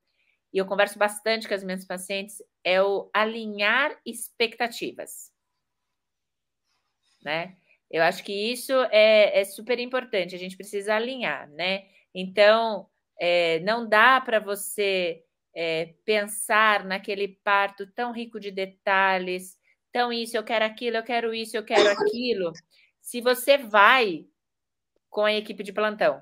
e 0.53 0.57
eu 0.59 0.65
converso 0.65 0.99
bastante 0.99 1.47
com 1.47 1.53
as 1.53 1.63
minhas 1.63 1.83
pacientes, 1.83 2.41
é 2.63 2.81
o 2.81 3.09
alinhar 3.11 3.97
expectativas. 4.05 5.31
Né? 7.23 7.57
Eu 7.89 8.03
acho 8.03 8.23
que 8.23 8.33
isso 8.33 8.73
é, 8.91 9.39
é 9.39 9.43
super 9.45 9.79
importante, 9.79 10.35
a 10.35 10.39
gente 10.39 10.55
precisa 10.57 10.95
alinhar, 10.95 11.49
né? 11.51 11.87
Então, 12.13 12.87
é, 13.19 13.59
não 13.59 13.87
dá 13.87 14.19
para 14.19 14.39
você 14.39 15.23
é, 15.55 15.93
pensar 16.03 16.83
naquele 16.85 17.27
parto 17.43 17.85
tão 17.93 18.11
rico 18.11 18.39
de 18.39 18.51
detalhes, 18.51 19.57
tão 19.91 20.11
isso, 20.11 20.35
eu 20.35 20.43
quero 20.43 20.65
aquilo, 20.65 20.97
eu 20.97 21.03
quero 21.03 21.33
isso, 21.33 21.55
eu 21.55 21.63
quero 21.63 21.89
aquilo, 21.89 22.51
se 22.99 23.21
você 23.21 23.57
vai 23.57 24.25
com 25.09 25.25
a 25.25 25.33
equipe 25.33 25.63
de 25.63 25.71
plantão. 25.71 26.21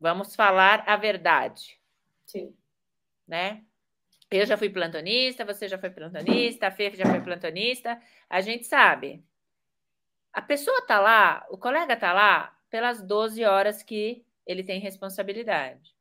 Vamos 0.00 0.36
falar 0.36 0.84
a 0.86 0.96
verdade. 0.96 1.78
Sim. 2.24 2.54
Né? 3.26 3.62
Eu 4.30 4.44
já 4.44 4.56
fui 4.56 4.68
plantonista, 4.68 5.44
você 5.44 5.66
já 5.66 5.78
foi 5.78 5.90
plantonista, 5.90 6.66
a 6.66 6.70
Fê 6.70 6.90
já 6.94 7.06
foi 7.06 7.20
plantonista. 7.20 8.00
A 8.28 8.40
gente 8.40 8.66
sabe. 8.66 9.24
A 10.32 10.42
pessoa 10.42 10.86
tá 10.86 11.00
lá, 11.00 11.46
o 11.50 11.56
colega 11.56 11.96
tá 11.96 12.12
lá 12.12 12.54
pelas 12.70 13.02
12 13.02 13.44
horas 13.44 13.82
que 13.82 14.24
ele 14.46 14.62
tem 14.62 14.78
responsabilidade, 14.78 15.96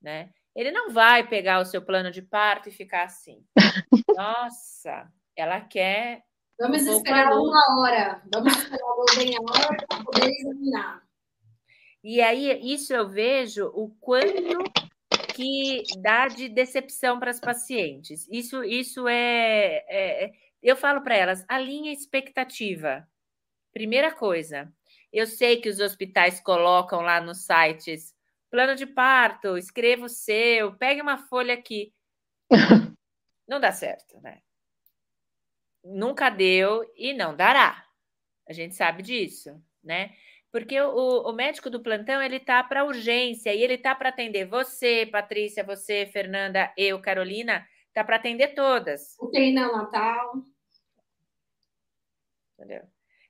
né? 0.00 0.30
Ele 0.54 0.70
não 0.70 0.90
vai 0.90 1.26
pegar 1.26 1.60
o 1.60 1.64
seu 1.64 1.80
plano 1.80 2.10
de 2.10 2.20
parto 2.20 2.68
e 2.68 2.72
ficar 2.72 3.04
assim. 3.04 3.42
Nossa, 4.16 5.10
ela 5.34 5.60
quer. 5.62 6.24
Vamos 6.60 6.86
um 6.86 6.96
esperar 6.96 7.32
uma 7.32 7.80
hora. 7.80 8.22
Vamos 8.32 8.54
esperar 8.54 8.84
uma 9.40 9.52
hora 9.52 9.86
para 9.88 10.04
poder 10.04 10.30
examinar. 10.30 11.01
E 12.02 12.20
aí, 12.20 12.60
isso 12.72 12.92
eu 12.92 13.08
vejo 13.08 13.66
o 13.74 13.90
quanto 14.00 14.64
que 15.34 15.82
dá 16.00 16.28
de 16.28 16.48
decepção 16.48 17.18
para 17.18 17.30
as 17.30 17.40
pacientes. 17.40 18.26
Isso, 18.30 18.62
isso 18.64 19.08
é, 19.08 19.84
é, 19.88 20.24
é 20.24 20.32
eu 20.62 20.76
falo 20.76 21.02
para 21.02 21.16
elas, 21.16 21.44
alinha 21.48 21.92
expectativa. 21.92 23.06
Primeira 23.72 24.12
coisa, 24.12 24.72
eu 25.12 25.26
sei 25.26 25.60
que 25.60 25.68
os 25.68 25.80
hospitais 25.80 26.40
colocam 26.40 27.00
lá 27.00 27.20
nos 27.20 27.44
sites 27.46 28.14
plano 28.52 28.76
de 28.76 28.84
parto, 28.86 29.56
escreva 29.56 30.04
o 30.04 30.10
seu, 30.10 30.76
pegue 30.76 31.00
uma 31.00 31.16
folha 31.16 31.54
aqui. 31.54 31.90
Não 33.48 33.58
dá 33.58 33.72
certo, 33.72 34.20
né? 34.20 34.42
Nunca 35.82 36.28
deu 36.30 36.84
e 36.94 37.12
não 37.12 37.34
dará. 37.34 37.84
A 38.48 38.52
gente 38.52 38.74
sabe 38.76 39.02
disso, 39.02 39.60
né? 39.82 40.14
Porque 40.52 40.78
o, 40.78 41.22
o 41.22 41.32
médico 41.32 41.70
do 41.70 41.82
plantão 41.82 42.20
ele 42.20 42.38
tá 42.38 42.62
para 42.62 42.84
urgência 42.84 43.54
e 43.54 43.62
ele 43.62 43.78
tá 43.78 43.94
para 43.94 44.10
atender 44.10 44.44
você, 44.44 45.06
Patrícia, 45.06 45.64
você, 45.64 46.04
Fernanda, 46.04 46.70
eu, 46.76 47.00
Carolina, 47.00 47.66
tá 47.94 48.04
para 48.04 48.16
atender 48.16 48.48
todas. 48.48 49.16
O 49.18 49.26
UTI 49.26 49.52
Natal. 49.54 50.34
Entendeu? 52.54 52.82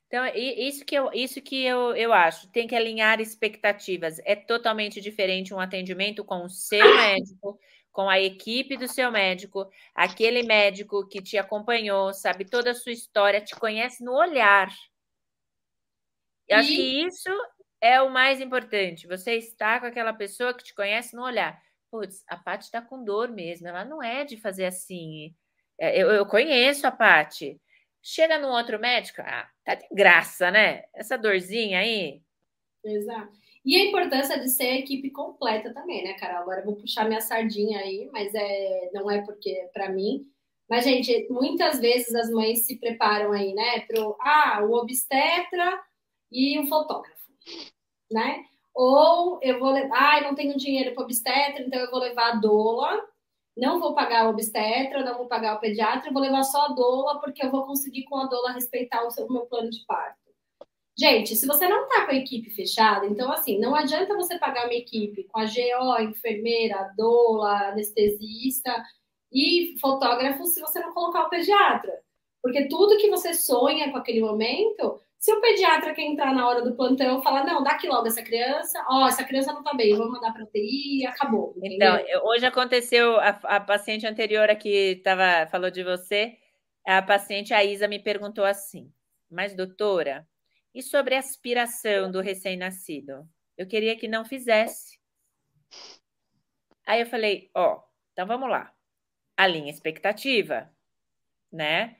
Então, 0.08 0.26
isso 0.34 0.84
que, 0.84 0.94
eu, 0.94 1.10
isso 1.14 1.40
que 1.40 1.64
eu, 1.64 1.96
eu 1.96 2.12
acho, 2.12 2.50
tem 2.50 2.66
que 2.66 2.74
alinhar 2.74 3.18
expectativas. 3.18 4.18
É 4.24 4.36
totalmente 4.36 5.00
diferente 5.00 5.54
um 5.54 5.60
atendimento 5.60 6.22
com 6.22 6.44
o 6.44 6.50
seu 6.50 6.84
médico, 6.96 7.58
com 7.90 8.10
a 8.10 8.20
equipe 8.20 8.76
do 8.76 8.88
seu 8.88 9.10
médico, 9.12 9.70
aquele 9.94 10.42
médico 10.42 11.08
que 11.08 11.22
te 11.22 11.38
acompanhou, 11.38 12.12
sabe 12.12 12.44
toda 12.44 12.72
a 12.72 12.74
sua 12.74 12.92
história, 12.92 13.40
te 13.40 13.54
conhece 13.54 14.04
no 14.04 14.12
olhar. 14.12 14.68
Eu 16.48 16.58
acho 16.58 16.68
que 16.68 17.06
isso 17.06 17.30
é 17.80 18.00
o 18.00 18.10
mais 18.10 18.40
importante. 18.40 19.06
Você 19.06 19.36
está 19.36 19.80
com 19.80 19.86
aquela 19.86 20.12
pessoa 20.12 20.54
que 20.54 20.64
te 20.64 20.74
conhece 20.74 21.16
no 21.16 21.22
olhar. 21.24 21.60
Putz, 21.90 22.24
a 22.28 22.36
Paty 22.36 22.64
está 22.64 22.80
com 22.80 23.04
dor 23.04 23.30
mesmo. 23.30 23.68
Ela 23.68 23.84
não 23.84 24.02
é 24.02 24.24
de 24.24 24.36
fazer 24.36 24.66
assim. 24.66 25.34
É, 25.78 26.00
eu, 26.00 26.10
eu 26.10 26.24
conheço 26.24 26.86
a 26.86 26.90
Paty. 26.90 27.60
Chega 28.00 28.38
num 28.38 28.50
outro 28.50 28.80
médico, 28.80 29.20
ah, 29.22 29.48
tá 29.64 29.74
de 29.74 29.86
graça, 29.92 30.50
né? 30.50 30.84
Essa 30.94 31.16
dorzinha 31.16 31.78
aí. 31.78 32.20
Exato. 32.84 33.32
E 33.64 33.76
a 33.76 33.84
importância 33.84 34.40
de 34.40 34.48
ser 34.48 34.64
a 34.64 34.78
equipe 34.78 35.10
completa 35.10 35.72
também, 35.72 36.02
né, 36.02 36.14
Carol? 36.14 36.42
Agora 36.42 36.60
eu 36.60 36.64
vou 36.64 36.76
puxar 36.76 37.06
minha 37.06 37.20
sardinha 37.20 37.78
aí, 37.78 38.08
mas 38.12 38.34
é, 38.34 38.90
não 38.92 39.08
é 39.08 39.22
porque 39.22 39.50
é 39.50 39.66
para 39.68 39.88
mim, 39.88 40.26
Mas, 40.68 40.84
gente, 40.84 41.28
muitas 41.30 41.78
vezes 41.80 42.14
as 42.14 42.30
mães 42.30 42.66
se 42.66 42.76
preparam 42.78 43.32
aí, 43.32 43.52
né, 43.54 43.80
para 43.80 44.00
ah, 44.20 44.64
o 44.64 44.72
obstetra 44.72 45.80
e 46.32 46.58
o 46.58 46.66
fotógrafo, 46.66 47.30
né? 48.10 48.44
Ou 48.74 49.38
eu 49.42 49.58
vou 49.58 49.70
levar, 49.70 50.14
ah, 50.14 50.18
eu 50.18 50.24
não 50.24 50.34
tenho 50.34 50.56
dinheiro 50.56 50.94
para 50.94 51.04
obstetra, 51.04 51.62
então 51.62 51.78
eu 51.80 51.90
vou 51.90 52.00
levar 52.00 52.32
a 52.32 52.36
doula, 52.36 53.06
não 53.56 53.78
vou 53.78 53.94
pagar 53.94 54.26
o 54.26 54.30
obstetra, 54.30 55.04
não 55.04 55.18
vou 55.18 55.26
pagar 55.26 55.56
o 55.56 55.60
pediatra, 55.60 56.10
vou 56.10 56.22
levar 56.22 56.42
só 56.42 56.66
a 56.66 56.72
doula, 56.72 57.20
porque 57.20 57.44
eu 57.44 57.50
vou 57.50 57.66
conseguir 57.66 58.04
com 58.04 58.16
a 58.16 58.26
doula 58.26 58.52
respeitar 58.52 59.04
o, 59.04 59.10
seu, 59.10 59.26
o 59.26 59.32
meu 59.32 59.46
plano 59.46 59.68
de 59.70 59.84
parto. 59.86 60.22
Gente, 60.98 61.36
se 61.36 61.46
você 61.46 61.66
não 61.68 61.88
tá 61.88 62.04
com 62.04 62.12
a 62.12 62.16
equipe 62.16 62.50
fechada, 62.50 63.06
então 63.06 63.32
assim, 63.32 63.58
não 63.58 63.74
adianta 63.74 64.14
você 64.14 64.38
pagar 64.38 64.64
uma 64.64 64.74
equipe 64.74 65.24
com 65.24 65.40
a 65.40 65.44
GO, 65.44 66.02
enfermeira, 66.02 66.92
doula, 66.96 67.70
anestesista 67.70 68.74
e 69.32 69.76
fotógrafo 69.80 70.44
se 70.46 70.60
você 70.60 70.80
não 70.80 70.92
colocar 70.92 71.24
o 71.24 71.30
pediatra. 71.30 71.98
Porque 72.42 72.68
tudo 72.68 72.98
que 72.98 73.08
você 73.08 73.32
sonha 73.32 73.90
com 73.90 73.96
aquele 73.96 74.20
momento, 74.20 75.00
se 75.22 75.32
o 75.32 75.40
pediatra 75.40 75.94
quer 75.94 76.02
entrar 76.02 76.34
na 76.34 76.48
hora 76.48 76.62
do 76.62 76.74
plantão 76.74 77.22
falar, 77.22 77.44
não, 77.44 77.62
dá 77.62 77.70
aqui 77.70 77.86
logo 77.86 78.08
essa 78.08 78.24
criança, 78.24 78.84
ó, 78.88 79.06
essa 79.06 79.22
criança 79.22 79.52
não 79.52 79.62
tá 79.62 79.72
bem, 79.72 79.94
vamos 79.94 80.14
mandar 80.14 80.32
para 80.32 80.42
UTI 80.42 81.06
acabou. 81.06 81.54
Entendeu? 81.56 81.94
Então, 81.94 82.26
hoje 82.26 82.44
aconteceu, 82.44 83.20
a, 83.20 83.28
a 83.28 83.60
paciente 83.60 84.04
anterior 84.04 84.50
aqui 84.50 85.00
tava, 85.04 85.48
falou 85.48 85.70
de 85.70 85.84
você, 85.84 86.36
a 86.84 87.00
paciente, 87.00 87.54
a 87.54 87.62
Isa, 87.62 87.86
me 87.86 88.00
perguntou 88.00 88.44
assim, 88.44 88.92
mas 89.30 89.54
doutora, 89.54 90.26
e 90.74 90.82
sobre 90.82 91.14
a 91.14 91.20
aspiração 91.20 92.10
do 92.10 92.20
recém-nascido? 92.20 93.24
Eu 93.56 93.68
queria 93.68 93.96
que 93.96 94.08
não 94.08 94.24
fizesse. 94.24 94.98
Aí 96.84 97.00
eu 97.00 97.06
falei, 97.06 97.48
ó, 97.54 97.80
então 98.12 98.26
vamos 98.26 98.50
lá. 98.50 98.74
Alinha 99.36 99.70
expectativa, 99.70 100.68
né? 101.52 101.96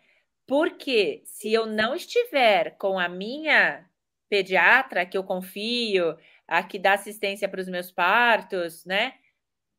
Porque 0.52 1.22
se 1.24 1.50
eu 1.50 1.64
não 1.64 1.94
estiver 1.94 2.76
com 2.76 2.98
a 2.98 3.08
minha 3.08 3.88
pediatra, 4.28 5.06
que 5.06 5.16
eu 5.16 5.24
confio, 5.24 6.14
a 6.46 6.62
que 6.62 6.78
dá 6.78 6.92
assistência 6.92 7.48
para 7.48 7.62
os 7.62 7.70
meus 7.70 7.90
partos, 7.90 8.84
né? 8.84 9.14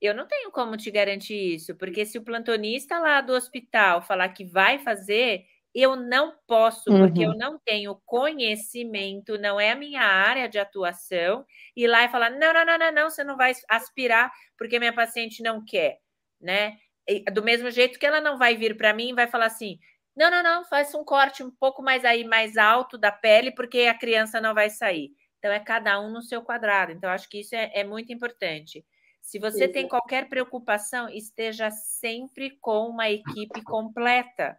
Eu 0.01 0.15
não 0.15 0.27
tenho 0.27 0.49
como 0.49 0.75
te 0.75 0.89
garantir 0.89 1.53
isso, 1.53 1.75
porque 1.75 2.07
se 2.07 2.17
o 2.17 2.23
plantonista 2.23 2.97
lá 2.97 3.21
do 3.21 3.33
hospital 3.33 4.01
falar 4.01 4.29
que 4.29 4.45
vai 4.45 4.79
fazer, 4.79 5.45
eu 5.75 5.95
não 5.95 6.33
posso, 6.47 6.89
uhum. 6.89 7.05
porque 7.05 7.23
eu 7.23 7.33
uhum. 7.33 7.37
não 7.37 7.59
tenho 7.63 8.01
conhecimento, 8.03 9.37
não 9.37 9.59
é 9.59 9.73
a 9.73 9.75
minha 9.75 10.01
área 10.01 10.49
de 10.49 10.57
atuação, 10.57 11.45
ir 11.77 11.85
lá 11.85 12.03
e 12.03 12.09
falar: 12.09 12.31
não, 12.31 12.51
não, 12.51 12.65
não, 12.65 12.79
não, 12.79 12.91
não, 12.91 13.09
você 13.11 13.23
não 13.23 13.37
vai 13.37 13.53
aspirar 13.69 14.31
porque 14.57 14.79
minha 14.79 14.91
paciente 14.91 15.43
não 15.43 15.63
quer, 15.63 15.99
né? 16.41 16.79
E, 17.07 17.23
do 17.25 17.43
mesmo 17.43 17.69
jeito 17.69 17.99
que 17.99 18.07
ela 18.07 18.19
não 18.19 18.39
vai 18.39 18.55
vir 18.57 18.75
para 18.75 18.91
mim 18.91 19.09
e 19.09 19.13
vai 19.13 19.27
falar 19.27 19.45
assim: 19.45 19.77
não, 20.15 20.29
não, 20.29 20.43
não, 20.43 20.65
faz 20.65 20.93
um 20.93 21.03
corte 21.03 21.43
um 21.43 21.51
pouco 21.51 21.81
mais 21.81 22.05
aí, 22.05 22.23
mais 22.23 22.57
alto 22.57 22.97
da 22.97 23.11
pele, 23.11 23.51
porque 23.51 23.81
a 23.81 23.97
criança 23.97 24.39
não 24.39 24.53
vai 24.53 24.69
sair. 24.69 25.11
Então, 25.39 25.51
é 25.51 25.59
cada 25.59 25.99
um 25.99 26.09
no 26.09 26.21
seu 26.21 26.41
quadrado. 26.41 26.91
Então, 26.91 27.09
acho 27.09 27.27
que 27.29 27.39
isso 27.41 27.55
é, 27.55 27.71
é 27.73 27.83
muito 27.83 28.13
importante. 28.13 28.85
Se 29.21 29.39
você 29.39 29.67
tem 29.67 29.87
qualquer 29.87 30.27
preocupação, 30.27 31.09
esteja 31.09 31.71
sempre 31.71 32.57
com 32.59 32.89
uma 32.89 33.09
equipe 33.09 33.63
completa 33.63 34.57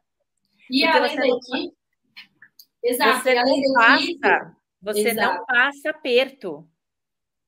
e 0.71 0.85
além 0.85 1.17
da 1.17 1.27
equipe. 1.27 1.77
Exato. 2.83 3.23
Você, 3.23 3.35
não, 3.35 3.75
passa, 3.75 4.57
você 4.81 5.09
exato. 5.09 5.39
não 5.39 5.47
passa 5.47 5.91
aperto. 5.91 6.69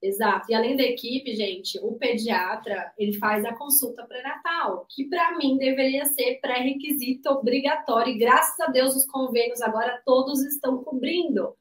Exato. 0.06 0.46
E 0.50 0.54
além 0.54 0.76
da 0.76 0.82
equipe, 0.82 1.34
gente, 1.34 1.78
o 1.82 1.94
pediatra 1.94 2.92
ele 2.96 3.14
faz 3.14 3.44
a 3.44 3.54
consulta 3.54 4.04
pré-natal, 4.06 4.86
que 4.88 5.04
para 5.04 5.36
mim 5.36 5.56
deveria 5.58 6.04
ser 6.04 6.38
pré-requisito 6.40 7.30
obrigatório. 7.30 8.12
E 8.12 8.18
graças 8.18 8.58
a 8.60 8.66
Deus 8.66 8.94
os 8.94 9.06
convênios 9.06 9.60
agora 9.60 10.00
todos 10.04 10.42
estão 10.44 10.82
cobrindo 10.82 11.54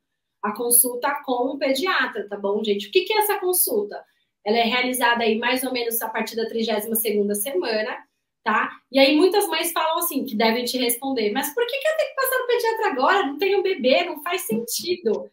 a 0.43 0.53
consulta 0.55 1.11
com 1.25 1.53
o 1.53 1.57
pediatra, 1.57 2.27
tá 2.29 2.37
bom, 2.37 2.63
gente? 2.63 2.87
O 2.87 2.91
que, 2.91 3.01
que 3.01 3.13
é 3.13 3.17
essa 3.17 3.39
consulta? 3.39 4.03
Ela 4.45 4.57
é 4.57 4.63
realizada 4.63 5.23
aí 5.23 5.39
mais 5.39 5.63
ou 5.63 5.73
menos 5.73 5.99
a 6.01 6.09
partir 6.09 6.35
da 6.35 6.47
32 6.47 6.99
segunda 6.99 7.33
semana 7.33 7.97
tá? 8.45 8.69
E 8.91 8.99
aí 8.99 9.17
muitas 9.17 9.47
mães 9.47 9.71
falam 9.71 9.97
assim, 9.97 10.23
que 10.23 10.35
devem 10.35 10.63
te 10.63 10.77
responder, 10.77 11.31
mas 11.31 11.51
por 11.53 11.65
que, 11.65 11.79
que 11.79 11.87
eu 11.87 11.97
tenho 11.97 12.09
que 12.09 12.15
passar 12.15 12.39
no 12.39 12.47
pediatra 12.47 12.87
agora? 12.91 13.25
Não 13.25 13.37
tenho 13.39 13.63
bebê, 13.63 14.03
não 14.05 14.21
faz 14.21 14.41
sentido. 14.41 15.31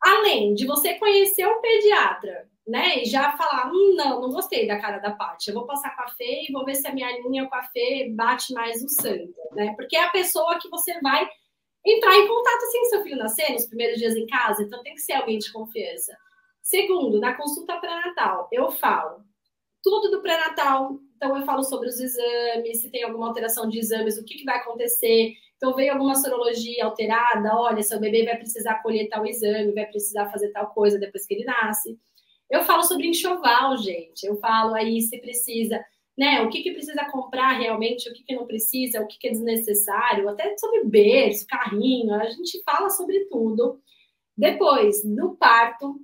Além 0.00 0.54
de 0.54 0.66
você 0.66 0.94
conhecer 0.94 1.46
o 1.46 1.60
pediatra, 1.60 2.48
né? 2.66 3.02
E 3.02 3.04
já 3.04 3.36
falar, 3.36 3.70
hum, 3.72 3.94
não, 3.96 4.20
não 4.20 4.30
gostei 4.30 4.66
da 4.66 4.78
cara 4.78 4.98
da 4.98 5.10
Paty. 5.12 5.48
Eu 5.48 5.54
vou 5.54 5.66
passar 5.66 5.96
com 5.96 6.02
a 6.02 6.08
Fê 6.08 6.46
e 6.48 6.52
vou 6.52 6.64
ver 6.64 6.74
se 6.74 6.86
a 6.86 6.94
minha 6.94 7.10
linha 7.20 7.48
com 7.48 7.54
a 7.54 7.62
Fê 7.64 8.08
bate 8.14 8.52
mais 8.52 8.82
o 8.82 8.88
sangue, 8.88 9.34
né? 9.52 9.74
Porque 9.76 9.96
é 9.96 10.04
a 10.04 10.10
pessoa 10.10 10.58
que 10.60 10.68
você 10.68 11.00
vai 11.00 11.28
entrar 11.84 12.16
em 12.16 12.28
contato 12.28 12.64
assim 12.64 12.84
seu 12.84 13.02
filho 13.02 13.16
nascer 13.16 13.52
nos 13.52 13.66
primeiros 13.66 13.98
dias 13.98 14.14
em 14.14 14.26
casa, 14.26 14.62
então 14.62 14.82
tem 14.82 14.94
que 14.94 15.00
ser 15.00 15.14
alguém 15.14 15.38
de 15.38 15.50
confiança. 15.52 16.16
Segundo, 16.60 17.18
na 17.18 17.34
consulta 17.34 17.78
pré-natal, 17.78 18.48
eu 18.52 18.70
falo 18.70 19.22
tudo 19.82 20.10
do 20.10 20.20
pré-natal, 20.20 20.98
então, 21.18 21.36
eu 21.36 21.44
falo 21.44 21.64
sobre 21.64 21.88
os 21.88 21.98
exames, 21.98 22.80
se 22.80 22.90
tem 22.90 23.02
alguma 23.02 23.26
alteração 23.26 23.68
de 23.68 23.78
exames, 23.78 24.16
o 24.16 24.24
que, 24.24 24.36
que 24.36 24.44
vai 24.44 24.58
acontecer. 24.58 25.34
Então, 25.58 25.74
veio 25.74 25.92
alguma 25.92 26.14
sorologia 26.14 26.84
alterada, 26.84 27.54
olha, 27.56 27.82
seu 27.82 27.98
bebê 27.98 28.24
vai 28.24 28.36
precisar 28.36 28.80
colher 28.80 29.08
tal 29.08 29.26
exame, 29.26 29.74
vai 29.74 29.86
precisar 29.86 30.30
fazer 30.30 30.50
tal 30.52 30.68
coisa 30.68 30.98
depois 30.98 31.26
que 31.26 31.34
ele 31.34 31.44
nasce. 31.44 31.98
Eu 32.48 32.62
falo 32.62 32.84
sobre 32.84 33.08
enxoval, 33.08 33.76
gente. 33.76 34.24
Eu 34.24 34.36
falo 34.36 34.74
aí 34.74 35.00
se 35.02 35.20
precisa, 35.20 35.84
né? 36.16 36.42
O 36.42 36.48
que, 36.48 36.62
que 36.62 36.72
precisa 36.72 37.04
comprar 37.10 37.58
realmente, 37.58 38.08
o 38.08 38.12
que, 38.12 38.22
que 38.22 38.36
não 38.36 38.46
precisa, 38.46 39.00
o 39.00 39.06
que, 39.08 39.18
que 39.18 39.28
é 39.28 39.32
desnecessário, 39.32 40.28
até 40.28 40.56
sobre 40.56 40.84
berço, 40.84 41.46
carrinho, 41.46 42.14
a 42.14 42.28
gente 42.30 42.62
fala 42.62 42.88
sobre 42.88 43.26
tudo. 43.26 43.80
Depois, 44.36 45.04
no 45.04 45.36
parto, 45.36 46.00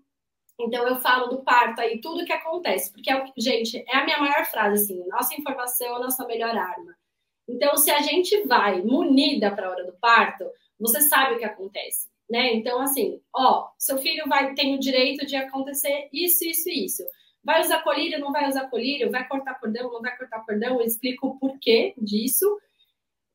então 0.60 0.86
eu 0.86 0.96
falo 0.96 1.28
do 1.28 1.42
parto 1.44 1.80
aí, 1.80 2.00
tudo 2.00 2.24
que 2.24 2.32
acontece, 2.32 2.92
porque 2.92 3.10
é 3.10 3.22
o 3.22 3.32
gente, 3.36 3.84
é 3.88 3.96
a 3.96 4.04
minha 4.04 4.18
maior 4.18 4.44
frase 4.46 4.82
assim, 4.82 5.06
nossa 5.08 5.34
informação 5.34 5.86
é 5.86 5.90
a 5.90 5.98
nossa 6.00 6.26
melhor 6.26 6.56
arma. 6.56 6.96
Então 7.48 7.76
se 7.76 7.90
a 7.90 8.00
gente 8.00 8.42
vai 8.44 8.82
munida 8.82 9.50
para 9.50 9.66
a 9.66 9.70
hora 9.70 9.84
do 9.84 9.92
parto, 9.94 10.44
você 10.78 11.00
sabe 11.00 11.34
o 11.34 11.38
que 11.38 11.44
acontece, 11.44 12.08
né? 12.28 12.54
Então 12.54 12.80
assim, 12.80 13.20
ó, 13.34 13.68
seu 13.78 13.98
filho 13.98 14.24
vai 14.28 14.54
tem 14.54 14.74
o 14.74 14.80
direito 14.80 15.26
de 15.26 15.36
acontecer 15.36 16.08
isso, 16.12 16.44
isso 16.44 16.68
isso. 16.70 17.02
Vai 17.42 17.60
usar 17.60 17.82
colírio, 17.82 18.20
não 18.20 18.32
vai 18.32 18.48
usar 18.48 18.68
colírio, 18.70 19.10
vai 19.10 19.28
cortar 19.28 19.60
cordão, 19.60 19.92
não 19.92 20.00
vai 20.00 20.16
cortar 20.16 20.44
cordão, 20.46 20.80
eu 20.80 20.86
explico 20.86 21.28
o 21.28 21.38
porquê 21.38 21.94
disso 21.98 22.46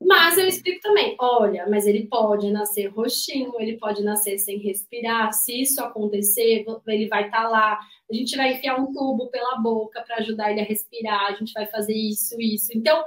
mas 0.01 0.37
eu 0.37 0.47
explico 0.47 0.79
também, 0.79 1.15
olha, 1.19 1.67
mas 1.69 1.85
ele 1.85 2.07
pode 2.07 2.49
nascer 2.51 2.87
roxinho, 2.87 3.51
ele 3.59 3.77
pode 3.77 4.01
nascer 4.01 4.37
sem 4.37 4.57
respirar. 4.57 5.33
Se 5.33 5.61
isso 5.61 5.83
acontecer, 5.83 6.65
ele 6.87 7.09
vai 7.09 7.25
estar 7.25 7.43
tá 7.43 7.49
lá. 7.49 7.79
A 8.09 8.13
gente 8.13 8.35
vai 8.37 8.53
enfiar 8.53 8.79
um 8.79 8.93
tubo 8.93 9.27
pela 9.27 9.57
boca 9.57 10.01
para 10.01 10.17
ajudar 10.17 10.51
ele 10.51 10.61
a 10.61 10.63
respirar. 10.63 11.25
A 11.25 11.33
gente 11.33 11.51
vai 11.51 11.65
fazer 11.65 11.93
isso, 11.93 12.39
isso. 12.39 12.71
Então, 12.73 13.03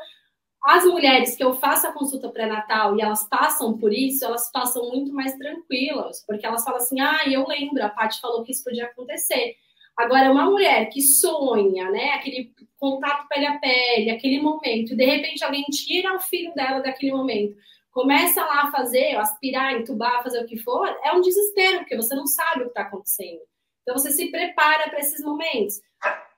as 0.65 0.85
mulheres 0.85 1.37
que 1.37 1.43
eu 1.43 1.55
faço 1.55 1.87
a 1.87 1.93
consulta 1.93 2.29
pré-natal 2.29 2.97
e 2.97 3.03
elas 3.03 3.29
passam 3.29 3.77
por 3.77 3.93
isso, 3.93 4.25
elas 4.25 4.51
passam 4.53 4.89
muito 4.91 5.13
mais 5.13 5.35
tranquilas, 5.37 6.25
porque 6.27 6.47
elas 6.47 6.65
falam 6.65 6.81
assim: 6.81 7.01
ah, 7.01 7.23
eu 7.27 7.47
lembro, 7.47 7.85
a 7.85 7.89
Paty 7.89 8.21
falou 8.21 8.45
que 8.45 8.53
isso 8.53 8.65
podia 8.65 8.87
acontecer. 8.87 9.57
Agora, 9.97 10.33
uma 10.33 10.47
mulher 10.47 10.89
que 10.89 11.03
sonha, 11.03 11.91
né, 11.91 12.13
aquele 12.15 12.51
contato 12.79 13.29
pele 13.29 13.47
a 13.47 13.59
pele, 13.59 14.11
aquele 14.11 14.41
momento, 14.41 14.93
e 14.93 14.97
de 14.97 15.05
repente 15.05 15.45
alguém 15.45 15.65
tira 15.65 16.15
o 16.15 16.21
filho 16.21 16.55
dela 16.55 16.81
daquele 16.81 17.13
momento, 17.13 17.55
começa 17.91 18.43
lá 18.43 18.63
a 18.63 18.71
fazer, 18.71 19.17
aspirar, 19.17 19.75
entubar, 19.75 20.23
fazer 20.23 20.43
o 20.43 20.47
que 20.47 20.57
for, 20.57 20.89
é 21.05 21.13
um 21.13 21.21
desespero, 21.21 21.81
porque 21.81 21.97
você 21.97 22.15
não 22.15 22.27
sabe 22.27 22.61
o 22.61 22.65
que 22.65 22.69
está 22.69 22.83
acontecendo. 22.83 23.41
Então, 23.83 23.99
você 23.99 24.11
se 24.11 24.31
prepara 24.31 24.89
para 24.89 25.01
esses 25.01 25.23
momentos. 25.23 25.81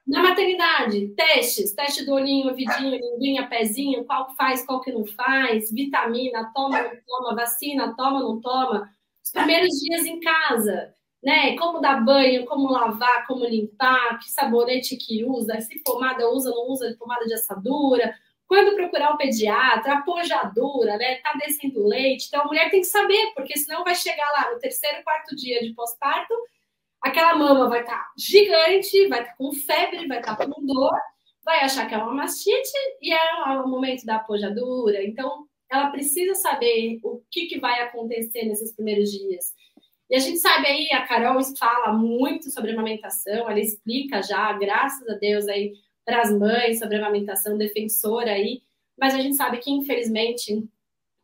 Na 0.06 0.22
maternidade, 0.22 1.08
testes, 1.14 1.72
teste 1.72 2.04
do 2.04 2.12
olhinho, 2.12 2.48
ouvidinho, 2.48 2.98
linguinha, 2.98 3.48
pezinho, 3.48 4.04
qual 4.04 4.26
que 4.26 4.36
faz, 4.36 4.64
qual 4.66 4.80
que 4.82 4.92
não 4.92 5.06
faz, 5.06 5.72
vitamina, 5.72 6.50
toma, 6.54 6.82
não 6.82 6.90
toma, 7.06 7.34
vacina, 7.34 7.94
toma, 7.96 8.20
não 8.20 8.38
toma. 8.40 8.90
Os 9.24 9.30
primeiros 9.30 9.70
dias 9.80 10.04
em 10.04 10.20
casa, 10.20 10.94
né? 11.22 11.56
Como 11.56 11.80
dar 11.80 12.04
banho, 12.04 12.44
como 12.44 12.70
lavar, 12.70 13.26
como 13.26 13.46
limpar, 13.46 14.18
que 14.18 14.30
sabonete 14.30 14.96
que 14.96 15.24
usa, 15.24 15.58
se 15.62 15.82
pomada 15.82 16.28
usa, 16.30 16.50
não 16.50 16.68
usa 16.68 16.94
pomada 16.98 17.24
de 17.24 17.32
assadura, 17.32 18.14
quando 18.46 18.76
procurar 18.76 19.14
o 19.14 19.16
pediatra, 19.16 19.94
a 19.94 20.02
pojadura, 20.02 20.98
né? 20.98 21.16
Tá 21.16 21.32
descendo 21.38 21.86
leite. 21.86 22.26
Então 22.28 22.42
a 22.42 22.46
mulher 22.46 22.70
tem 22.70 22.80
que 22.80 22.86
saber, 22.86 23.32
porque 23.34 23.58
senão 23.58 23.82
vai 23.82 23.94
chegar 23.94 24.30
lá 24.32 24.52
no 24.52 24.58
terceiro, 24.58 25.02
quarto 25.02 25.34
dia 25.34 25.62
de 25.62 25.72
pós-parto, 25.72 26.34
aquela 27.04 27.36
mama 27.36 27.68
vai 27.68 27.80
estar 27.80 27.96
tá 27.96 28.12
gigante, 28.16 29.08
vai 29.08 29.20
estar 29.20 29.32
tá 29.32 29.36
com 29.36 29.52
febre, 29.52 30.06
vai 30.06 30.20
estar 30.20 30.36
tá 30.36 30.46
com 30.46 30.66
dor, 30.66 30.92
vai 31.44 31.60
achar 31.60 31.86
que 31.86 31.94
é 31.94 31.98
uma 31.98 32.12
mastite 32.12 32.70
e 33.00 33.12
é 33.12 33.34
o 33.62 33.68
momento 33.68 34.04
da 34.04 34.18
pojadura. 34.18 35.02
Então 35.04 35.46
ela 35.70 35.90
precisa 35.90 36.34
saber 36.34 37.00
o 37.02 37.22
que, 37.30 37.46
que 37.46 37.58
vai 37.58 37.80
acontecer 37.80 38.44
nesses 38.44 38.74
primeiros 38.74 39.10
dias. 39.10 39.52
E 40.10 40.16
a 40.16 40.18
gente 40.18 40.38
sabe 40.38 40.66
aí, 40.66 40.88
a 40.92 41.06
Carol 41.06 41.42
fala 41.58 41.92
muito 41.92 42.50
sobre 42.50 42.72
amamentação, 42.72 43.50
ela 43.50 43.58
explica 43.58 44.22
já, 44.22 44.52
graças 44.52 45.08
a 45.08 45.14
Deus, 45.14 45.48
aí 45.48 45.72
para 46.04 46.20
as 46.20 46.30
mães 46.30 46.78
sobre 46.78 46.96
amamentação, 46.96 47.56
defensora 47.56 48.30
aí 48.30 48.60
mas 48.98 49.14
a 49.14 49.20
gente 49.20 49.36
sabe 49.36 49.58
que, 49.58 49.70
infelizmente, 49.70 50.66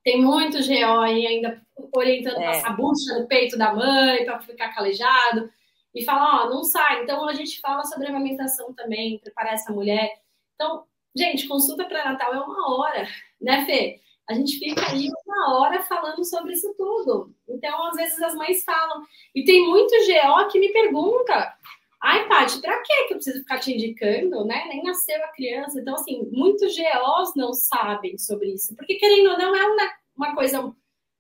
tem 0.05 0.21
muito 0.21 0.59
GO 0.59 1.01
aí 1.01 1.27
ainda 1.27 1.61
orientando 1.93 2.41
é. 2.41 2.47
passar 2.47 2.77
bucha 2.77 3.19
no 3.19 3.27
peito 3.27 3.57
da 3.57 3.73
mãe 3.73 4.25
para 4.25 4.41
ficar 4.41 4.75
calejado 4.75 5.51
e 5.95 6.05
fala, 6.05 6.45
ó, 6.45 6.51
não 6.51 6.65
sai. 6.65 7.03
Então 7.03 7.29
a 7.29 7.35
gente 7.35 7.61
fala 7.61 7.85
sobre 7.85 8.07
amamentação 8.07 8.73
também, 8.75 9.19
preparar 9.19 9.55
essa 9.55 9.73
mulher. 9.73 10.11
Então, 10.55 10.85
gente, 11.15 11.49
consulta 11.49 11.85
pré-natal 11.85 12.35
é 12.35 12.41
uma 12.41 12.77
hora, 12.77 13.09
né, 13.41 13.65
Fê? 13.65 14.01
A 14.31 14.35
gente 14.35 14.59
fica 14.61 14.89
aí 14.89 15.09
uma 15.27 15.59
hora 15.59 15.83
falando 15.83 16.25
sobre 16.25 16.53
isso 16.53 16.73
tudo. 16.79 17.35
Então, 17.49 17.85
às 17.89 17.97
vezes 17.97 18.23
as 18.23 18.33
mães 18.37 18.63
falam. 18.63 19.05
E 19.35 19.45
tem 19.45 19.67
muito 19.67 19.91
GO 19.91 20.49
que 20.49 20.61
me 20.61 20.73
pergunta: 20.73 21.53
ai, 22.01 22.29
Paty, 22.29 22.61
pra 22.61 22.81
que 22.81 22.93
eu 23.11 23.17
preciso 23.17 23.41
ficar 23.41 23.59
te 23.59 23.73
indicando, 23.75 24.45
né? 24.45 24.67
Nem 24.69 24.85
nasceu 24.85 25.17
a 25.25 25.33
criança. 25.33 25.81
Então, 25.81 25.95
assim, 25.95 26.29
muitos 26.31 26.77
GOs 26.77 27.35
não 27.35 27.53
sabem 27.53 28.17
sobre 28.19 28.53
isso. 28.55 28.75
Porque, 28.77 28.95
querendo 28.95 29.31
ou 29.31 29.39
não, 29.39 29.57
é 29.57 29.67
uma, 29.67 29.93
uma 30.17 30.35
coisa, 30.37 30.73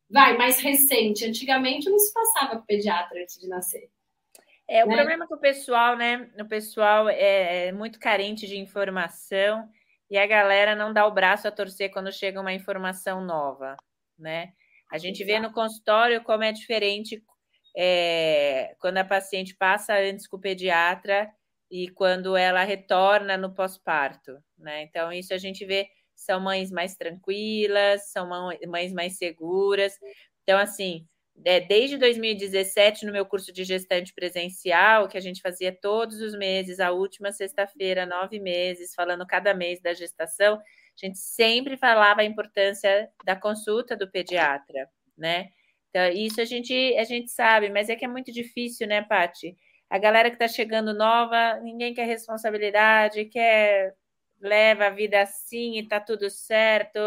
vai, 0.08 0.38
mais 0.38 0.60
recente. 0.60 1.24
Antigamente 1.24 1.90
não 1.90 1.98
se 1.98 2.12
passava 2.12 2.58
com 2.60 2.66
pediatra 2.66 3.20
antes 3.20 3.40
de 3.40 3.48
nascer. 3.48 3.90
É, 4.70 4.84
o 4.84 4.88
né? 4.88 4.94
problema 4.94 5.26
com 5.26 5.34
o 5.34 5.40
pessoal, 5.40 5.96
né? 5.96 6.30
O 6.38 6.44
pessoal 6.44 7.08
é, 7.08 7.66
é 7.66 7.72
muito 7.72 7.98
carente 7.98 8.46
de 8.46 8.56
informação 8.56 9.68
e 10.08 10.16
a 10.16 10.24
galera 10.24 10.76
não 10.76 10.92
dá 10.92 11.04
o 11.08 11.12
braço 11.12 11.48
a 11.48 11.50
torcer 11.50 11.90
quando 11.90 12.12
chega 12.12 12.40
uma 12.40 12.52
informação 12.52 13.20
nova, 13.20 13.76
né? 14.16 14.52
A 14.88 14.96
gente 14.96 15.24
Exato. 15.24 15.40
vê 15.40 15.46
no 15.48 15.52
consultório 15.52 16.22
como 16.22 16.44
é 16.44 16.52
diferente 16.52 17.20
é, 17.76 18.76
quando 18.78 18.98
a 18.98 19.04
paciente 19.04 19.56
passa 19.56 19.94
antes 19.98 20.28
com 20.28 20.36
o 20.36 20.40
pediatra 20.40 21.28
e 21.68 21.88
quando 21.90 22.36
ela 22.36 22.62
retorna 22.62 23.36
no 23.36 23.52
pós-parto, 23.52 24.38
né? 24.56 24.82
Então, 24.82 25.12
isso 25.12 25.34
a 25.34 25.38
gente 25.38 25.64
vê, 25.66 25.88
são 26.14 26.38
mães 26.40 26.70
mais 26.70 26.94
tranquilas, 26.94 28.12
são 28.12 28.28
mães 28.68 28.92
mais 28.92 29.18
seguras. 29.18 29.98
Então, 30.44 30.60
assim, 30.60 31.08
é, 31.44 31.60
desde 31.60 31.96
2017, 31.96 33.06
no 33.06 33.12
meu 33.12 33.24
curso 33.24 33.52
de 33.52 33.64
gestante 33.64 34.12
presencial, 34.12 35.08
que 35.08 35.16
a 35.16 35.20
gente 35.20 35.40
fazia 35.40 35.72
todos 35.72 36.20
os 36.20 36.36
meses, 36.36 36.80
a 36.80 36.90
última 36.90 37.32
sexta-feira, 37.32 38.04
nove 38.04 38.38
meses, 38.38 38.94
falando 38.94 39.26
cada 39.26 39.54
mês 39.54 39.80
da 39.80 39.94
gestação, 39.94 40.56
a 40.56 41.06
gente 41.06 41.18
sempre 41.18 41.76
falava 41.76 42.20
a 42.20 42.24
importância 42.24 43.08
da 43.24 43.34
consulta 43.34 43.96
do 43.96 44.10
pediatra, 44.10 44.88
né? 45.16 45.48
Então, 45.88 46.08
isso 46.08 46.40
a 46.40 46.44
gente, 46.44 46.72
a 46.96 47.04
gente 47.04 47.30
sabe, 47.30 47.68
mas 47.70 47.88
é 47.88 47.96
que 47.96 48.04
é 48.04 48.08
muito 48.08 48.30
difícil, 48.32 48.86
né, 48.86 49.02
Pati? 49.02 49.56
A 49.88 49.98
galera 49.98 50.30
que 50.30 50.36
está 50.36 50.46
chegando 50.46 50.94
nova, 50.94 51.58
ninguém 51.60 51.92
quer 51.94 52.06
responsabilidade, 52.06 53.24
quer 53.24 53.94
leva 54.40 54.86
a 54.86 54.90
vida 54.90 55.20
assim 55.20 55.78
e 55.78 55.86
tá 55.86 56.00
tudo 56.00 56.30
certo, 56.30 56.98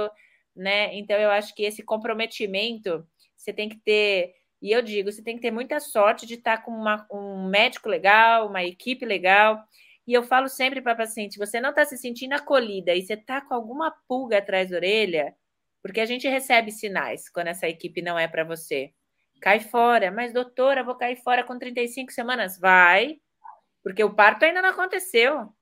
né? 0.56 0.94
Então 0.96 1.18
eu 1.18 1.32
acho 1.32 1.56
que 1.56 1.64
esse 1.64 1.84
comprometimento 1.84 3.08
você 3.44 3.54
tem 3.54 3.68
que 3.70 3.78
ter, 3.78 4.34
e 4.62 4.72
eu 4.72 4.82
digo, 4.82 5.12
você 5.12 5.22
tem 5.22 5.36
que 5.36 5.42
ter 5.42 5.52
muita 5.52 5.80
sorte 5.80 6.26
de 6.26 6.36
estar 6.36 6.64
com 6.64 6.72
uma, 6.72 7.06
um 7.12 7.50
médico 7.50 7.90
legal, 7.90 8.48
uma 8.48 8.64
equipe 8.64 9.06
legal. 9.06 9.62
E 10.08 10.14
eu 10.14 10.24
falo 10.24 10.48
sempre 10.48 10.82
para 10.82 10.96
paciente: 10.96 11.38
você 11.38 11.60
não 11.60 11.70
está 11.72 11.86
se 11.86 11.98
sentindo 11.98 12.34
acolhida 12.34 12.94
e 12.94 13.02
você 13.02 13.14
está 13.14 13.42
com 13.42 13.54
alguma 13.54 13.94
pulga 14.08 14.38
atrás 14.38 14.70
da 14.70 14.78
orelha, 14.78 15.36
porque 15.82 16.00
a 16.00 16.06
gente 16.06 16.28
recebe 16.28 16.72
sinais 16.72 17.30
quando 17.30 17.48
essa 17.48 17.68
equipe 17.68 18.02
não 18.02 18.18
é 18.18 18.28
para 18.28 18.44
você. 18.44 18.94
Cai 19.42 19.60
fora, 19.60 20.10
mas 20.10 20.32
doutora, 20.32 20.84
vou 20.84 20.96
cair 20.96 21.18
fora 21.18 21.44
com 21.44 21.60
35 21.60 22.14
semanas. 22.14 22.58
Vai, 22.58 23.18
porque 23.84 24.04
o 24.04 24.14
parto 24.14 24.46
ainda 24.46 24.62
não 24.62 24.70
aconteceu. 24.70 25.54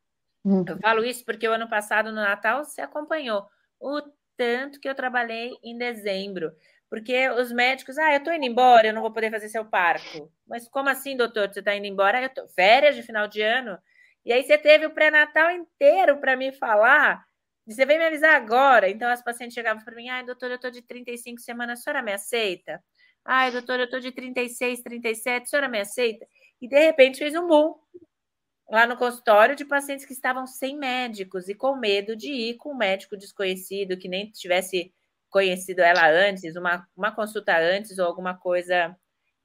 Uhum. 0.44 0.64
Eu 0.68 0.78
falo 0.80 1.04
isso 1.04 1.26
porque 1.26 1.48
o 1.48 1.54
ano 1.54 1.68
passado, 1.68 2.10
no 2.10 2.16
Natal, 2.16 2.64
você 2.64 2.82
acompanhou 2.82 3.48
o 3.80 4.02
tanto 4.38 4.80
que 4.80 4.88
eu 4.88 4.96
trabalhei 4.96 5.58
em 5.64 5.78
dezembro. 5.78 6.52
Porque 6.92 7.30
os 7.30 7.54
médicos, 7.54 7.98
ah, 7.98 8.12
eu 8.12 8.18
estou 8.18 8.34
indo 8.34 8.44
embora, 8.44 8.88
eu 8.88 8.94
não 8.94 9.02
vou 9.02 9.14
poder 9.14 9.32
fazer 9.32 9.48
seu 9.48 9.64
parto. 9.64 10.30
Mas 10.46 10.68
como 10.68 10.90
assim, 10.90 11.16
doutor? 11.16 11.48
Você 11.48 11.60
está 11.60 11.74
indo 11.74 11.88
embora? 11.88 12.22
Eu 12.22 12.28
tô... 12.28 12.46
Férias 12.50 12.98
de 12.98 13.02
final 13.02 13.30
de 13.30 13.42
ano? 13.42 13.80
E 14.26 14.34
aí 14.34 14.44
você 14.44 14.58
teve 14.58 14.86
o 14.86 14.94
pré-natal 14.94 15.52
inteiro 15.52 16.20
para 16.20 16.36
me 16.36 16.52
falar. 16.52 17.24
E 17.66 17.74
você 17.74 17.86
veio 17.86 17.98
me 17.98 18.08
avisar 18.08 18.36
agora. 18.36 18.90
Então 18.90 19.10
as 19.10 19.24
pacientes 19.24 19.54
chegavam 19.54 19.82
para 19.86 19.96
mim, 19.96 20.10
ai, 20.10 20.26
doutor, 20.26 20.50
eu 20.50 20.58
estou 20.58 20.70
de 20.70 20.82
35 20.82 21.40
semanas, 21.40 21.80
a 21.80 21.84
senhora 21.84 22.04
me 22.04 22.12
aceita? 22.12 22.84
Ai, 23.24 23.52
doutor, 23.52 23.80
eu 23.80 23.86
estou 23.86 24.02
de 24.02 24.12
36, 24.12 24.82
37, 24.82 25.44
a 25.44 25.46
senhora 25.46 25.70
me 25.70 25.80
aceita? 25.80 26.28
E 26.62 26.68
de 26.68 26.78
repente 26.78 27.20
fez 27.20 27.34
um 27.36 27.48
boom 27.48 27.74
lá 28.70 28.86
no 28.86 28.98
consultório 28.98 29.56
de 29.56 29.64
pacientes 29.64 30.06
que 30.06 30.12
estavam 30.12 30.46
sem 30.46 30.78
médicos 30.78 31.48
e 31.48 31.56
com 31.56 31.74
medo 31.74 32.18
de 32.18 32.34
ir 32.34 32.58
com 32.58 32.74
um 32.74 32.78
médico 32.78 33.16
desconhecido 33.16 33.98
que 33.98 34.10
nem 34.10 34.30
tivesse 34.30 34.94
conhecido 35.32 35.80
ela 35.80 36.08
antes, 36.10 36.56
uma, 36.56 36.86
uma 36.96 37.12
consulta 37.12 37.58
antes 37.58 37.98
ou 37.98 38.06
alguma 38.06 38.38
coisa 38.38 38.96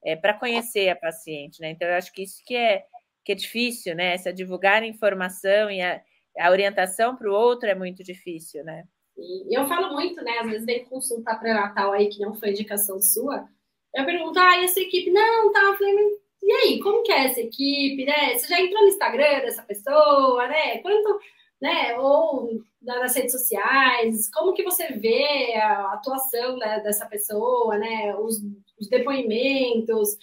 é, 0.05 0.17
para 0.17 0.35
conhecer 0.35 0.89
a 0.89 0.97
paciente, 0.97 1.61
né? 1.61 1.71
Então, 1.71 1.89
eu 1.89 1.95
acho 1.95 2.13
que 2.13 2.23
isso 2.23 2.43
que 2.45 2.55
é, 2.55 2.85
que 3.25 3.33
é 3.33 3.35
difícil, 3.35 3.95
né? 3.95 4.15
Essa 4.15 4.33
divulgar 4.33 4.83
informação 4.83 5.71
e 5.71 5.81
a, 5.81 6.01
a 6.39 6.51
orientação 6.51 7.17
para 7.17 7.31
o 7.31 7.35
outro 7.35 7.69
é 7.69 7.75
muito 7.75 8.03
difícil, 8.03 8.63
né? 8.65 8.85
E 9.17 9.59
eu 9.59 9.67
falo 9.67 9.95
muito, 9.95 10.23
né? 10.23 10.39
Às 10.41 10.51
vezes 10.51 10.67
vem 10.67 10.85
consulta 10.85 11.35
pré-natal 11.37 11.93
aí 11.93 12.09
que 12.09 12.21
não 12.21 12.35
foi 12.35 12.51
indicação 12.51 13.01
sua. 13.01 13.49
Eu 13.95 14.05
pergunto, 14.05 14.39
ah, 14.39 14.59
e 14.59 14.65
essa 14.65 14.81
equipe? 14.81 15.11
Não, 15.11 15.53
tá. 15.53 15.61
Eu 15.61 15.77
falei, 15.77 15.95
e 16.43 16.53
aí, 16.53 16.81
como 16.81 17.03
que 17.03 17.11
é 17.11 17.25
essa 17.25 17.41
equipe, 17.41 18.05
né? 18.05 18.37
Você 18.37 18.47
já 18.47 18.61
entrou 18.61 18.83
no 18.83 18.89
Instagram 18.89 19.41
dessa 19.41 19.63
pessoa, 19.63 20.47
né? 20.47 20.79
Quanto, 20.79 21.19
né? 21.61 21.99
Ou 21.99 22.61
nas 22.83 23.15
redes 23.15 23.33
sociais, 23.33 24.31
como 24.31 24.53
que 24.53 24.63
você 24.63 24.93
vê 24.93 25.55
a 25.55 25.95
atuação 25.95 26.57
né, 26.57 26.81
dessa 26.81 27.07
pessoa, 27.07 27.77
né? 27.79 28.15
Os, 28.17 28.41
os, 28.79 28.89
depoimentos. 28.89 30.17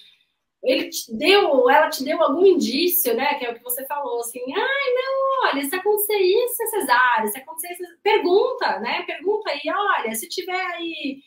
Ele 0.63 0.89
te 0.89 1.13
deu, 1.13 1.69
ela 1.69 1.89
te 1.89 2.03
deu 2.05 2.21
algum 2.21 2.45
indício, 2.45 3.13
né? 3.15 3.33
Que 3.35 3.45
é 3.45 3.51
o 3.51 3.55
que 3.55 3.63
você 3.63 3.85
falou, 3.85 4.19
assim, 4.21 4.39
ai, 4.55 4.93
não, 4.93 5.49
olha, 5.49 5.63
se 5.63 5.75
acontecer 5.75 6.17
isso 6.17 6.63
é 6.63 6.65
cesárea, 6.67 7.27
se 7.27 7.37
acontecer 7.37 7.73
isso, 7.73 7.83
pergunta, 8.01 8.79
né? 8.79 9.03
Pergunta 9.03 9.49
aí, 9.49 9.61
olha, 9.67 10.15
se 10.15 10.29
tiver 10.29 10.65
aí 10.73 11.21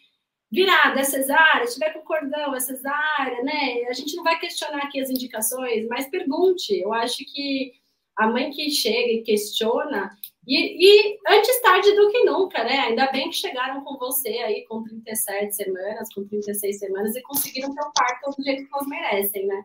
virada 0.50 1.00
é 1.00 1.04
cesárea, 1.04 1.66
se 1.66 1.74
tiver 1.74 1.92
com 1.92 2.00
cordão 2.00 2.54
é 2.54 2.60
cesárea, 2.60 3.42
né? 3.42 3.84
A 3.88 3.92
gente 3.92 4.16
não 4.16 4.24
vai 4.24 4.38
questionar 4.38 4.84
aqui 4.84 5.00
as 5.00 5.10
indicações, 5.10 5.86
mas 5.88 6.08
pergunte. 6.08 6.78
Eu 6.80 6.92
acho 6.94 7.18
que 7.18 7.74
a 8.16 8.26
mãe 8.26 8.50
que 8.50 8.70
chega 8.70 9.12
e 9.12 9.22
questiona, 9.22 10.16
e, 10.46 10.78
e, 10.78 11.18
antes 11.28 11.60
tarde 11.60 11.92
do 11.96 12.08
que 12.08 12.22
nunca, 12.22 12.62
né? 12.62 12.78
Ainda 12.78 13.10
bem 13.10 13.28
que 13.28 13.36
chegaram 13.36 13.82
com 13.82 13.98
você 13.98 14.28
aí 14.28 14.64
com 14.66 14.84
37 14.84 15.56
semanas, 15.56 16.08
com 16.14 16.24
36 16.24 16.78
semanas 16.78 17.16
e 17.16 17.22
conseguiram 17.22 17.74
ter 17.74 17.82
o 17.82 17.92
parto 17.92 18.30
do 18.30 18.44
jeito 18.44 18.64
que 18.64 18.70
elas 18.72 18.86
merecem, 18.86 19.46
né? 19.46 19.64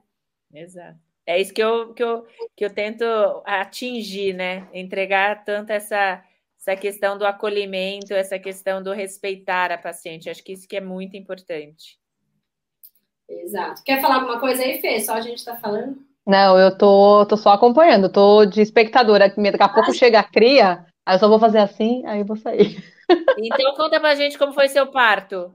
Exato. 0.52 1.00
É 1.24 1.40
isso 1.40 1.54
que 1.54 1.62
eu, 1.62 1.94
que 1.94 2.04
eu, 2.04 2.26
que 2.58 2.66
eu 2.66 2.74
tento 2.74 3.04
atingir, 3.46 4.34
né? 4.34 4.68
Entregar 4.74 5.46
tanto 5.46 5.70
essa, 5.70 6.26
essa 6.60 6.76
questão 6.76 7.16
do 7.16 7.28
acolhimento, 7.28 8.16
essa 8.16 8.40
questão 8.40 8.82
do 8.82 8.92
respeitar 8.92 9.72
a 9.72 9.78
paciente. 9.78 10.32
Acho 10.32 10.44
que 10.44 10.54
isso 10.54 10.68
que 10.68 10.78
é 10.78 10.82
muito 10.82 11.16
importante. 11.16 12.00
Exato. 13.30 13.84
Quer 13.84 14.02
falar 14.02 14.16
alguma 14.16 14.40
coisa 14.40 14.64
aí, 14.64 14.82
Fê? 14.82 15.00
Só 15.00 15.14
a 15.14 15.22
gente 15.22 15.38
está 15.38 15.56
falando? 15.56 16.04
Não, 16.26 16.58
eu 16.58 16.78
tô, 16.78 17.26
tô 17.26 17.36
só 17.36 17.52
acompanhando, 17.52 18.10
tô 18.10 18.46
de 18.46 18.62
espectadora. 18.62 19.30
Daqui 19.30 19.64
a 19.64 19.70
pouco 19.70 19.94
chega 19.94 20.20
a 20.20 20.24
cria, 20.24 20.86
aí 21.06 21.16
eu 21.16 21.20
só 21.20 21.28
vou 21.28 21.40
fazer 21.40 21.60
assim, 21.60 22.06
aí 22.06 22.20
eu 22.20 22.26
vou 22.26 22.38
sair. 22.38 22.84
Então 23.38 23.76
conta 23.76 24.00
pra 24.00 24.16
gente 24.16 24.38
como 24.38 24.54
foi 24.54 24.68
seu 24.68 24.88
parto. 24.88 25.54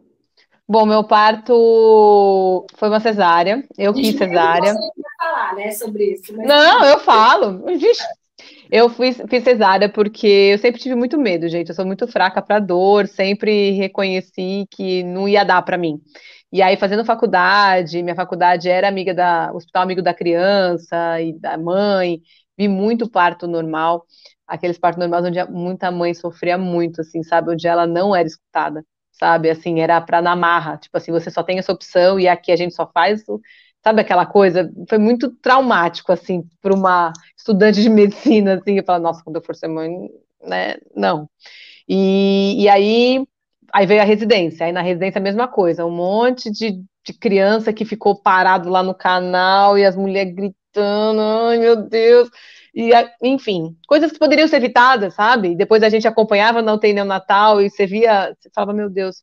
Bom, 0.68 0.85
meu 0.85 1.05
parto 1.05 2.66
foi 2.74 2.88
uma 2.88 2.98
cesárea, 2.98 3.64
eu 3.79 3.94
quis 3.94 4.16
cesárea. 4.16 4.74
Não 4.74 4.90
falar, 5.16 5.55
né, 5.55 5.70
sobre 5.70 6.12
isso. 6.12 6.37
Mas... 6.37 6.46
Não, 6.46 6.85
eu 6.85 6.98
falo. 7.00 7.64
Eu 8.70 8.88
fiz, 8.90 9.22
fiz 9.29 9.44
cesárea 9.44 9.88
porque 9.88 10.26
eu 10.26 10.59
sempre 10.59 10.81
tive 10.81 10.96
muito 10.96 11.16
medo, 11.18 11.48
gente. 11.48 11.68
Eu 11.68 11.74
sou 11.74 11.87
muito 11.87 12.07
fraca 12.09 12.42
para 12.42 12.59
dor, 12.59 13.07
sempre 13.07 13.70
reconheci 13.72 14.66
que 14.70 15.05
não 15.05 15.29
ia 15.29 15.44
dar 15.44 15.62
para 15.62 15.79
mim. 15.79 16.00
E 16.53 16.63
aí, 16.63 16.77
fazendo 16.77 17.05
faculdade, 17.05 18.03
minha 18.03 18.15
faculdade 18.15 18.69
era 18.69 18.89
amiga 18.89 19.13
da 19.15 19.53
Hospital 19.53 19.83
Amigo 19.83 20.03
da 20.03 20.15
Criança 20.15 21.21
e 21.21 21.33
da 21.38 21.59
mãe, 21.59 22.23
vi 22.57 22.69
muito 22.69 23.11
parto 23.11 23.47
normal, 23.47 24.07
aqueles 24.47 24.79
partos 24.79 24.99
normais 25.01 25.25
onde 25.25 25.42
muita 25.51 25.90
mãe 25.90 26.15
sofria 26.15 26.57
muito, 26.57 27.01
assim, 27.01 27.23
sabe? 27.23 27.51
Onde 27.53 27.67
ela 27.67 27.87
não 27.87 28.15
era 28.15 28.27
escutada, 28.29 28.85
sabe? 29.13 29.51
Assim, 29.51 29.81
era 29.81 30.01
para 30.01 30.23
na 30.23 30.37
marra, 30.37 30.77
tipo 30.79 30.97
assim, 30.97 31.11
você 31.13 31.31
só 31.31 31.42
tem 31.42 31.59
essa 31.59 31.73
opção 31.73 32.19
e 32.19 32.29
aqui 32.29 32.53
a 32.53 32.57
gente 32.57 32.75
só 32.75 32.87
faz, 32.92 33.23
sabe 33.83 34.01
aquela 34.01 34.25
coisa? 34.27 34.71
Foi 34.88 34.99
muito 34.99 35.31
traumático, 35.38 36.13
assim, 36.13 36.44
para 36.63 36.75
uma 36.75 37.13
estudante 37.37 37.83
de 37.83 37.88
medicina, 37.90 38.55
assim, 38.55 38.79
eu 38.79 38.85
falar, 38.85 39.01
nossa, 39.01 39.23
quando 39.23 39.37
eu 39.37 39.42
for 39.42 39.55
ser 39.55 39.69
mãe, 39.69 39.90
né? 40.42 40.77
Não. 40.94 41.29
E, 41.88 42.63
e 42.65 42.69
aí 42.69 43.27
Aí 43.73 43.87
veio 43.87 44.00
a 44.00 44.04
residência, 44.04 44.67
aí 44.67 44.73
na 44.73 44.83
residência 44.83 45.19
a 45.19 45.23
mesma 45.23 45.48
coisa, 45.48 45.85
um 45.85 45.90
monte 45.90 46.50
de, 46.50 46.83
de 47.04 47.12
criança 47.12 47.73
que 47.73 47.85
ficou 47.85 48.21
parado 48.21 48.69
lá 48.69 48.83
no 48.83 48.94
canal 48.94 49.79
e 49.79 49.85
as 49.85 49.96
mulheres 49.96 50.35
gritando, 50.35 51.21
ai 51.21 51.58
meu 51.58 51.77
Deus. 51.77 52.29
E, 52.75 52.90
enfim, 53.23 53.75
coisas 53.88 54.12
que 54.12 54.19
poderiam 54.19 54.46
ser 54.46 54.56
evitadas, 54.56 55.14
sabe? 55.14 55.54
Depois 55.56 55.83
a 55.83 55.88
gente 55.88 56.06
acompanhava 56.06 56.60
não 56.60 56.79
tem 56.79 56.92
Natal 56.92 57.60
e 57.62 57.71
você 57.71 57.87
via, 57.87 58.35
você 58.38 58.50
falava, 58.54 58.75
meu 58.75 58.90
Deus. 58.90 59.23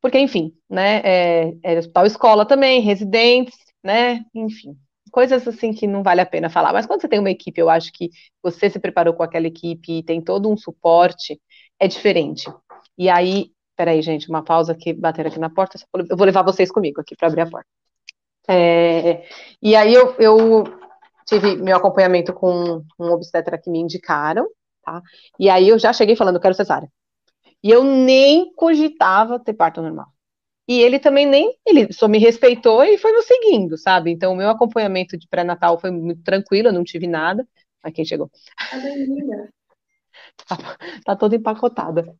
Porque, 0.00 0.18
enfim, 0.18 0.52
né? 0.70 1.00
É, 1.04 1.52
é 1.62 1.78
hospital 1.78 2.06
escola 2.06 2.46
também, 2.46 2.80
residentes, 2.80 3.56
né? 3.82 4.24
Enfim, 4.34 4.76
coisas 5.12 5.46
assim 5.46 5.72
que 5.72 5.86
não 5.86 6.02
vale 6.02 6.20
a 6.20 6.26
pena 6.26 6.50
falar. 6.50 6.72
Mas 6.72 6.86
quando 6.86 7.00
você 7.00 7.08
tem 7.08 7.18
uma 7.18 7.30
equipe, 7.30 7.60
eu 7.60 7.68
acho 7.68 7.92
que 7.92 8.10
você 8.42 8.70
se 8.70 8.78
preparou 8.78 9.14
com 9.14 9.22
aquela 9.22 9.46
equipe 9.46 9.98
e 9.98 10.02
tem 10.02 10.20
todo 10.20 10.50
um 10.50 10.56
suporte, 10.56 11.40
é 11.80 11.88
diferente. 11.88 12.48
E 12.98 13.08
aí, 13.08 13.52
peraí, 13.76 14.02
gente, 14.02 14.28
uma 14.28 14.44
pausa 14.44 14.72
aqui, 14.72 14.92
bater 14.92 15.26
aqui 15.26 15.38
na 15.38 15.50
porta, 15.50 15.78
eu 16.10 16.16
vou 16.16 16.26
levar 16.26 16.42
vocês 16.42 16.70
comigo 16.70 17.00
aqui 17.00 17.16
para 17.16 17.28
abrir 17.28 17.42
a 17.42 17.50
porta. 17.50 17.68
É, 18.48 19.24
e 19.62 19.76
aí 19.76 19.94
eu, 19.94 20.14
eu 20.18 20.64
tive 21.26 21.56
meu 21.56 21.76
acompanhamento 21.76 22.32
com 22.32 22.84
um 22.98 23.12
obstetra 23.12 23.58
que 23.58 23.70
me 23.70 23.78
indicaram, 23.78 24.46
tá? 24.82 25.00
E 25.38 25.48
aí 25.48 25.68
eu 25.68 25.78
já 25.78 25.92
cheguei 25.92 26.16
falando, 26.16 26.40
quero 26.40 26.54
cesárea. 26.54 26.88
E 27.62 27.70
eu 27.70 27.84
nem 27.84 28.52
cogitava 28.54 29.38
ter 29.38 29.54
parto 29.54 29.82
normal. 29.82 30.08
E 30.68 30.80
ele 30.80 30.98
também 30.98 31.26
nem, 31.26 31.56
ele 31.66 31.92
só 31.92 32.08
me 32.08 32.18
respeitou 32.18 32.84
e 32.84 32.98
foi 32.98 33.12
me 33.12 33.22
seguindo, 33.22 33.76
sabe? 33.78 34.10
Então 34.12 34.32
o 34.32 34.36
meu 34.36 34.48
acompanhamento 34.50 35.16
de 35.18 35.28
pré-natal 35.28 35.78
foi 35.80 35.90
muito 35.90 36.22
tranquilo, 36.22 36.68
eu 36.68 36.72
não 36.72 36.84
tive 36.84 37.06
nada. 37.06 37.46
Mas 37.82 37.92
quem 37.94 38.04
chegou? 38.04 38.30
Tá, 40.48 40.56
tá 41.04 41.16
toda 41.16 41.36
empacotada. 41.36 42.14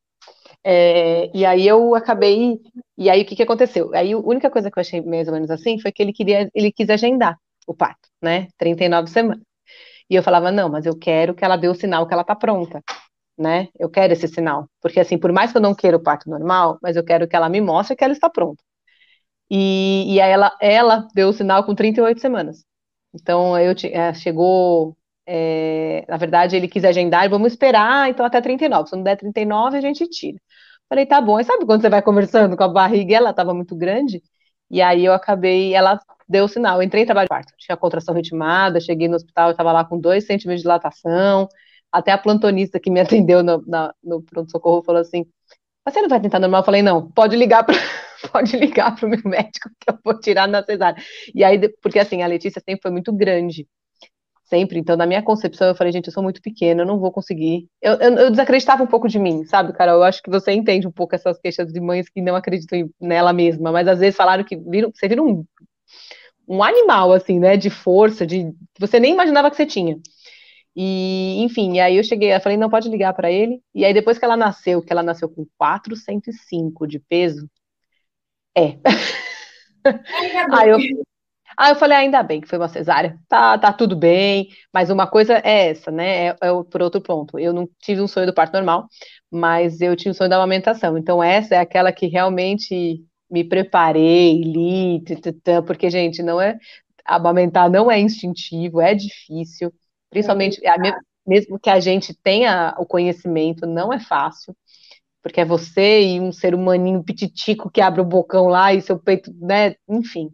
É, 0.64 1.30
e 1.36 1.44
aí 1.44 1.66
eu 1.66 1.94
acabei. 1.94 2.60
E 2.96 3.10
aí 3.10 3.22
o 3.22 3.26
que, 3.26 3.36
que 3.36 3.42
aconteceu? 3.42 3.92
Aí 3.94 4.12
a 4.12 4.18
única 4.18 4.50
coisa 4.50 4.70
que 4.70 4.78
eu 4.78 4.80
achei 4.80 5.00
mais 5.02 5.26
ou 5.28 5.34
menos 5.34 5.50
assim 5.50 5.78
foi 5.78 5.92
que 5.92 6.02
ele 6.02 6.12
queria, 6.12 6.48
ele 6.54 6.72
quis 6.72 6.88
agendar 6.90 7.38
o 7.66 7.74
parto, 7.74 8.08
né? 8.22 8.48
39 8.58 9.08
semanas. 9.10 9.42
E 10.10 10.14
eu 10.16 10.22
falava, 10.22 10.52
não, 10.52 10.68
mas 10.70 10.86
eu 10.86 10.98
quero 10.98 11.34
que 11.34 11.44
ela 11.44 11.56
dê 11.56 11.68
o 11.68 11.74
sinal 11.74 12.06
que 12.06 12.14
ela 12.14 12.24
tá 12.24 12.36
pronta, 12.36 12.82
né? 13.38 13.68
Eu 13.78 13.90
quero 13.90 14.12
esse 14.14 14.28
sinal. 14.28 14.68
Porque 14.82 15.00
assim, 15.00 15.18
por 15.18 15.32
mais 15.32 15.52
que 15.52 15.58
eu 15.58 15.62
não 15.62 15.74
queira 15.74 15.96
o 15.98 16.02
parto 16.02 16.30
normal, 16.30 16.78
mas 16.82 16.96
eu 16.96 17.04
quero 17.04 17.28
que 17.28 17.36
ela 17.36 17.48
me 17.50 17.60
mostre 17.60 17.96
que 17.96 18.04
ela 18.04 18.12
está 18.14 18.30
pronta. 18.30 18.62
E, 19.50 20.14
e 20.14 20.20
aí 20.20 20.30
ela, 20.32 20.56
ela 20.60 21.08
deu 21.14 21.28
o 21.28 21.32
sinal 21.32 21.64
com 21.64 21.74
38 21.74 22.20
semanas. 22.20 22.64
Então 23.14 23.58
eu 23.58 23.74
é, 23.92 24.14
chegou 24.14 24.96
é, 25.26 26.04
na 26.08 26.16
verdade, 26.16 26.56
ele 26.56 26.68
quis 26.68 26.84
agendar, 26.84 27.28
vamos 27.30 27.52
esperar, 27.52 28.10
então 28.10 28.26
até 28.26 28.40
39. 28.40 28.88
Se 28.88 28.96
não 28.96 29.02
der 29.02 29.16
39, 29.16 29.76
a 29.76 29.80
gente 29.80 30.06
tira. 30.08 30.38
Falei, 30.88 31.06
tá 31.06 31.20
bom. 31.20 31.40
E 31.40 31.44
sabe 31.44 31.64
quando 31.66 31.82
você 31.82 31.88
vai 31.88 32.02
conversando 32.02 32.56
com 32.56 32.64
a 32.64 32.68
barriga, 32.68 33.16
ela 33.16 33.30
estava 33.30 33.54
muito 33.54 33.74
grande? 33.76 34.22
E 34.70 34.82
aí 34.82 35.04
eu 35.04 35.12
acabei, 35.12 35.74
ela 35.74 35.98
deu 36.28 36.44
o 36.44 36.48
sinal. 36.48 36.78
Eu 36.78 36.82
entrei 36.82 37.02
em 37.04 37.06
trabalho 37.06 37.26
de 37.26 37.30
parto, 37.30 37.52
tinha 37.58 37.76
contração 37.76 38.14
ritmada, 38.14 38.80
cheguei 38.80 39.08
no 39.08 39.16
hospital, 39.16 39.48
eu 39.48 39.52
estava 39.52 39.72
lá 39.72 39.84
com 39.84 39.98
2 39.98 40.24
centímetros 40.26 40.60
de 40.60 40.62
dilatação. 40.62 41.48
Até 41.92 42.12
a 42.12 42.18
plantonista 42.18 42.80
que 42.80 42.90
me 42.90 43.00
atendeu 43.00 43.42
no, 43.42 43.62
no 44.02 44.22
pronto-socorro 44.22 44.82
falou 44.84 45.00
assim: 45.00 45.26
você 45.86 46.00
não 46.02 46.08
vai 46.08 46.20
tentar 46.20 46.38
normal? 46.40 46.60
Eu 46.62 46.64
falei, 46.64 46.82
não, 46.82 47.10
pode 47.10 47.36
ligar 47.36 47.64
para 47.64 47.76
pode 48.32 48.56
ligar 48.56 48.94
para 48.96 49.06
o 49.06 49.10
meu 49.10 49.20
médico 49.24 49.68
que 49.80 49.90
eu 49.90 49.98
vou 50.04 50.18
tirar 50.20 50.48
na 50.48 50.62
cesárea. 50.64 51.02
E 51.34 51.44
aí, 51.44 51.58
porque 51.82 51.98
assim, 51.98 52.22
a 52.22 52.26
Letícia 52.26 52.62
sempre 52.64 52.82
foi 52.82 52.90
muito 52.90 53.12
grande 53.12 53.66
sempre. 54.52 54.78
Então, 54.78 54.96
na 54.96 55.06
minha 55.06 55.22
concepção, 55.22 55.68
eu 55.68 55.74
falei, 55.74 55.90
gente, 55.92 56.08
eu 56.08 56.12
sou 56.12 56.22
muito 56.22 56.42
pequena, 56.42 56.82
eu 56.82 56.86
não 56.86 56.98
vou 56.98 57.10
conseguir. 57.10 57.68
Eu, 57.80 57.94
eu, 57.94 58.14
eu, 58.16 58.30
desacreditava 58.30 58.82
um 58.82 58.86
pouco 58.86 59.08
de 59.08 59.18
mim, 59.18 59.44
sabe, 59.46 59.72
Carol? 59.72 59.96
Eu 59.96 60.02
acho 60.02 60.22
que 60.22 60.30
você 60.30 60.52
entende 60.52 60.86
um 60.86 60.92
pouco 60.92 61.14
essas 61.14 61.38
queixas 61.40 61.72
de 61.72 61.80
mães 61.80 62.08
que 62.10 62.20
não 62.20 62.36
acreditam 62.36 62.90
nela 63.00 63.32
mesma, 63.32 63.72
mas 63.72 63.88
às 63.88 64.00
vezes 64.00 64.14
falaram 64.14 64.44
que 64.44 64.56
viram, 64.56 64.90
você 64.94 65.08
vira 65.08 65.22
um, 65.22 65.42
um 66.46 66.62
animal, 66.62 67.12
assim, 67.12 67.38
né, 67.38 67.56
de 67.56 67.70
força, 67.70 68.26
de 68.26 68.52
que 68.74 68.80
você 68.80 69.00
nem 69.00 69.14
imaginava 69.14 69.50
que 69.50 69.56
você 69.56 69.64
tinha. 69.64 69.98
E, 70.76 71.42
enfim, 71.42 71.74
e 71.76 71.80
aí 71.80 71.96
eu 71.96 72.04
cheguei, 72.04 72.34
eu 72.34 72.40
falei, 72.40 72.58
não, 72.58 72.68
pode 72.70 72.88
ligar 72.90 73.14
para 73.14 73.30
ele. 73.30 73.62
E 73.74 73.84
aí 73.84 73.94
depois 73.94 74.18
que 74.18 74.24
ela 74.24 74.36
nasceu, 74.36 74.82
que 74.82 74.92
ela 74.92 75.02
nasceu 75.02 75.28
com 75.28 75.46
405 75.56 76.86
de 76.86 76.98
peso, 76.98 77.48
é. 78.56 78.76
aí 80.52 80.68
eu, 80.68 80.78
Aí 81.56 81.70
eu 81.72 81.76
falei, 81.76 81.96
ah, 81.96 82.00
ainda 82.00 82.22
bem 82.22 82.40
que 82.40 82.48
foi 82.48 82.58
uma 82.58 82.68
cesárea, 82.68 83.18
tá, 83.28 83.58
tá 83.58 83.72
tudo 83.72 83.96
bem, 83.96 84.48
mas 84.72 84.90
uma 84.90 85.06
coisa 85.06 85.34
é 85.44 85.68
essa, 85.70 85.90
né? 85.90 86.26
É, 86.28 86.36
é 86.40 86.48
por 86.70 86.82
outro 86.82 87.00
ponto. 87.00 87.38
Eu 87.38 87.52
não 87.52 87.68
tive 87.80 88.00
um 88.00 88.08
sonho 88.08 88.26
do 88.26 88.34
parto 88.34 88.52
normal, 88.54 88.86
mas 89.30 89.80
eu 89.80 89.94
tive 89.96 90.10
um 90.10 90.14
sonho 90.14 90.30
da 90.30 90.36
amamentação. 90.36 90.96
Então, 90.98 91.22
essa 91.22 91.54
é 91.54 91.58
aquela 91.58 91.92
que 91.92 92.06
realmente 92.06 93.02
me 93.30 93.44
preparei, 93.44 94.42
li, 94.42 95.02
porque, 95.66 95.90
gente, 95.90 96.22
não 96.22 96.40
é. 96.40 96.58
Amamentar 97.04 97.68
não 97.70 97.90
é 97.90 97.98
instintivo, 97.98 98.80
é 98.80 98.94
difícil, 98.94 99.72
principalmente, 100.10 100.64
é 100.64 100.72
mesmo 101.26 101.58
que 101.58 101.70
a 101.70 101.80
gente 101.80 102.14
tenha 102.14 102.74
o 102.78 102.86
conhecimento, 102.86 103.66
não 103.66 103.92
é 103.92 103.98
fácil 104.00 104.54
porque 105.22 105.40
é 105.40 105.44
você 105.44 106.02
e 106.02 106.20
um 106.20 106.32
ser 106.32 106.54
humaninho 106.54 107.02
pititico 107.02 107.70
que 107.70 107.80
abre 107.80 108.00
o 108.00 108.04
bocão 108.04 108.48
lá 108.48 108.74
e 108.74 108.82
seu 108.82 108.98
peito, 108.98 109.32
né? 109.40 109.76
Enfim. 109.88 110.30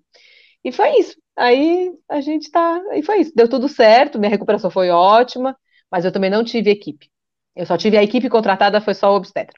E 0.65 0.73
foi 0.73 0.99
isso. 0.99 1.17
Aí 1.37 1.93
a 2.09 2.21
gente 2.21 2.51
tá. 2.51 2.81
E 2.95 3.03
foi 3.03 3.21
isso. 3.21 3.33
Deu 3.35 3.49
tudo 3.49 3.69
certo, 3.69 4.19
minha 4.19 4.31
recuperação 4.31 4.71
foi 4.71 4.91
ótima, 4.91 5.57
mas 5.91 6.05
eu 6.05 6.13
também 6.13 6.31
não 6.31 6.45
tive 6.45 6.71
equipe. 6.71 7.09
Eu 7.55 7.67
só 7.67 7.77
tive 7.77 7.97
a 7.97 8.03
equipe 8.03 8.29
contratada, 8.29 8.81
foi 8.81 8.95
só 8.95 9.13
o 9.13 9.17
obstetra. 9.17 9.55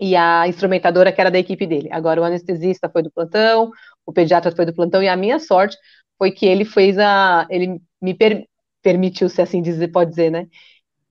E 0.00 0.16
a 0.16 0.46
instrumentadora, 0.48 1.12
que 1.12 1.20
era 1.20 1.30
da 1.30 1.38
equipe 1.38 1.66
dele. 1.66 1.88
Agora, 1.92 2.20
o 2.20 2.24
anestesista 2.24 2.88
foi 2.90 3.02
do 3.02 3.10
plantão, 3.10 3.70
o 4.06 4.12
pediatra 4.12 4.52
foi 4.54 4.66
do 4.66 4.74
plantão, 4.74 5.02
e 5.02 5.08
a 5.08 5.16
minha 5.16 5.38
sorte 5.38 5.76
foi 6.18 6.30
que 6.32 6.46
ele 6.46 6.64
fez 6.64 6.98
a. 6.98 7.46
Ele 7.50 7.80
me 8.02 8.14
per, 8.14 8.46
permitiu, 8.82 9.28
se 9.28 9.42
assim 9.42 9.62
dizer, 9.62 9.88
pode 9.88 10.10
dizer, 10.10 10.30
né? 10.30 10.48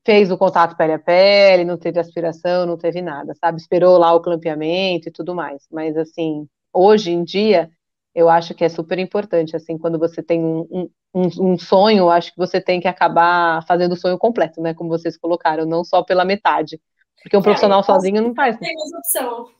Fez 0.05 0.31
o 0.31 0.37
contato 0.37 0.77
pele 0.77 0.93
a 0.93 0.99
pele, 0.99 1.65
não 1.65 1.77
teve 1.77 1.99
aspiração, 1.99 2.65
não 2.65 2.77
teve 2.77 3.01
nada, 3.01 3.33
sabe? 3.35 3.59
Esperou 3.59 3.97
lá 3.97 4.13
o 4.13 4.21
clampeamento 4.21 5.09
e 5.09 5.11
tudo 5.11 5.33
mais. 5.35 5.65
Mas, 5.71 5.97
assim, 5.97 6.47
hoje 6.73 7.11
em 7.11 7.23
dia, 7.23 7.69
eu 8.15 8.29
acho 8.29 8.55
que 8.55 8.63
é 8.63 8.69
super 8.69 8.97
importante, 8.97 9.57
assim, 9.57 9.77
quando 9.77 9.99
você 9.99 10.23
tem 10.23 10.41
um, 10.41 10.89
um, 11.13 11.51
um 11.51 11.57
sonho, 11.57 12.09
acho 12.09 12.31
que 12.31 12.37
você 12.37 12.61
tem 12.61 12.79
que 12.79 12.87
acabar 12.87 13.61
fazendo 13.67 13.91
o 13.91 13.97
sonho 13.97 14.17
completo, 14.17 14.61
né, 14.61 14.73
como 14.73 14.89
vocês 14.89 15.17
colocaram, 15.17 15.65
não 15.65 15.83
só 15.83 16.01
pela 16.01 16.23
metade, 16.23 16.81
porque 17.21 17.35
um 17.35 17.41
é, 17.41 17.43
profissional 17.43 17.83
sozinho 17.83 18.21
não 18.21 18.33
faz. 18.33 18.57
Tem 18.57 18.73
mais 18.73 18.93
opção. 18.93 19.51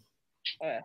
É. 0.64 0.84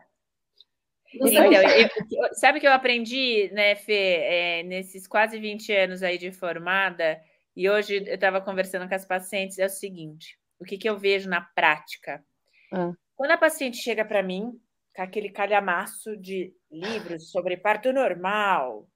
Então, 1.15 1.53
eu, 1.53 1.63
eu, 1.63 1.89
sabe 2.35 2.59
o 2.59 2.61
que 2.61 2.67
eu 2.67 2.73
aprendi, 2.73 3.49
né, 3.53 3.77
Fê, 3.77 4.17
é, 4.23 4.63
nesses 4.65 5.07
quase 5.07 5.39
20 5.39 5.73
anos 5.73 6.03
aí 6.03 6.19
de 6.19 6.33
formada, 6.33 7.21
e 7.55 7.71
hoje 7.71 8.05
eu 8.05 8.15
estava 8.15 8.41
conversando 8.41 8.89
com 8.89 8.95
as 8.95 9.05
pacientes, 9.05 9.61
é 9.61 9.67
o 9.67 9.71
seguinte, 9.71 10.37
o 10.59 10.65
que, 10.65 10.77
que 10.77 10.91
eu 10.91 10.99
vejo 10.99 11.29
na 11.29 11.41
prática? 11.41 12.25
Ah. 12.73 12.93
Quando 13.15 13.31
a 13.31 13.39
paciente 13.39 13.77
chega 13.77 14.05
para 14.05 14.23
mim, 14.23 14.59
com 15.01 15.05
aquele 15.05 15.31
calhamaço 15.31 16.15
de 16.17 16.53
livros 16.71 17.31
sobre 17.31 17.57
parto 17.57 17.91
normal. 17.91 18.87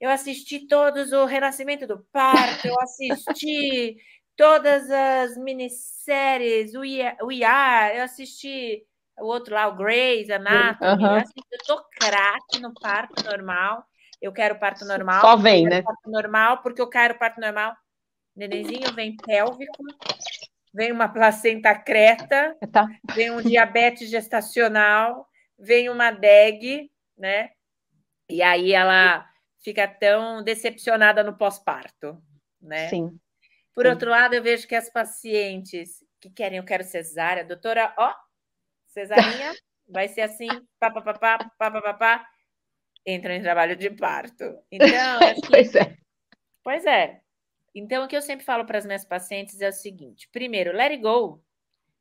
Eu 0.00 0.08
assisti 0.10 0.66
todos 0.66 1.12
o 1.12 1.26
Renascimento 1.26 1.86
do 1.86 2.02
Parto, 2.10 2.66
eu 2.66 2.80
assisti 2.80 3.96
todas 4.34 4.90
as 4.90 5.36
minisséries, 5.36 6.74
o 6.74 6.82
IAR, 6.82 7.94
eu 7.94 8.04
assisti 8.04 8.82
o 9.18 9.26
outro 9.26 9.54
lá, 9.54 9.68
o 9.68 9.76
Grey's 9.76 10.30
Anatomy. 10.30 11.04
Uhum. 11.04 11.10
Eu, 11.10 11.16
assisti, 11.16 11.42
eu 11.52 11.58
tô 11.66 11.84
craque 11.90 12.60
no 12.60 12.72
parto 12.74 13.22
normal. 13.24 13.84
Eu 14.22 14.32
quero 14.32 14.58
parto 14.58 14.86
normal. 14.86 15.20
Só 15.20 15.36
vem, 15.36 15.64
né? 15.64 15.82
Parto 15.82 16.10
normal, 16.10 16.62
porque 16.62 16.80
eu 16.80 16.88
quero 16.88 17.18
parto 17.18 17.38
normal. 17.38 17.76
Nenenzinho 18.34 18.92
vem 18.94 19.14
pélvico, 19.14 19.84
vem 20.72 20.90
uma 20.90 21.08
placenta 21.08 21.74
creta, 21.74 22.56
tá. 22.72 22.88
vem 23.14 23.30
um 23.30 23.40
diabetes 23.42 24.10
gestacional, 24.10 25.28
vem 25.58 25.88
uma 25.88 26.10
DEG, 26.10 26.90
né? 27.16 27.50
E 28.28 28.42
aí 28.42 28.72
ela 28.72 29.28
fica 29.62 29.88
tão 29.88 30.42
decepcionada 30.42 31.22
no 31.22 31.36
pós-parto, 31.36 32.22
né? 32.60 32.88
Sim. 32.88 33.18
Por 33.74 33.84
Sim. 33.84 33.90
outro 33.90 34.10
lado, 34.10 34.34
eu 34.34 34.42
vejo 34.42 34.68
que 34.68 34.74
as 34.74 34.90
pacientes 34.90 36.04
que 36.20 36.30
querem, 36.30 36.58
eu 36.58 36.64
quero 36.64 36.84
cesárea, 36.84 37.44
doutora, 37.44 37.94
ó, 37.98 38.14
cesarinha, 38.86 39.52
vai 39.88 40.08
ser 40.08 40.22
assim, 40.22 40.48
papapá, 40.78 41.38
papapá, 41.58 42.26
entra 43.04 43.34
em 43.34 43.42
trabalho 43.42 43.76
de 43.76 43.90
parto. 43.90 44.44
Então, 44.70 44.88
que... 45.42 45.48
pois 45.48 45.74
é. 45.74 45.96
Pois 46.62 46.86
é. 46.86 47.20
Então, 47.74 48.04
o 48.04 48.08
que 48.08 48.16
eu 48.16 48.22
sempre 48.22 48.44
falo 48.44 48.64
para 48.64 48.78
as 48.78 48.86
minhas 48.86 49.04
pacientes 49.04 49.60
é 49.60 49.68
o 49.68 49.72
seguinte: 49.72 50.28
primeiro, 50.32 50.72
let 50.72 50.92
it 50.92 51.02
go. 51.02 51.44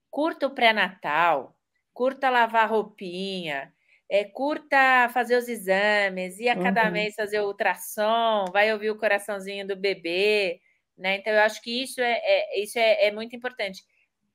Curta 0.10 0.46
o 0.46 0.54
pré-natal, 0.54 1.58
curta 1.94 2.30
lavar 2.30 2.70
roupinha, 2.70 3.74
é, 4.10 4.24
curta 4.24 5.10
fazer 5.14 5.38
os 5.38 5.48
exames, 5.48 6.40
e 6.40 6.50
a 6.50 6.56
cada 6.56 6.86
uhum. 6.86 6.92
mês 6.92 7.16
fazer 7.16 7.40
o 7.40 7.48
ultrassom, 7.48 8.46
vai 8.52 8.72
ouvir 8.74 8.90
o 8.92 8.98
coraçãozinho 8.98 9.68
do 9.68 9.76
bebê, 9.76 10.60
né? 10.98 11.18
Então, 11.18 11.34
eu 11.34 11.42
acho 11.42 11.62
que 11.62 11.84
isso 11.84 12.02
é, 12.02 12.20
é 12.24 12.60
isso 12.62 12.78
é, 12.78 13.08
é 13.08 13.12
muito 13.12 13.36
importante. 13.36 13.84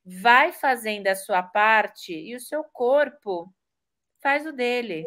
Vai 0.05 0.51
fazendo 0.51 1.07
a 1.07 1.15
sua 1.15 1.43
parte 1.43 2.13
e 2.13 2.35
o 2.35 2.39
seu 2.39 2.63
corpo 2.63 3.53
faz 4.21 4.45
o 4.45 4.51
dele. 4.51 5.05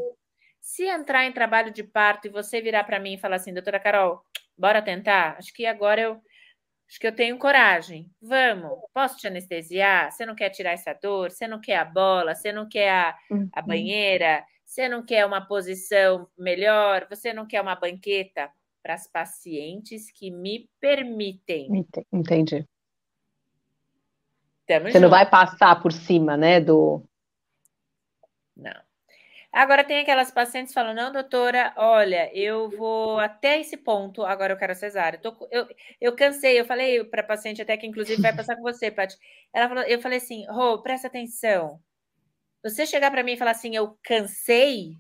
Se 0.60 0.84
entrar 0.86 1.24
em 1.24 1.32
trabalho 1.32 1.72
de 1.72 1.82
parto 1.82 2.28
e 2.28 2.30
você 2.30 2.60
virar 2.60 2.84
para 2.84 3.00
mim 3.00 3.14
e 3.14 3.18
falar 3.18 3.36
assim, 3.36 3.52
doutora 3.52 3.80
Carol, 3.80 4.22
bora 4.56 4.80
tentar? 4.80 5.36
Acho 5.38 5.52
que 5.52 5.66
agora 5.66 6.00
eu 6.00 6.22
Acho 6.92 7.00
que 7.00 7.06
eu 7.06 7.16
tenho 7.16 7.38
coragem. 7.38 8.10
Vamos, 8.20 8.78
posso 8.92 9.16
te 9.16 9.26
anestesiar? 9.26 10.12
Você 10.12 10.26
não 10.26 10.34
quer 10.34 10.50
tirar 10.50 10.72
essa 10.72 10.92
dor? 10.92 11.30
Você 11.30 11.48
não 11.48 11.58
quer 11.58 11.76
a 11.76 11.86
bola? 11.86 12.34
Você 12.34 12.52
não 12.52 12.68
quer 12.68 12.90
a, 12.90 13.08
a 13.08 13.60
uhum. 13.60 13.66
banheira? 13.66 14.44
Você 14.62 14.90
não 14.90 15.02
quer 15.02 15.24
uma 15.24 15.40
posição 15.40 16.28
melhor? 16.36 17.06
Você 17.08 17.32
não 17.32 17.46
quer 17.46 17.62
uma 17.62 17.74
banqueta? 17.74 18.50
Para 18.82 18.92
as 18.92 19.10
pacientes 19.10 20.10
que 20.10 20.30
me 20.30 20.68
permitem. 20.78 21.86
Entendi. 22.12 22.68
Tamo 24.66 24.86
Você 24.86 24.92
junto. 24.92 25.00
não 25.00 25.08
vai 25.08 25.24
passar 25.30 25.80
por 25.80 25.92
cima, 25.92 26.36
né, 26.36 26.60
do... 26.60 27.02
Não. 28.54 28.82
Agora 29.52 29.84
tem 29.84 29.98
aquelas 29.98 30.30
pacientes 30.30 30.72
que 30.72 30.80
falam, 30.80 30.94
não, 30.94 31.12
doutora, 31.12 31.74
olha, 31.76 32.34
eu 32.34 32.70
vou 32.70 33.20
até 33.20 33.60
esse 33.60 33.76
ponto, 33.76 34.22
agora 34.22 34.54
eu 34.54 34.56
quero 34.56 34.74
cesárea. 34.74 35.18
Eu, 35.18 35.20
tô, 35.20 35.48
eu, 35.50 35.68
eu 36.00 36.16
cansei, 36.16 36.58
eu 36.58 36.64
falei 36.64 37.04
para 37.04 37.20
a 37.20 37.26
paciente 37.26 37.60
até 37.60 37.76
que 37.76 37.86
inclusive 37.86 38.22
vai 38.22 38.34
passar 38.34 38.56
com 38.56 38.62
você, 38.62 38.90
Paty. 38.90 39.14
Ela 39.52 39.68
falou, 39.68 39.84
eu 39.84 40.00
falei 40.00 40.16
assim, 40.16 40.46
Rô, 40.46 40.80
presta 40.80 41.08
atenção. 41.08 41.78
Você 42.64 42.86
chegar 42.86 43.10
para 43.10 43.22
mim 43.22 43.32
e 43.32 43.36
falar 43.36 43.50
assim, 43.50 43.76
eu 43.76 43.98
cansei, 44.02 44.96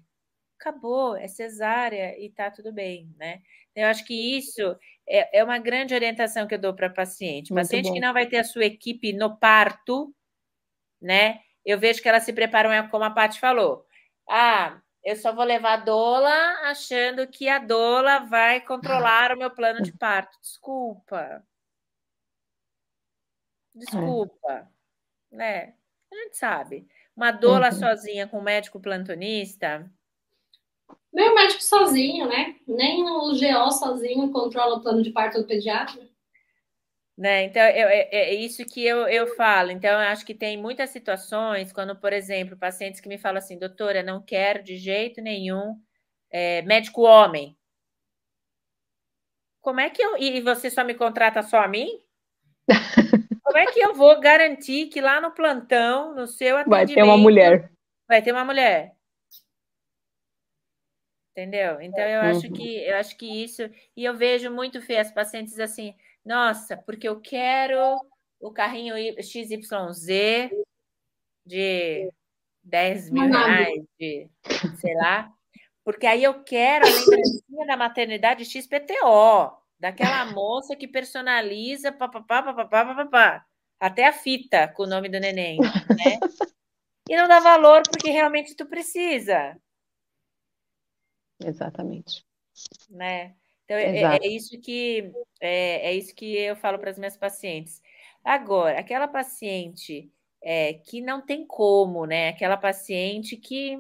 acabou, 0.60 1.16
é 1.16 1.28
cesárea 1.28 2.14
e 2.22 2.28
tá 2.28 2.50
tudo 2.50 2.74
bem, 2.74 3.08
né? 3.16 3.40
Eu 3.74 3.86
acho 3.86 4.04
que 4.04 4.36
isso 4.36 4.76
é, 5.08 5.38
é 5.38 5.42
uma 5.42 5.58
grande 5.58 5.94
orientação 5.94 6.46
que 6.46 6.54
eu 6.54 6.60
dou 6.60 6.74
para 6.74 6.90
paciente. 6.90 7.52
Muito 7.52 7.64
paciente 7.64 7.88
bom. 7.88 7.94
que 7.94 8.00
não 8.00 8.12
vai 8.12 8.26
ter 8.26 8.38
a 8.38 8.44
sua 8.44 8.66
equipe 8.66 9.14
no 9.14 9.38
parto, 9.38 10.14
né? 11.00 11.40
Eu 11.64 11.78
vejo 11.78 12.02
que 12.02 12.08
elas 12.08 12.24
se 12.24 12.34
preparam, 12.34 12.70
é 12.70 12.86
como 12.88 13.04
a 13.04 13.10
Paty 13.10 13.40
falou. 13.40 13.86
Ah, 14.28 14.80
eu 15.04 15.16
só 15.16 15.32
vou 15.32 15.44
levar 15.44 15.74
a 15.74 15.84
doula 15.84 16.32
achando 16.62 17.26
que 17.26 17.48
a 17.48 17.58
doula 17.58 18.20
vai 18.20 18.60
controlar 18.60 19.32
o 19.32 19.38
meu 19.38 19.50
plano 19.50 19.82
de 19.82 19.92
parto. 19.92 20.38
Desculpa. 20.40 21.44
Desculpa. 23.74 24.70
É. 25.32 25.36
Né? 25.36 25.74
A 26.12 26.14
gente 26.14 26.36
sabe. 26.36 26.86
Uma 27.16 27.30
doula 27.30 27.66
uhum. 27.66 27.72
sozinha 27.72 28.28
com 28.28 28.38
um 28.38 28.42
médico 28.42 28.80
plantonista. 28.80 29.90
Nem 31.12 31.30
o 31.30 31.34
médico 31.34 31.62
sozinho, 31.62 32.28
né? 32.28 32.56
Nem 32.66 33.02
o 33.02 33.32
GO 33.32 33.70
sozinho 33.70 34.30
controla 34.30 34.76
o 34.76 34.82
plano 34.82 35.02
de 35.02 35.10
parto 35.10 35.40
do 35.40 35.46
pediatra. 35.46 36.08
Né? 37.16 37.44
Então, 37.44 37.62
eu, 37.62 37.88
é, 37.88 38.08
é, 38.10 38.34
isso 38.34 38.64
que 38.64 38.84
eu, 38.84 39.06
eu 39.06 39.26
falo. 39.36 39.70
Então, 39.70 39.90
eu 39.90 40.08
acho 40.08 40.24
que 40.24 40.34
tem 40.34 40.56
muitas 40.56 40.90
situações, 40.90 41.72
quando, 41.72 41.94
por 41.94 42.12
exemplo, 42.12 42.56
pacientes 42.56 43.00
que 43.00 43.08
me 43.08 43.18
falam 43.18 43.38
assim, 43.38 43.58
doutora, 43.58 44.02
não 44.02 44.22
quero 44.22 44.62
de 44.62 44.76
jeito 44.76 45.20
nenhum 45.20 45.78
é, 46.30 46.62
médico 46.62 47.02
homem. 47.02 47.56
Como 49.60 49.78
é 49.78 49.88
que 49.90 50.02
eu. 50.02 50.18
E 50.18 50.40
você 50.40 50.68
só 50.68 50.82
me 50.82 50.94
contrata 50.94 51.42
só 51.42 51.58
a 51.58 51.68
mim? 51.68 52.00
Como 53.44 53.58
é 53.58 53.66
que 53.66 53.80
eu 53.80 53.94
vou 53.94 54.18
garantir 54.18 54.86
que 54.86 55.00
lá 55.00 55.20
no 55.20 55.30
plantão, 55.30 56.14
no 56.14 56.26
seu 56.26 56.56
atendimento. 56.56 56.86
Vai 56.86 56.94
ter 56.94 57.02
uma 57.02 57.18
mulher. 57.18 57.72
Vai 58.08 58.22
ter 58.22 58.32
uma 58.32 58.44
mulher. 58.44 58.96
Entendeu? 61.30 61.80
Então 61.80 62.04
eu 62.04 62.22
uhum. 62.22 62.30
acho 62.30 62.52
que 62.52 62.76
eu 62.84 62.96
acho 62.96 63.16
que 63.16 63.26
isso. 63.26 63.62
E 63.96 64.04
eu 64.04 64.14
vejo 64.14 64.50
muito 64.50 64.82
feio 64.82 65.00
as 65.00 65.10
pacientes 65.10 65.58
assim. 65.58 65.94
Nossa, 66.24 66.76
porque 66.76 67.08
eu 67.08 67.20
quero 67.20 67.78
o 68.40 68.52
carrinho 68.52 68.94
XYZ 69.22 70.50
de 71.44 72.12
10 72.62 73.10
mil 73.10 73.28
reais, 73.28 73.84
de 73.98 74.28
sei 74.76 74.94
lá. 74.94 75.32
Porque 75.84 76.06
aí 76.06 76.22
eu 76.22 76.44
quero 76.44 76.86
a 76.86 76.90
lembrancinha 76.90 77.66
da 77.66 77.76
maternidade 77.76 78.44
XPTO, 78.44 79.50
daquela 79.78 80.26
moça 80.26 80.76
que 80.76 80.86
personaliza 80.86 81.90
papapá, 81.90 82.42
papapá, 82.42 82.84
papapá, 82.84 83.46
até 83.80 84.06
a 84.06 84.12
fita 84.12 84.68
com 84.68 84.84
o 84.84 84.86
nome 84.86 85.08
do 85.08 85.18
neném, 85.18 85.58
né? 85.58 86.18
E 87.08 87.16
não 87.16 87.26
dá 87.26 87.40
valor 87.40 87.82
porque 87.90 88.10
realmente 88.10 88.54
tu 88.54 88.64
precisa. 88.66 89.60
Exatamente. 91.44 92.24
Né? 92.88 93.34
Então, 93.80 94.12
é, 94.12 94.18
é, 94.22 94.28
isso 94.28 94.58
que 94.60 95.12
é, 95.40 95.90
é, 95.90 95.94
isso 95.94 96.14
que 96.14 96.36
eu 96.36 96.56
falo 96.56 96.78
para 96.78 96.90
as 96.90 96.98
minhas 96.98 97.16
pacientes. 97.16 97.80
Agora, 98.24 98.78
aquela 98.78 99.08
paciente 99.08 100.10
é, 100.42 100.74
que 100.74 101.00
não 101.00 101.20
tem 101.20 101.46
como, 101.46 102.06
né? 102.06 102.28
Aquela 102.28 102.56
paciente 102.56 103.36
que 103.36 103.78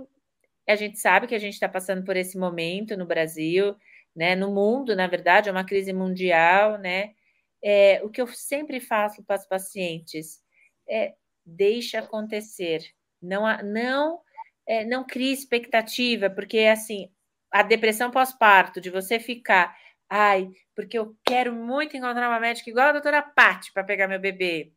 a 0.68 0.76
gente 0.76 0.98
sabe 0.98 1.26
que 1.26 1.34
a 1.34 1.38
gente 1.38 1.54
está 1.54 1.68
passando 1.68 2.04
por 2.04 2.16
esse 2.16 2.38
momento 2.38 2.96
no 2.96 3.06
Brasil, 3.06 3.76
né? 4.14 4.34
No 4.36 4.52
mundo, 4.52 4.96
na 4.96 5.06
verdade, 5.06 5.48
é 5.48 5.52
uma 5.52 5.64
crise 5.64 5.92
mundial, 5.92 6.78
né? 6.78 7.14
É, 7.62 8.00
o 8.04 8.10
que 8.10 8.20
eu 8.20 8.26
sempre 8.26 8.80
faço 8.80 9.22
para 9.24 9.36
as 9.36 9.46
pacientes 9.46 10.40
é 10.88 11.14
deixa 11.44 12.00
acontecer, 12.00 12.84
não 13.20 13.44
não 13.62 14.20
é, 14.66 14.84
não 14.84 15.04
crie 15.04 15.32
expectativa, 15.32 16.30
porque 16.30 16.60
assim 16.60 17.10
a 17.52 17.62
depressão 17.62 18.10
pós-parto, 18.10 18.80
de 18.80 18.90
você 18.90 19.20
ficar, 19.20 19.76
ai, 20.08 20.50
porque 20.74 20.98
eu 20.98 21.14
quero 21.24 21.52
muito 21.52 21.96
encontrar 21.96 22.28
uma 22.28 22.40
médica 22.40 22.70
igual 22.70 22.88
a 22.88 22.92
doutora 22.92 23.22
Patti 23.22 23.72
para 23.72 23.84
pegar 23.84 24.08
meu 24.08 24.18
bebê. 24.18 24.72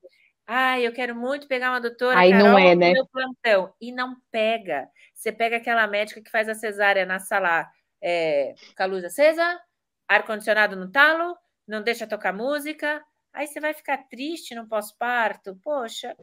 Ai, 0.47 0.85
eu 0.85 0.93
quero 0.93 1.15
muito 1.15 1.47
pegar 1.47 1.71
uma 1.71 1.81
doutora 1.81 2.19
Aí 2.19 2.31
Carol 2.31 2.49
não 2.49 2.59
é, 2.59 2.75
né? 2.75 2.91
meu 2.91 3.07
plantão. 3.07 3.73
E 3.81 3.91
não 3.91 4.15
pega. 4.29 4.87
Você 5.13 5.31
pega 5.31 5.57
aquela 5.57 5.87
médica 5.87 6.21
que 6.21 6.29
faz 6.29 6.47
a 6.47 6.53
cesárea 6.53 7.05
na 7.05 7.19
sala 7.19 7.67
é, 8.01 8.53
com 8.77 8.83
a 8.83 8.85
luz 8.85 9.03
acesa, 9.03 9.59
ar-condicionado 10.07 10.75
no 10.75 10.91
talo, 10.91 11.35
não 11.67 11.81
deixa 11.81 12.05
tocar 12.05 12.31
música. 12.31 13.03
Aí 13.33 13.47
você 13.47 13.59
vai 13.59 13.73
ficar 13.73 13.97
triste 14.07 14.53
no 14.53 14.67
pós-parto. 14.67 15.59
Poxa, 15.63 16.15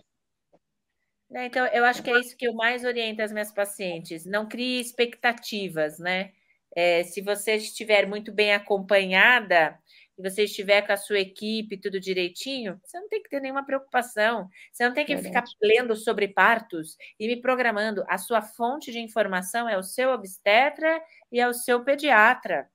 né? 1.32 1.46
Então, 1.46 1.66
eu 1.68 1.84
acho 1.84 2.02
que 2.02 2.10
é 2.10 2.20
isso 2.20 2.36
que 2.36 2.46
eu 2.46 2.52
mais 2.52 2.84
oriento 2.84 3.22
as 3.22 3.32
minhas 3.32 3.50
pacientes. 3.50 4.26
Não 4.26 4.46
crie 4.46 4.80
expectativas, 4.80 5.98
né? 5.98 6.30
É, 6.74 7.04
se 7.04 7.20
você 7.20 7.56
estiver 7.56 8.06
muito 8.06 8.32
bem 8.32 8.52
acompanhada 8.54 9.78
e 10.16 10.22
você 10.22 10.44
estiver 10.44 10.82
com 10.86 10.92
a 10.92 10.96
sua 10.96 11.18
equipe 11.18 11.76
tudo 11.76 12.00
direitinho, 12.00 12.80
você 12.82 12.98
não 12.98 13.08
tem 13.08 13.22
que 13.22 13.28
ter 13.28 13.40
nenhuma 13.40 13.64
preocupação. 13.64 14.48
Você 14.72 14.86
não 14.86 14.94
tem 14.94 15.04
que 15.04 15.14
Verdade. 15.14 15.50
ficar 15.50 15.58
lendo 15.62 15.94
sobre 15.94 16.28
partos 16.28 16.96
e 17.18 17.26
me 17.26 17.40
programando. 17.40 18.04
A 18.08 18.16
sua 18.16 18.40
fonte 18.40 18.90
de 18.90 18.98
informação 18.98 19.68
é 19.68 19.76
o 19.76 19.82
seu 19.82 20.10
obstetra 20.10 21.02
e 21.30 21.40
é 21.40 21.46
o 21.46 21.54
seu 21.54 21.84
pediatra. 21.84 22.70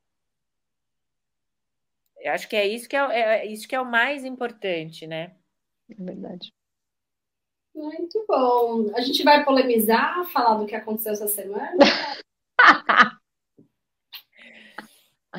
Eu 2.19 2.33
acho 2.33 2.47
que 2.47 2.55
é 2.55 2.67
isso 2.67 2.87
que 2.89 2.95
é, 2.95 2.99
é 2.99 3.45
isso 3.45 3.67
que 3.67 3.75
é 3.75 3.81
o 3.81 3.85
mais 3.85 4.25
importante, 4.25 5.07
né? 5.07 5.35
É 5.89 5.95
verdade. 6.03 6.53
Muito 7.73 8.25
bom. 8.27 8.91
A 8.95 9.01
gente 9.01 9.23
vai 9.23 9.45
polemizar, 9.45 10.25
falar 10.31 10.55
do 10.55 10.65
que 10.65 10.75
aconteceu 10.75 11.13
essa 11.13 11.27
semana. 11.27 11.77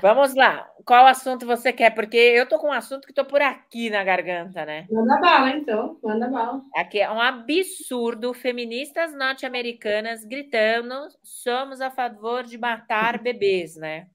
Vamos 0.01 0.35
lá. 0.35 0.69
Qual 0.85 1.07
assunto 1.07 1.47
você 1.47 1.73
quer? 1.73 1.95
Porque 1.95 2.17
eu 2.17 2.49
tô 2.49 2.59
com 2.59 2.69
um 2.69 2.73
assunto 2.73 3.07
que 3.07 3.13
tô 3.13 3.25
por 3.25 3.43
aqui 3.43 3.91
na 3.91 4.03
garganta, 4.03 4.65
né? 4.65 4.87
Manda 4.91 5.19
bala, 5.21 5.51
então. 5.51 5.99
Manda 6.03 6.29
bala. 6.29 6.63
Aqui 6.75 7.01
é 7.01 7.11
um 7.11 7.21
absurdo. 7.21 8.33
Feministas 8.33 9.15
norte-americanas 9.15 10.25
gritando: 10.25 10.95
somos 11.23 11.81
a 11.81 11.91
favor 11.91 12.45
de 12.45 12.57
matar 12.57 13.19
bebês, 13.23 13.77
né? 13.77 14.09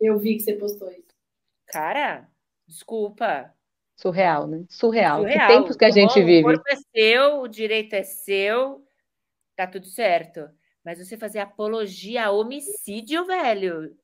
Eu 0.00 0.18
vi 0.18 0.34
que 0.36 0.40
você 0.40 0.54
postou 0.54 0.90
isso. 0.90 1.12
Cara, 1.66 2.28
desculpa. 2.66 3.52
Surreal, 3.96 4.46
né? 4.46 4.64
Surreal. 4.68 5.20
Surreal. 5.20 5.48
Que 5.48 5.54
tempos 5.54 5.76
que 5.76 5.84
a 5.84 5.90
gente 5.90 6.20
o 6.20 6.24
vive. 6.24 6.40
O 6.40 6.44
corpo 6.44 6.64
é 6.68 6.76
seu, 6.76 7.40
o 7.40 7.48
direito 7.48 7.94
é 7.94 8.02
seu, 8.02 8.84
tá 9.54 9.66
tudo 9.66 9.86
certo. 9.86 10.48
Mas 10.84 10.98
você 10.98 11.16
fazer 11.16 11.38
apologia 11.38 12.26
a 12.26 12.30
homicídio, 12.30 13.24
velho. 13.24 13.96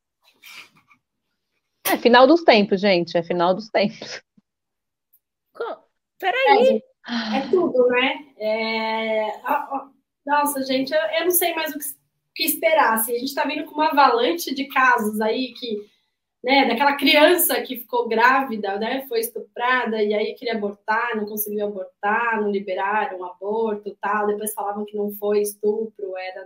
É 1.91 1.97
final 1.97 2.27
dos 2.27 2.43
tempos, 2.43 2.81
gente. 2.81 3.17
É 3.17 3.23
final 3.23 3.55
dos 3.55 3.69
tempos. 3.69 4.23
Peraí. 6.19 6.83
É, 7.09 7.39
é 7.39 7.49
tudo, 7.51 7.87
né? 7.89 8.27
É... 8.39 9.41
Nossa, 10.27 10.63
gente, 10.65 10.93
eu, 10.93 11.01
eu, 11.01 11.25
não 11.25 11.31
sei 11.31 11.55
mais 11.55 11.75
o 11.75 11.79
que, 11.79 11.87
que 12.35 12.45
esperar. 12.45 12.95
Assim, 12.95 13.13
a 13.13 13.19
gente 13.19 13.29
está 13.29 13.45
vindo 13.45 13.65
com 13.65 13.75
uma 13.75 13.89
avalanche 13.89 14.55
de 14.55 14.67
casos 14.67 15.21
aí 15.21 15.55
que, 15.55 15.79
né, 16.45 16.67
daquela 16.67 16.97
criança 16.97 17.61
que 17.63 17.79
ficou 17.79 18.09
grávida, 18.09 18.79
né, 18.79 19.07
foi 19.09 19.21
estuprada 19.21 20.03
e 20.03 20.13
aí 20.13 20.35
queria 20.35 20.55
abortar, 20.55 21.17
não 21.17 21.25
conseguiu 21.25 21.67
abortar, 21.67 22.41
não 22.41 22.51
liberaram 22.51 23.21
o 23.21 23.25
aborto, 23.25 23.97
tal. 24.01 24.27
Depois 24.27 24.53
falavam 24.53 24.85
que 24.85 24.97
não 24.97 25.11
foi 25.13 25.41
estupro, 25.41 26.17
era 26.17 26.45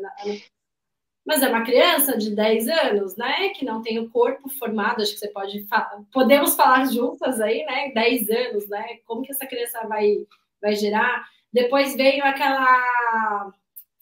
mas 1.24 1.42
é 1.42 1.48
uma 1.48 1.64
criança 1.64 2.16
de 2.18 2.34
10 2.34 2.68
anos, 2.68 3.16
né? 3.16 3.50
Que 3.50 3.64
não 3.64 3.80
tem 3.80 3.98
o 3.98 4.10
corpo 4.10 4.48
formado, 4.58 5.02
acho 5.02 5.12
que 5.12 5.18
você 5.18 5.28
pode 5.28 5.66
falar. 5.66 6.02
Podemos 6.12 6.54
falar 6.56 6.86
juntas 6.86 7.40
aí, 7.40 7.64
né? 7.64 7.92
10 7.92 8.30
anos, 8.30 8.68
né? 8.68 8.84
Como 9.06 9.22
que 9.22 9.32
essa 9.32 9.46
criança 9.46 9.86
vai, 9.86 10.26
vai 10.60 10.74
gerar? 10.74 11.24
Depois 11.52 11.94
veio 11.94 12.24
aquela 12.24 13.52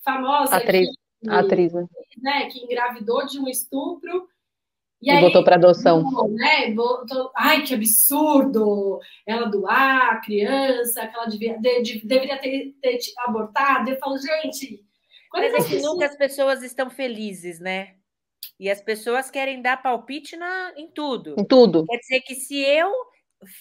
famosa 0.02 0.56
atriz, 0.56 0.88
que, 1.22 1.30
atriz 1.30 1.72
né? 1.74 1.86
né? 2.22 2.46
que 2.46 2.64
engravidou 2.64 3.26
de 3.26 3.38
um 3.38 3.48
estupro 3.48 4.28
E, 5.02 5.08
e 5.08 5.10
aí, 5.10 5.20
botou 5.20 5.44
para 5.44 5.56
adoção. 5.56 6.02
Né, 6.30 6.72
botou, 6.72 7.30
ai, 7.36 7.62
que 7.64 7.74
absurdo! 7.74 8.98
Ela 9.26 9.46
doar 9.46 10.14
a 10.14 10.20
criança, 10.20 11.06
que 11.06 11.16
ela 11.16 11.26
devia, 11.26 11.58
de, 11.58 11.82
de, 11.82 12.06
deveria 12.06 12.38
ter, 12.38 12.74
ter, 12.80 12.98
abortado. 13.26 13.90
Eu 13.90 13.98
falo, 13.98 14.16
gente. 14.16 14.88
Mas 15.32 15.54
é 15.54 15.68
que 15.68 15.80
nunca 15.80 16.06
as 16.06 16.16
pessoas 16.16 16.62
estão 16.62 16.90
felizes, 16.90 17.60
né? 17.60 17.96
E 18.58 18.68
as 18.68 18.82
pessoas 18.82 19.30
querem 19.30 19.62
dar 19.62 19.82
palpite 19.82 20.36
na, 20.36 20.72
em 20.76 20.88
tudo. 20.88 21.34
Em 21.38 21.44
tudo. 21.44 21.86
Quer 21.86 21.98
dizer 21.98 22.20
que 22.20 22.34
se 22.34 22.60
eu 22.60 22.92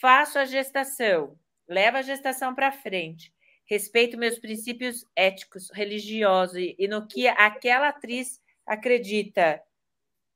faço 0.01 0.37
a 0.37 0.45
gestação, 0.45 1.37
levo 1.67 1.97
a 1.97 2.01
gestação 2.01 2.53
para 2.53 2.71
frente, 2.71 3.33
respeito 3.65 4.17
meus 4.17 4.39
princípios 4.39 5.05
éticos, 5.15 5.69
religiosos 5.71 6.57
e, 6.57 6.75
e 6.77 6.87
no 6.87 7.07
que 7.07 7.27
aquela 7.27 7.89
atriz 7.89 8.41
acredita 8.65 9.61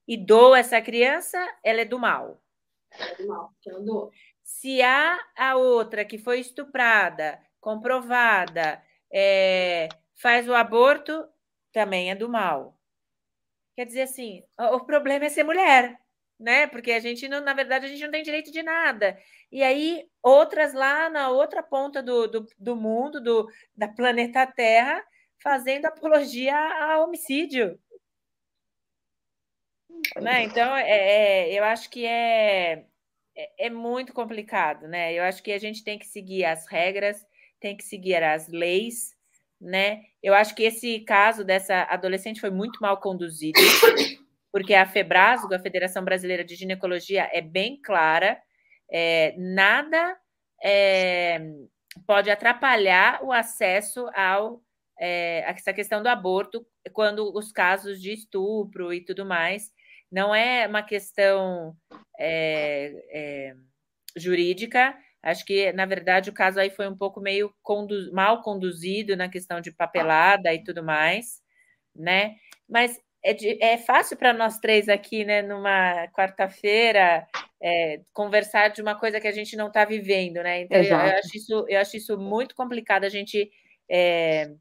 e 0.08 0.16
dou 0.18 0.56
essa 0.56 0.82
criança, 0.82 1.38
ela 1.64 1.82
é 1.82 1.86
do 1.86 2.00
mal. 2.00 2.42
É 2.98 3.16
do 3.16 3.28
mal, 3.28 3.52
que 3.62 3.70
ela 3.70 3.82
doou. 3.82 4.12
Se 4.44 4.82
há 4.82 5.20
a 5.36 5.56
outra 5.56 6.06
que 6.06 6.18
foi 6.18 6.40
estuprada, 6.40 7.40
comprovada, 7.60 8.84
é, 9.12 9.90
faz 10.16 10.48
o 10.48 10.54
aborto, 10.54 11.28
também 11.72 12.12
é 12.12 12.16
do 12.16 12.30
mal. 12.30 12.78
Quer 13.76 13.86
dizer 13.86 14.04
assim, 14.04 14.44
o 14.58 14.80
problema 14.82 15.26
é 15.26 15.30
ser 15.30 15.44
mulher, 15.44 16.00
né? 16.40 16.68
Porque 16.68 16.92
a 16.92 17.00
gente 17.00 17.28
não, 17.28 17.42
na 17.42 17.54
verdade, 17.54 17.86
a 17.86 17.90
gente 17.90 18.04
não 18.04 18.12
tem 18.12 18.24
direito 18.24 18.52
de 18.52 18.62
nada. 18.62 19.18
E 19.52 19.64
aí, 19.64 20.08
outras 20.22 20.74
lá 20.74 21.10
na 21.10 21.30
outra 21.30 21.64
ponta 21.64 22.02
do, 22.04 22.28
do, 22.28 22.46
do 22.58 22.76
mundo, 22.76 23.20
do, 23.22 23.48
da 23.76 23.88
planeta 23.88 24.46
Terra, 24.46 25.04
fazendo 25.42 25.86
apologia 25.86 26.56
ao 26.56 27.06
homicídio. 27.06 27.80
Né? 30.22 30.44
Então, 30.44 30.76
é, 30.76 31.50
é, 31.50 31.60
eu 31.60 31.64
acho 31.64 31.90
que 31.90 32.06
é, 32.06 32.86
é, 33.36 33.66
é, 33.68 33.70
muito 33.70 34.14
complicado, 34.14 34.88
né? 34.88 35.14
Eu 35.14 35.24
acho 35.24 35.42
que 35.42 35.52
a 35.52 35.60
gente 35.60 35.84
tem 35.84 35.98
que 35.98 36.06
seguir 36.06 36.46
as 36.46 36.68
regras, 36.68 37.26
tem 37.60 37.76
que 37.76 37.84
seguir 37.84 38.24
as 38.24 38.48
leis, 38.48 39.16
né? 39.64 40.02
Eu 40.22 40.34
acho 40.34 40.56
que 40.56 40.64
esse 40.64 41.00
caso 41.02 41.44
dessa 41.44 41.84
adolescente 41.84 42.42
foi 42.42 42.50
muito 42.50 42.80
mal 42.82 43.00
conduzido, 43.00 43.60
porque 44.52 44.74
a 44.74 44.86
FEBRASGO, 44.86 45.54
a 45.54 45.60
Federação 45.60 46.04
Brasileira 46.04 46.44
de 46.44 46.56
Ginecologia, 46.56 47.30
é 47.32 47.42
bem 47.42 47.82
clara, 47.82 48.42
é, 48.92 49.34
nada 49.38 50.18
é, 50.64 51.42
pode 52.06 52.30
atrapalhar 52.30 53.24
o 53.24 53.32
acesso 53.32 54.08
ao 54.16 54.62
é, 55.00 55.40
essa 55.50 55.74
questão 55.74 56.04
do 56.04 56.08
aborto 56.08 56.66
quando 56.92 57.36
os 57.36 57.52
casos 57.52 58.00
de 58.02 58.14
estupro 58.14 58.94
e 58.94 59.04
tudo 59.04 59.26
mais 59.26 59.72
não 60.14 60.34
é 60.34 60.68
uma 60.68 60.84
questão 60.84 61.76
é, 62.20 62.94
é, 63.12 63.56
jurídica. 64.16 64.96
Acho 65.24 65.46
que, 65.46 65.72
na 65.72 65.86
verdade, 65.86 66.30
o 66.30 66.34
caso 66.34 66.60
aí 66.60 66.70
foi 66.70 66.88
um 66.88 66.98
pouco 66.98 67.22
meio 67.22 67.54
condu 67.64 68.12
mal 68.12 68.42
conduzido 68.42 69.16
na 69.16 69.30
questão 69.30 69.62
de 69.62 69.72
papelada 69.72 70.54
e 70.54 70.62
tudo 70.62 70.84
mais, 70.84 71.42
né? 71.96 72.36
Mas 72.68 73.00
é, 73.24 73.34
de, 73.34 73.64
é 73.64 73.78
fácil 73.78 74.18
para 74.18 74.34
nós 74.34 74.60
três 74.60 74.90
aqui, 74.90 75.24
né, 75.24 75.42
numa 75.42 76.08
quarta-feira, 76.10 77.26
é, 77.62 78.02
conversar 78.12 78.68
de 78.70 78.82
uma 78.82 78.96
coisa 78.96 79.22
que 79.22 79.28
a 79.28 79.32
gente 79.32 79.56
não 79.56 79.68
está 79.68 79.86
vivendo, 79.86 80.44
né? 80.44 80.62
Então, 80.62 80.78
eu, 80.78 80.90
eu, 80.90 81.18
acho 81.18 81.38
isso, 81.38 81.66
eu 81.70 81.80
acho 81.80 81.96
isso 81.96 82.18
muito 82.18 82.54
complicado 82.54 83.06
a 83.06 83.10
gente 83.10 83.50
é, 83.90 84.52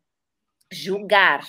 julgar, 0.71 1.43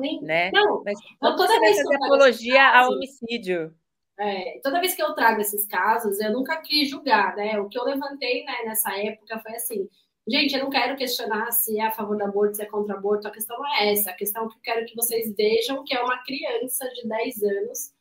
Sim. 0.00 0.20
Né? 0.22 0.50
Não, 0.52 0.82
Mas 0.84 0.98
não 1.20 1.36
toda 1.36 1.60
vez 1.60 1.76
que 1.76 1.94
eu 1.94 2.04
apologia 2.04 2.64
ao 2.68 2.92
homicídio. 2.92 3.74
É, 4.18 4.60
toda 4.62 4.80
vez 4.80 4.94
que 4.94 5.02
eu 5.02 5.14
trago 5.14 5.40
esses 5.40 5.66
casos, 5.66 6.20
eu 6.20 6.32
nunca 6.32 6.56
quis 6.60 6.88
julgar, 6.88 7.34
né? 7.36 7.58
O 7.58 7.68
que 7.68 7.78
eu 7.78 7.84
levantei 7.84 8.44
né, 8.44 8.64
nessa 8.64 8.96
época 8.96 9.38
foi 9.40 9.54
assim: 9.54 9.88
gente, 10.28 10.54
eu 10.54 10.64
não 10.64 10.70
quero 10.70 10.96
questionar 10.96 11.50
se 11.52 11.78
é 11.78 11.86
a 11.86 11.90
favor 11.90 12.16
do 12.16 12.24
aborto, 12.24 12.56
se 12.56 12.62
é 12.62 12.66
contra 12.66 12.94
o 12.94 12.98
aborto, 12.98 13.26
a 13.26 13.30
questão 13.30 13.58
não 13.58 13.74
é 13.74 13.92
essa. 13.92 14.10
A 14.10 14.14
questão 14.14 14.48
que 14.48 14.56
eu 14.56 14.60
quero 14.62 14.86
que 14.86 14.94
vocês 14.94 15.34
vejam 15.34 15.84
que 15.84 15.94
é 15.94 16.02
uma 16.02 16.18
criança 16.24 16.88
de 16.90 17.08
10 17.08 17.42
anos 17.42 17.92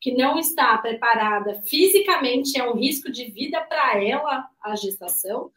que 0.00 0.14
não 0.14 0.38
está 0.38 0.78
preparada 0.78 1.60
fisicamente, 1.62 2.58
é 2.58 2.68
um 2.68 2.74
risco 2.74 3.12
de 3.12 3.26
vida 3.30 3.60
para 3.60 4.02
ela 4.02 4.48
a 4.62 4.74
gestação, 4.74 5.52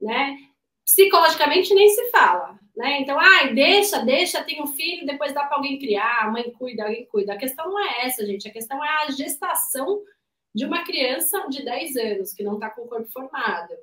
né? 0.00 0.36
Psicologicamente 0.84 1.72
nem 1.74 1.88
se 1.88 2.10
fala, 2.10 2.58
né? 2.76 3.00
Então, 3.00 3.18
ai, 3.18 3.54
deixa, 3.54 4.00
deixa, 4.04 4.42
tem 4.42 4.62
um 4.62 4.66
filho, 4.66 5.06
depois 5.06 5.32
dá 5.32 5.44
para 5.44 5.56
alguém 5.56 5.78
criar, 5.78 6.24
a 6.24 6.30
mãe 6.30 6.50
cuida, 6.52 6.84
alguém 6.84 7.06
cuida. 7.06 7.34
A 7.34 7.38
questão 7.38 7.66
não 7.68 7.78
é 7.78 8.06
essa, 8.06 8.26
gente. 8.26 8.48
A 8.48 8.52
questão 8.52 8.84
é 8.84 8.88
a 8.88 9.10
gestação 9.10 10.02
de 10.54 10.64
uma 10.64 10.84
criança 10.84 11.46
de 11.48 11.64
10 11.64 11.96
anos 11.96 12.32
que 12.32 12.42
não 12.42 12.54
está 12.54 12.68
com 12.70 12.82
o 12.82 12.88
corpo 12.88 13.10
formado. 13.10 13.74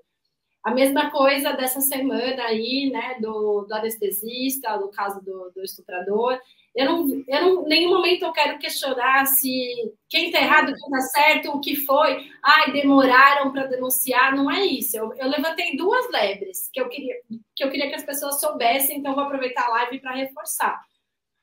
A 0.64 0.72
mesma 0.72 1.10
coisa 1.10 1.54
dessa 1.54 1.80
semana 1.80 2.43
aí, 2.43 2.89
né, 2.91 3.18
do, 3.22 3.62
do 3.64 3.74
anestesista, 3.74 4.78
do 4.78 4.89
caso 4.89 5.24
do, 5.24 5.52
do 5.56 5.64
estuprador. 5.64 6.38
Eu 6.76 6.86
não, 6.86 7.24
eu 7.28 7.41
não, 7.41 7.63
nenhum 7.65 7.89
momento 7.89 8.24
eu 8.24 8.32
quero 8.32 8.59
questionar 8.59 9.26
se 9.26 9.91
quem 10.07 10.28
está 10.28 10.39
errado, 10.39 10.74
quem 10.74 10.76
está 10.76 11.01
certo, 11.01 11.49
o 11.51 11.59
que 11.59 11.76
foi. 11.76 12.30
Ai, 12.43 12.72
demoraram 12.72 13.51
para 13.51 13.65
denunciar. 13.65 14.36
Não 14.36 14.49
é 14.49 14.63
isso. 14.65 14.95
Eu, 14.97 15.13
eu, 15.15 15.28
levantei 15.28 15.76
duas 15.76 16.09
lebres 16.11 16.70
que 16.72 16.80
eu, 16.80 16.88
queria, 16.88 17.15
que 17.55 17.63
eu 17.63 17.70
queria 17.70 17.89
que 17.89 17.95
as 17.95 18.03
pessoas 18.03 18.39
soubessem, 18.39 18.99
então 18.99 19.15
vou 19.15 19.24
aproveitar 19.24 19.65
a 19.65 19.70
live 19.70 19.99
para 19.99 20.15
reforçar. 20.15 20.80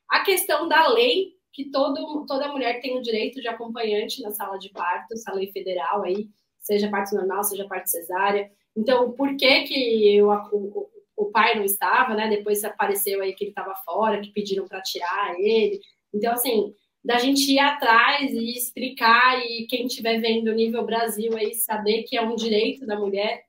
A 0.09 0.21
questão 0.21 0.67
da 0.67 0.87
lei, 0.87 1.33
que 1.51 1.69
todo, 1.69 2.25
toda 2.25 2.51
mulher 2.51 2.79
tem 2.79 2.97
o 2.97 3.01
direito 3.01 3.41
de 3.41 3.47
acompanhante 3.47 4.21
na 4.21 4.31
sala 4.31 4.57
de 4.57 4.69
parto, 4.69 5.13
essa 5.13 5.33
lei 5.33 5.51
federal 5.51 6.03
aí, 6.03 6.29
seja 6.61 6.89
parte 6.89 7.13
normal, 7.13 7.43
seja 7.43 7.67
parte 7.67 7.89
cesárea. 7.89 8.49
Então, 8.75 9.11
por 9.11 9.35
que, 9.35 9.63
que 9.63 10.15
eu, 10.15 10.29
o, 10.29 10.89
o 11.17 11.25
pai 11.31 11.55
não 11.55 11.63
estava, 11.65 12.13
né? 12.13 12.29
Depois 12.29 12.63
apareceu 12.63 13.21
aí 13.21 13.33
que 13.33 13.45
ele 13.45 13.51
estava 13.51 13.75
fora, 13.83 14.21
que 14.21 14.31
pediram 14.31 14.67
para 14.67 14.81
tirar 14.81 15.35
ele. 15.39 15.81
Então, 16.13 16.31
assim, 16.31 16.73
da 17.03 17.17
gente 17.17 17.51
ir 17.51 17.59
atrás 17.59 18.31
e 18.31 18.51
explicar, 18.51 19.43
e 19.43 19.65
quem 19.67 19.87
estiver 19.87 20.19
vendo 20.21 20.49
o 20.49 20.53
nível 20.53 20.85
Brasil 20.85 21.35
aí, 21.35 21.55
saber 21.55 22.03
que 22.03 22.15
é 22.15 22.21
um 22.21 22.35
direito 22.35 22.85
da 22.85 22.99
mulher, 22.99 23.43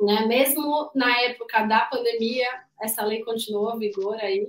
né? 0.00 0.26
Mesmo 0.26 0.90
na 0.94 1.20
época 1.20 1.64
da 1.66 1.80
pandemia, 1.80 2.48
essa 2.80 3.04
lei 3.04 3.22
continuou 3.22 3.76
em 3.76 3.78
vigor 3.78 4.16
aí, 4.16 4.48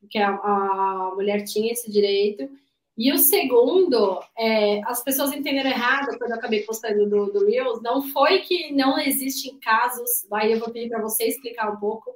porque 0.00 0.18
a, 0.18 0.30
a 0.30 1.12
mulher 1.14 1.44
tinha 1.44 1.72
esse 1.72 1.90
direito. 1.90 2.48
E 2.96 3.12
o 3.12 3.18
segundo, 3.18 4.20
é, 4.36 4.82
as 4.84 5.02
pessoas 5.02 5.32
entenderam 5.32 5.70
errado 5.70 6.18
quando 6.18 6.32
eu 6.32 6.36
acabei 6.36 6.62
postando 6.62 7.08
do, 7.08 7.32
do 7.32 7.46
Reels, 7.46 7.80
não 7.82 8.02
foi 8.02 8.40
que 8.40 8.72
não 8.72 8.98
existem 8.98 9.58
casos, 9.60 10.10
aí 10.32 10.52
eu 10.52 10.58
vou 10.58 10.70
pedir 10.70 10.88
para 10.88 11.00
você 11.00 11.24
explicar 11.24 11.70
um 11.72 11.78
pouco 11.78 12.14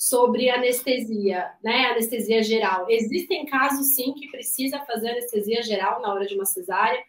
sobre 0.00 0.48
anestesia, 0.48 1.50
né? 1.62 1.86
Anestesia 1.90 2.42
geral. 2.42 2.86
Existem 2.88 3.44
casos 3.44 3.94
sim 3.94 4.14
que 4.14 4.30
precisa 4.30 4.78
fazer 4.86 5.10
anestesia 5.10 5.62
geral 5.62 6.00
na 6.00 6.14
hora 6.14 6.26
de 6.26 6.34
uma 6.34 6.46
cesárea, 6.46 7.02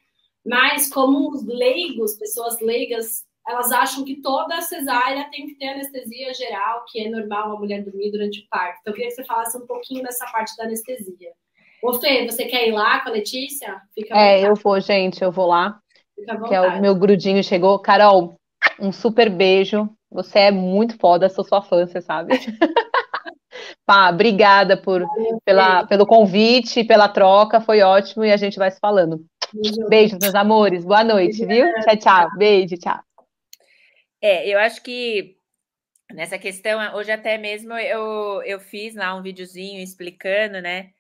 mas 0.46 0.90
como 0.90 1.30
os 1.30 1.46
leigos, 1.46 2.18
pessoas 2.18 2.60
leigas, 2.60 3.24
elas 3.48 3.72
acham 3.72 4.04
que 4.04 4.22
toda 4.22 4.62
cesárea 4.62 5.30
tem 5.32 5.48
que 5.48 5.56
ter 5.56 5.70
anestesia 5.70 6.34
geral, 6.34 6.84
que 6.88 7.00
é 7.00 7.10
normal 7.10 7.48
uma 7.48 7.60
mulher 7.60 7.84
dormir 7.84 8.12
durante 8.12 8.42
o 8.42 8.50
parto. 8.50 8.80
Então 8.82 8.92
eu 8.92 8.96
queria 8.96 9.10
que 9.10 9.16
você 9.16 9.24
falasse 9.24 9.58
um 9.58 9.66
pouquinho 9.66 10.04
dessa 10.04 10.26
parte 10.32 10.56
da 10.58 10.66
anestesia. 10.66 11.32
Ô, 11.82 11.94
Fê, 11.94 12.26
você 12.26 12.46
quer 12.46 12.68
ir 12.68 12.72
lá 12.72 13.00
com 13.00 13.10
a 13.10 13.14
Letícia? 13.14 13.82
Fica 13.94 14.18
é, 14.18 14.48
eu 14.48 14.56
vou, 14.56 14.80
gente, 14.80 15.22
eu 15.24 15.32
vou 15.32 15.48
lá. 15.48 15.80
Fica 16.16 16.40
que 16.48 16.54
é 16.54 16.62
o 16.62 16.82
meu 16.82 16.94
grudinho 16.94 17.44
chegou. 17.44 17.80
Carol, 17.80 18.36
um 18.80 18.92
super 18.92 19.30
beijo. 19.30 19.90
Você 20.12 20.40
é 20.40 20.52
muito 20.52 20.98
foda, 20.98 21.30
sou 21.30 21.44
sua 21.44 21.62
fã, 21.62 21.88
você 21.88 22.02
sabe. 22.02 22.34
Pá, 23.86 24.10
obrigada 24.10 24.78
por, 24.78 25.06
pela, 25.44 25.86
pelo 25.88 26.06
convite, 26.06 26.84
pela 26.84 27.10
troca, 27.10 27.60
foi 27.60 27.82
ótimo 27.82 28.24
e 28.24 28.32
a 28.32 28.38
gente 28.38 28.60
vai 28.60 28.70
se 28.70 28.80
falando. 28.80 29.26
Beijo. 29.54 29.90
Beijos, 29.90 30.20
meus 30.22 30.36
amores. 30.36 30.86
Boa 30.86 31.04
noite, 31.04 31.46
viu? 31.46 31.66
Tchau, 31.82 31.98
tchau. 31.98 32.30
Beijo, 32.38 32.78
tchau. 32.78 33.00
É, 34.22 34.48
eu 34.48 34.60
acho 34.60 34.84
que 34.84 35.36
nessa 36.14 36.38
questão, 36.38 36.80
hoje 36.96 37.12
até 37.12 37.38
mesmo 37.38 37.74
eu, 37.74 38.44
eu 38.44 38.60
fiz 38.60 38.96
lá 38.96 39.16
um 39.16 39.22
videozinho 39.22 39.82
explicando, 39.82 40.62
né? 40.62 40.92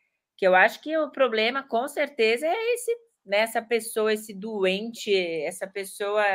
Que 0.41 0.47
eu 0.47 0.55
acho 0.55 0.81
que 0.81 0.97
o 0.97 1.11
problema, 1.11 1.61
com 1.61 1.87
certeza, 1.87 2.47
é 2.47 2.73
esse, 2.73 2.91
né, 3.23 3.41
essa 3.41 3.61
pessoa, 3.61 4.11
esse 4.11 4.33
doente, 4.33 5.13
essa 5.45 5.67
pessoa 5.67 6.25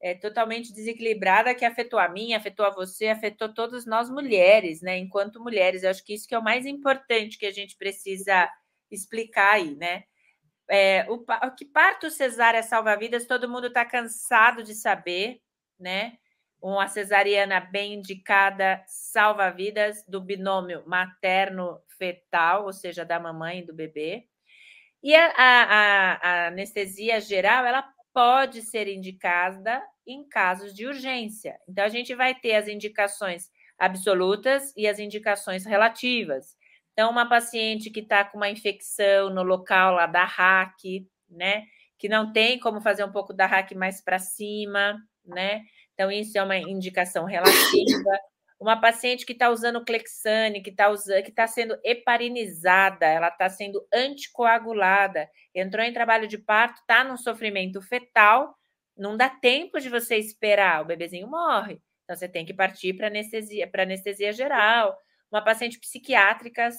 é, 0.00 0.14
totalmente 0.14 0.72
desequilibrada 0.72 1.52
que 1.52 1.64
afetou 1.64 1.98
a 1.98 2.08
mim, 2.08 2.32
afetou 2.32 2.64
a 2.64 2.70
você, 2.70 3.08
afetou 3.08 3.52
todas 3.52 3.84
nós 3.84 4.08
mulheres, 4.08 4.80
né? 4.80 4.96
Enquanto 4.98 5.42
mulheres, 5.42 5.82
eu 5.82 5.90
acho 5.90 6.04
que 6.04 6.14
isso 6.14 6.28
que 6.28 6.34
é 6.36 6.38
o 6.38 6.44
mais 6.44 6.64
importante 6.64 7.36
que 7.36 7.44
a 7.44 7.50
gente 7.50 7.76
precisa 7.76 8.48
explicar 8.88 9.54
aí, 9.54 9.74
né? 9.74 10.04
É, 10.70 11.04
o, 11.10 11.18
que 11.56 11.64
parto 11.64 12.08
cesárea 12.08 12.62
salva 12.62 12.96
vidas, 12.96 13.26
todo 13.26 13.48
mundo 13.48 13.66
está 13.66 13.84
cansado 13.84 14.62
de 14.62 14.76
saber, 14.76 15.40
né? 15.76 16.12
Uma 16.62 16.88
cesariana 16.88 17.60
bem 17.60 17.94
indicada 17.94 18.82
salva 18.86 19.50
vidas 19.50 20.04
do 20.06 20.20
binômio 20.20 20.82
materno-fetal, 20.86 22.64
ou 22.64 22.72
seja, 22.72 23.04
da 23.04 23.18
mamãe 23.18 23.60
e 23.60 23.66
do 23.66 23.74
bebê. 23.74 24.26
E 25.02 25.14
a, 25.14 25.32
a, 25.36 26.14
a 26.14 26.46
anestesia 26.48 27.20
geral, 27.20 27.64
ela 27.64 27.82
pode 28.12 28.62
ser 28.62 28.88
indicada 28.88 29.82
em 30.06 30.28
casos 30.28 30.74
de 30.74 30.86
urgência. 30.86 31.58
Então, 31.68 31.84
a 31.84 31.88
gente 31.88 32.14
vai 32.14 32.34
ter 32.34 32.54
as 32.54 32.68
indicações 32.68 33.48
absolutas 33.78 34.74
e 34.76 34.86
as 34.86 34.98
indicações 34.98 35.64
relativas. 35.64 36.54
Então, 36.92 37.10
uma 37.10 37.28
paciente 37.28 37.90
que 37.90 38.00
está 38.00 38.24
com 38.24 38.36
uma 38.36 38.50
infecção 38.50 39.30
no 39.30 39.42
local 39.42 39.94
lá 39.94 40.06
da 40.06 40.24
RAC, 40.24 41.06
né? 41.30 41.64
Que 41.98 42.08
não 42.08 42.32
tem 42.32 42.58
como 42.58 42.80
fazer 42.80 43.04
um 43.04 43.12
pouco 43.12 43.32
da 43.32 43.46
RAC 43.46 43.74
mais 43.74 44.02
para 44.02 44.18
cima, 44.18 44.98
né? 45.24 45.62
Então, 46.00 46.10
isso 46.10 46.38
é 46.38 46.42
uma 46.42 46.56
indicação 46.56 47.26
relativa. 47.26 48.18
Uma 48.58 48.80
paciente 48.80 49.26
que 49.26 49.34
está 49.34 49.50
usando 49.50 49.84
Clexane, 49.84 50.62
que 50.62 50.70
está 50.70 50.90
está 50.90 51.46
sendo 51.46 51.78
heparinizada, 51.84 53.04
ela 53.04 53.28
está 53.28 53.50
sendo 53.50 53.86
anticoagulada, 53.92 55.28
entrou 55.54 55.84
em 55.84 55.92
trabalho 55.92 56.26
de 56.26 56.38
parto, 56.38 56.80
está 56.80 57.04
num 57.04 57.18
sofrimento 57.18 57.82
fetal, 57.82 58.54
não 58.96 59.14
dá 59.14 59.28
tempo 59.28 59.78
de 59.78 59.90
você 59.90 60.16
esperar, 60.16 60.80
o 60.80 60.86
bebezinho 60.86 61.28
morre. 61.28 61.78
Então, 62.04 62.16
você 62.16 62.26
tem 62.26 62.46
que 62.46 62.54
partir 62.54 62.94
para 62.94 63.08
anestesia, 63.08 63.68
para 63.68 63.82
anestesia 63.82 64.32
geral. 64.32 64.96
Uma 65.30 65.44
paciente 65.44 65.78
psiquiátrica, 65.78 66.70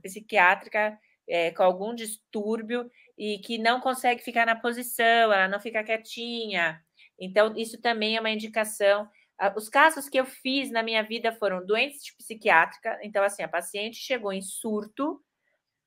psiquiátrica 0.00 0.98
é, 1.28 1.50
com 1.50 1.62
algum 1.62 1.94
distúrbio 1.94 2.90
e 3.18 3.40
que 3.40 3.58
não 3.58 3.78
consegue 3.78 4.22
ficar 4.22 4.46
na 4.46 4.56
posição, 4.56 5.30
ela 5.30 5.48
não 5.48 5.60
fica 5.60 5.84
quietinha. 5.84 6.82
Então, 7.20 7.54
isso 7.56 7.80
também 7.80 8.16
é 8.16 8.20
uma 8.20 8.30
indicação 8.30 9.08
os 9.56 9.68
casos 9.68 10.08
que 10.08 10.20
eu 10.20 10.26
fiz 10.26 10.70
na 10.70 10.82
minha 10.82 11.02
vida 11.02 11.32
foram 11.32 11.64
doentes 11.64 12.14
psiquiátrica. 12.14 12.98
Então, 13.02 13.24
assim, 13.24 13.42
a 13.42 13.48
paciente 13.48 13.96
chegou 13.96 14.32
em 14.32 14.42
surto, 14.42 15.20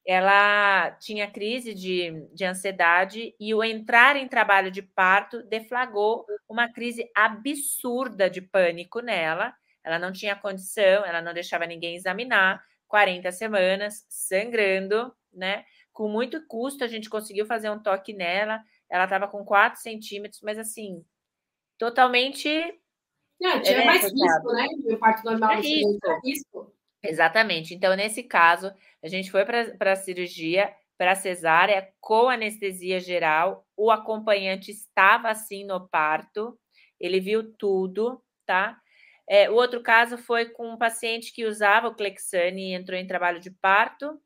ela 0.06 0.92
tinha 1.00 1.30
crise 1.30 1.74
de, 1.74 2.28
de 2.34 2.44
ansiedade 2.44 3.34
e 3.40 3.54
o 3.54 3.64
entrar 3.64 4.18
em 4.18 4.28
trabalho 4.28 4.72
de 4.72 4.82
parto 4.82 5.44
deflagrou 5.44 6.26
uma 6.50 6.72
crise 6.72 7.10
absurda 7.16 8.30
de 8.30 8.42
pânico 8.42 9.02
nela. 9.02 9.54
Ela 9.84 10.00
não 10.00 10.12
tinha 10.12 10.36
condição, 10.36 11.06
ela 11.06 11.22
não 11.22 11.34
deixava 11.34 11.66
ninguém 11.66 11.96
examinar. 11.96 12.64
40 12.88 13.32
semanas, 13.32 14.06
sangrando, 14.10 15.14
né? 15.32 15.64
Com 15.92 16.08
muito 16.10 16.46
custo, 16.48 16.84
a 16.84 16.88
gente 16.88 17.10
conseguiu 17.10 17.46
fazer 17.46 17.70
um 17.70 17.82
toque 17.82 18.14
nela. 18.14 18.62
Ela 18.90 19.06
estava 19.06 19.28
com 19.28 19.44
4 19.46 19.82
centímetros, 19.82 20.42
mas 20.42 20.58
assim, 20.60 21.04
totalmente 21.78 22.50
não, 23.40 23.62
tinha 23.62 23.82
é, 23.82 23.86
mais 23.86 24.04
risco, 24.04 24.54
né? 24.54 24.68
O 24.86 24.98
parto 24.98 25.26
normal 25.26 25.60
risco. 25.60 26.22
risco. 26.24 26.74
Exatamente. 27.04 27.74
Então, 27.74 27.94
nesse 27.96 28.24
caso, 28.24 28.74
a 29.04 29.08
gente 29.10 29.30
foi 29.30 29.44
para 29.44 29.92
a 29.92 29.96
cirurgia, 29.96 30.74
para 30.98 31.12
a 31.12 31.16
cesárea, 31.16 31.90
com 32.00 32.30
anestesia 32.30 33.02
geral. 33.02 33.68
O 33.76 33.92
acompanhante 33.92 34.72
estava 34.72 35.30
assim 35.30 35.66
no 35.66 35.88
parto, 35.90 36.58
ele 36.98 37.20
viu 37.20 37.52
tudo, 37.58 38.24
tá? 38.46 38.80
É, 39.28 39.50
o 39.50 39.56
outro 39.56 39.82
caso 39.82 40.18
foi 40.18 40.46
com 40.46 40.72
um 40.72 40.78
paciente 40.78 41.34
que 41.34 41.46
usava 41.46 41.90
o 41.90 41.96
Clexane 41.96 42.72
e 42.72 42.74
entrou 42.74 42.98
em 42.98 43.08
trabalho 43.08 43.40
de 43.42 43.52
parto, 43.52 44.18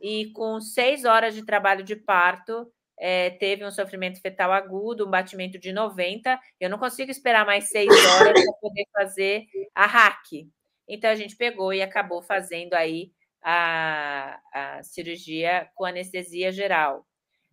e 0.00 0.30
com 0.32 0.60
seis 0.60 1.04
horas 1.04 1.34
de 1.34 1.44
trabalho 1.44 1.84
de 1.84 1.96
parto, 1.96 2.72
é, 3.04 3.30
teve 3.30 3.64
um 3.64 3.70
sofrimento 3.72 4.20
fetal 4.20 4.52
agudo, 4.52 5.04
um 5.04 5.10
batimento 5.10 5.58
de 5.58 5.72
90. 5.72 6.38
Eu 6.60 6.70
não 6.70 6.78
consigo 6.78 7.10
esperar 7.10 7.44
mais 7.44 7.64
seis 7.64 7.88
horas 8.14 8.44
para 8.44 8.52
poder 8.60 8.86
fazer 8.92 9.44
a 9.74 9.86
hack. 9.86 10.46
Então 10.88 11.10
a 11.10 11.16
gente 11.16 11.34
pegou 11.34 11.74
e 11.74 11.82
acabou 11.82 12.22
fazendo 12.22 12.74
aí 12.74 13.10
a, 13.42 14.38
a 14.54 14.82
cirurgia 14.84 15.68
com 15.74 15.84
anestesia 15.84 16.52
geral. 16.52 17.04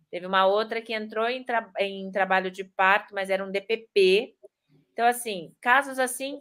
Teve 0.08 0.24
uma 0.24 0.46
outra 0.46 0.80
que 0.80 0.94
entrou 0.94 1.28
em, 1.28 1.42
tra 1.42 1.68
em 1.80 2.12
trabalho 2.12 2.48
de 2.48 2.62
parto, 2.62 3.12
mas 3.12 3.28
era 3.28 3.44
um 3.44 3.50
DPP. 3.50 4.36
Então, 4.92 5.04
assim, 5.04 5.52
casos 5.60 5.98
assim 5.98 6.40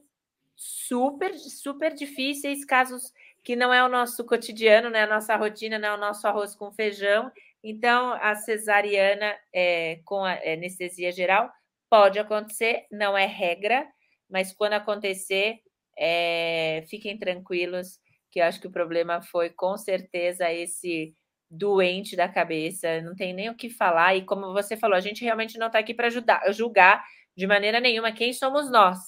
super, 0.55 1.33
super 1.35 1.95
difíceis, 1.95 2.63
casos 2.63 3.11
que 3.43 3.55
não 3.55 3.73
é 3.73 3.83
o 3.83 3.89
nosso 3.89 4.23
cotidiano, 4.23 4.91
né? 4.91 5.03
A 5.03 5.07
nossa 5.07 5.35
rotina, 5.35 5.79
não 5.79 5.89
é 5.89 5.93
o 5.95 5.99
nosso 5.99 6.27
arroz 6.27 6.53
com 6.53 6.71
feijão, 6.71 7.31
então, 7.63 8.13
a 8.13 8.35
cesariana 8.35 9.35
é, 9.53 9.99
com 10.05 10.23
a 10.23 10.33
anestesia 10.33 11.11
geral 11.11 11.51
pode 11.89 12.19
acontecer, 12.19 12.85
não 12.91 13.17
é 13.17 13.25
regra, 13.25 13.87
mas 14.29 14.53
quando 14.53 14.73
acontecer, 14.73 15.57
é, 15.97 16.83
fiquem 16.89 17.17
tranquilos, 17.17 17.99
que 18.31 18.39
eu 18.39 18.45
acho 18.45 18.61
que 18.61 18.67
o 18.67 18.71
problema 18.71 19.21
foi 19.21 19.49
com 19.49 19.77
certeza 19.77 20.51
esse 20.51 21.15
doente 21.49 22.15
da 22.15 22.29
cabeça, 22.29 23.01
não 23.01 23.15
tem 23.15 23.33
nem 23.33 23.49
o 23.49 23.55
que 23.55 23.69
falar. 23.69 24.15
E 24.15 24.23
como 24.23 24.53
você 24.53 24.77
falou, 24.77 24.95
a 24.95 25.01
gente 25.01 25.23
realmente 25.23 25.57
não 25.57 25.67
está 25.67 25.79
aqui 25.79 25.93
para 25.93 26.09
julgar 26.51 27.03
de 27.35 27.47
maneira 27.47 27.79
nenhuma 27.79 28.11
quem 28.11 28.33
somos 28.33 28.71
nós 28.71 28.99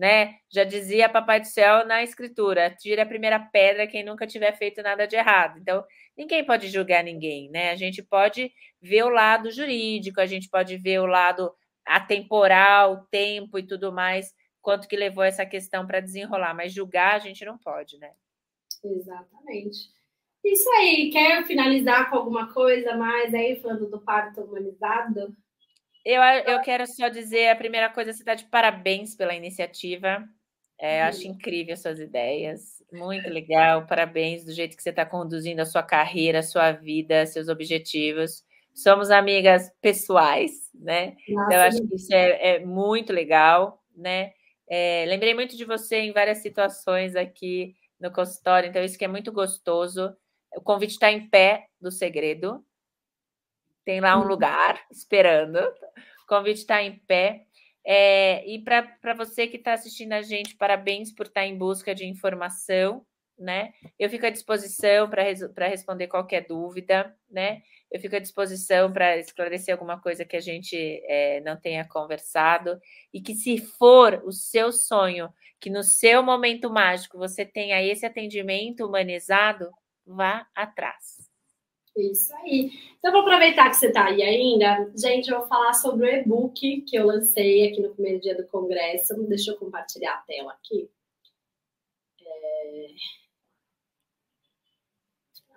né? 0.00 0.36
Já 0.48 0.64
dizia 0.64 1.10
Papai 1.10 1.40
do 1.40 1.46
Céu 1.46 1.86
na 1.86 2.02
escritura: 2.02 2.70
tira 2.70 3.02
a 3.02 3.06
primeira 3.06 3.38
pedra 3.38 3.86
quem 3.86 4.02
nunca 4.02 4.26
tiver 4.26 4.56
feito 4.56 4.82
nada 4.82 5.06
de 5.06 5.14
errado. 5.14 5.58
Então, 5.58 5.84
ninguém 6.16 6.42
pode 6.42 6.68
julgar 6.68 7.04
ninguém, 7.04 7.50
né? 7.50 7.70
A 7.70 7.76
gente 7.76 8.02
pode 8.02 8.50
ver 8.80 9.04
o 9.04 9.10
lado 9.10 9.50
jurídico, 9.50 10.18
a 10.18 10.24
gente 10.24 10.48
pode 10.48 10.78
ver 10.78 11.00
o 11.00 11.06
lado 11.06 11.52
atemporal, 11.84 13.06
tempo 13.10 13.58
e 13.58 13.66
tudo 13.66 13.92
mais, 13.92 14.32
quanto 14.62 14.88
que 14.88 14.96
levou 14.96 15.22
essa 15.22 15.44
questão 15.44 15.86
para 15.86 16.00
desenrolar, 16.00 16.54
mas 16.54 16.72
julgar 16.72 17.16
a 17.16 17.18
gente 17.18 17.44
não 17.44 17.58
pode, 17.58 17.98
né? 17.98 18.10
Exatamente. 18.82 19.90
Isso 20.42 20.70
aí, 20.70 21.10
quer 21.12 21.44
finalizar 21.46 22.08
com 22.08 22.16
alguma 22.16 22.50
coisa 22.54 22.96
mais 22.96 23.34
aí, 23.34 23.60
falando 23.60 23.90
do 23.90 24.00
parto 24.00 24.40
humanizado? 24.40 25.36
Eu, 26.04 26.22
eu 26.22 26.60
quero 26.62 26.86
só 26.86 27.08
dizer 27.08 27.48
a 27.48 27.56
primeira 27.56 27.90
coisa, 27.90 28.12
você 28.12 28.22
está 28.22 28.34
de 28.34 28.44
parabéns 28.46 29.14
pela 29.14 29.34
iniciativa. 29.34 30.24
É, 30.78 31.02
acho 31.02 31.28
incrível 31.28 31.74
as 31.74 31.82
suas 31.82 32.00
ideias, 32.00 32.82
muito 32.90 33.28
legal. 33.28 33.86
Parabéns 33.86 34.46
do 34.46 34.52
jeito 34.52 34.74
que 34.74 34.82
você 34.82 34.88
está 34.88 35.04
conduzindo 35.04 35.60
a 35.60 35.66
sua 35.66 35.82
carreira, 35.82 36.38
a 36.38 36.42
sua 36.42 36.72
vida, 36.72 37.26
seus 37.26 37.48
objetivos. 37.48 38.42
Somos 38.72 39.10
amigas 39.10 39.70
pessoais, 39.82 40.70
né? 40.74 41.16
Nossa, 41.28 41.54
eu 41.54 41.60
acho 41.60 41.86
que 41.86 41.96
isso 41.96 42.14
é, 42.14 42.54
é 42.54 42.58
muito 42.60 43.12
legal, 43.12 43.82
né? 43.94 44.32
É, 44.70 45.04
lembrei 45.06 45.34
muito 45.34 45.54
de 45.54 45.66
você 45.66 45.96
em 45.98 46.12
várias 46.12 46.38
situações 46.38 47.14
aqui 47.14 47.74
no 48.00 48.10
consultório, 48.10 48.70
então 48.70 48.82
isso 48.82 48.96
que 48.96 49.04
é 49.04 49.08
muito 49.08 49.30
gostoso. 49.30 50.16
O 50.56 50.62
convite 50.62 50.92
está 50.92 51.12
em 51.12 51.28
pé 51.28 51.66
do 51.78 51.90
segredo, 51.90 52.64
tem 53.90 54.00
lá 54.00 54.16
um 54.16 54.22
uhum. 54.22 54.28
lugar 54.28 54.80
esperando. 54.88 55.56
O 55.58 56.26
convite 56.28 56.58
está 56.58 56.80
em 56.80 56.96
pé. 57.08 57.42
É, 57.84 58.46
e 58.46 58.62
para 58.62 59.14
você 59.16 59.48
que 59.48 59.56
está 59.56 59.72
assistindo 59.72 60.12
a 60.12 60.22
gente, 60.22 60.54
parabéns 60.54 61.12
por 61.12 61.26
estar 61.26 61.40
tá 61.40 61.46
em 61.46 61.58
busca 61.58 61.92
de 61.92 62.06
informação, 62.06 63.04
né? 63.36 63.72
Eu 63.98 64.08
fico 64.08 64.26
à 64.26 64.30
disposição 64.30 65.10
para 65.10 65.66
responder 65.66 66.06
qualquer 66.06 66.46
dúvida, 66.46 67.12
né? 67.28 67.62
Eu 67.90 67.98
fico 67.98 68.14
à 68.14 68.20
disposição 68.20 68.92
para 68.92 69.16
esclarecer 69.16 69.74
alguma 69.74 70.00
coisa 70.00 70.24
que 70.24 70.36
a 70.36 70.40
gente 70.40 70.76
é, 71.08 71.40
não 71.40 71.56
tenha 71.60 71.84
conversado. 71.84 72.78
E 73.12 73.20
que, 73.20 73.34
se 73.34 73.58
for 73.58 74.22
o 74.24 74.30
seu 74.30 74.70
sonho, 74.70 75.34
que 75.58 75.68
no 75.68 75.82
seu 75.82 76.22
momento 76.22 76.70
mágico 76.70 77.18
você 77.18 77.44
tenha 77.44 77.82
esse 77.82 78.06
atendimento 78.06 78.86
humanizado, 78.86 79.68
vá 80.06 80.46
atrás. 80.54 81.29
Isso 81.96 82.34
aí. 82.36 82.70
Então, 82.98 83.12
vou 83.12 83.22
aproveitar 83.22 83.68
que 83.68 83.76
você 83.76 83.88
está 83.88 84.06
aí 84.06 84.22
ainda. 84.22 84.90
Gente, 84.96 85.30
eu 85.30 85.38
vou 85.40 85.48
falar 85.48 85.74
sobre 85.74 86.06
o 86.06 86.08
e-book 86.08 86.82
que 86.82 86.96
eu 86.96 87.06
lancei 87.06 87.68
aqui 87.68 87.80
no 87.80 87.92
primeiro 87.94 88.20
dia 88.20 88.36
do 88.36 88.46
congresso. 88.46 89.14
Deixa 89.26 89.50
eu 89.50 89.58
compartilhar 89.58 90.14
a 90.14 90.22
tela 90.22 90.52
aqui. 90.52 90.88
É... 92.24 92.86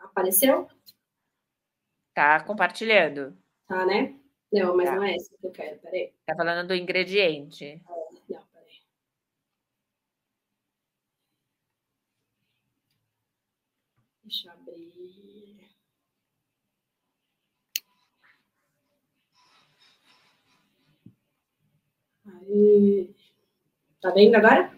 Apareceu? 0.04 0.68
Tá 2.14 2.44
compartilhando. 2.44 3.36
Tá, 3.68 3.86
né? 3.86 4.16
Não, 4.52 4.76
mas 4.76 4.90
tá. 4.90 4.96
não 4.96 5.04
é 5.04 5.16
esse 5.16 5.36
que 5.36 5.48
eu 5.48 5.52
quero, 5.52 5.80
peraí. 5.80 6.14
Tá 6.26 6.36
falando 6.36 6.68
do 6.68 6.76
ingrediente. 6.76 7.66
É, 7.66 7.80
não, 8.30 8.46
peraí. 8.48 8.82
Deixa 14.24 14.48
eu 14.48 14.54
abrir. 14.54 14.93
Aí. 22.42 23.10
Tá 24.02 24.12
vendo 24.12 24.36
agora? 24.36 24.72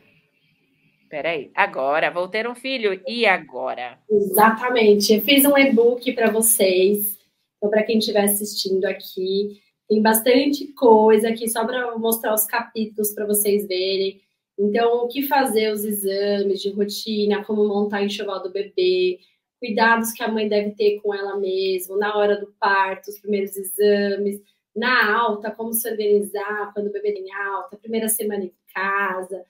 Peraí, 1.10 1.52
agora 1.56 2.12
vou 2.12 2.28
ter 2.28 2.48
um 2.48 2.56
filho 2.56 3.02
e 3.08 3.26
agora? 3.26 4.00
Exatamente. 4.10 5.14
Eu 5.14 5.22
fiz 5.22 5.46
um 5.46 5.58
e-book 5.58 6.12
para 6.14 6.30
vocês. 6.30 7.18
Então, 7.58 7.70
para 7.70 7.84
quem 7.84 8.00
estiver 8.00 8.24
assistindo 8.24 8.86
aqui, 8.86 9.62
tem 9.88 10.02
bastante 10.02 10.68
coisa 10.74 11.30
aqui 11.30 11.48
só 11.48 11.66
para 11.66 11.98
mostrar 11.98 12.34
os 12.34 12.46
capítulos 12.46 13.12
para 13.14 13.26
vocês 13.26 13.68
verem. 13.68 14.22
Então, 14.58 15.04
o 15.04 15.08
que 15.08 15.24
fazer 15.24 15.72
os 15.72 15.84
exames 15.84 16.62
de 16.62 16.70
rotina, 16.70 17.44
como 17.44 17.68
montar 17.68 18.04
enxoval 18.04 18.42
do 18.42 18.52
bebê, 18.52 19.20
cuidados 19.60 20.12
que 20.12 20.24
a 20.24 20.32
mãe 20.32 20.48
deve 20.48 20.72
ter 20.72 21.00
com 21.02 21.14
ela 21.14 21.38
mesma, 21.38 21.98
na 21.98 22.16
hora 22.18 22.38
do 22.40 22.54
parto, 22.60 23.10
os 23.10 23.20
primeiros 23.20 23.56
exames, 23.58 24.42
na 24.76 25.18
alta, 25.18 25.52
como 25.52 25.74
se 25.74 25.90
organizar 25.90 26.74
quando 26.74 26.88
o 26.88 26.92
bebê 26.92 27.14
tem 27.14 27.32
alta, 27.34 27.78
primeira 27.78 28.10
semana 28.10 28.44
em 28.44 28.54
casa, 28.74 29.46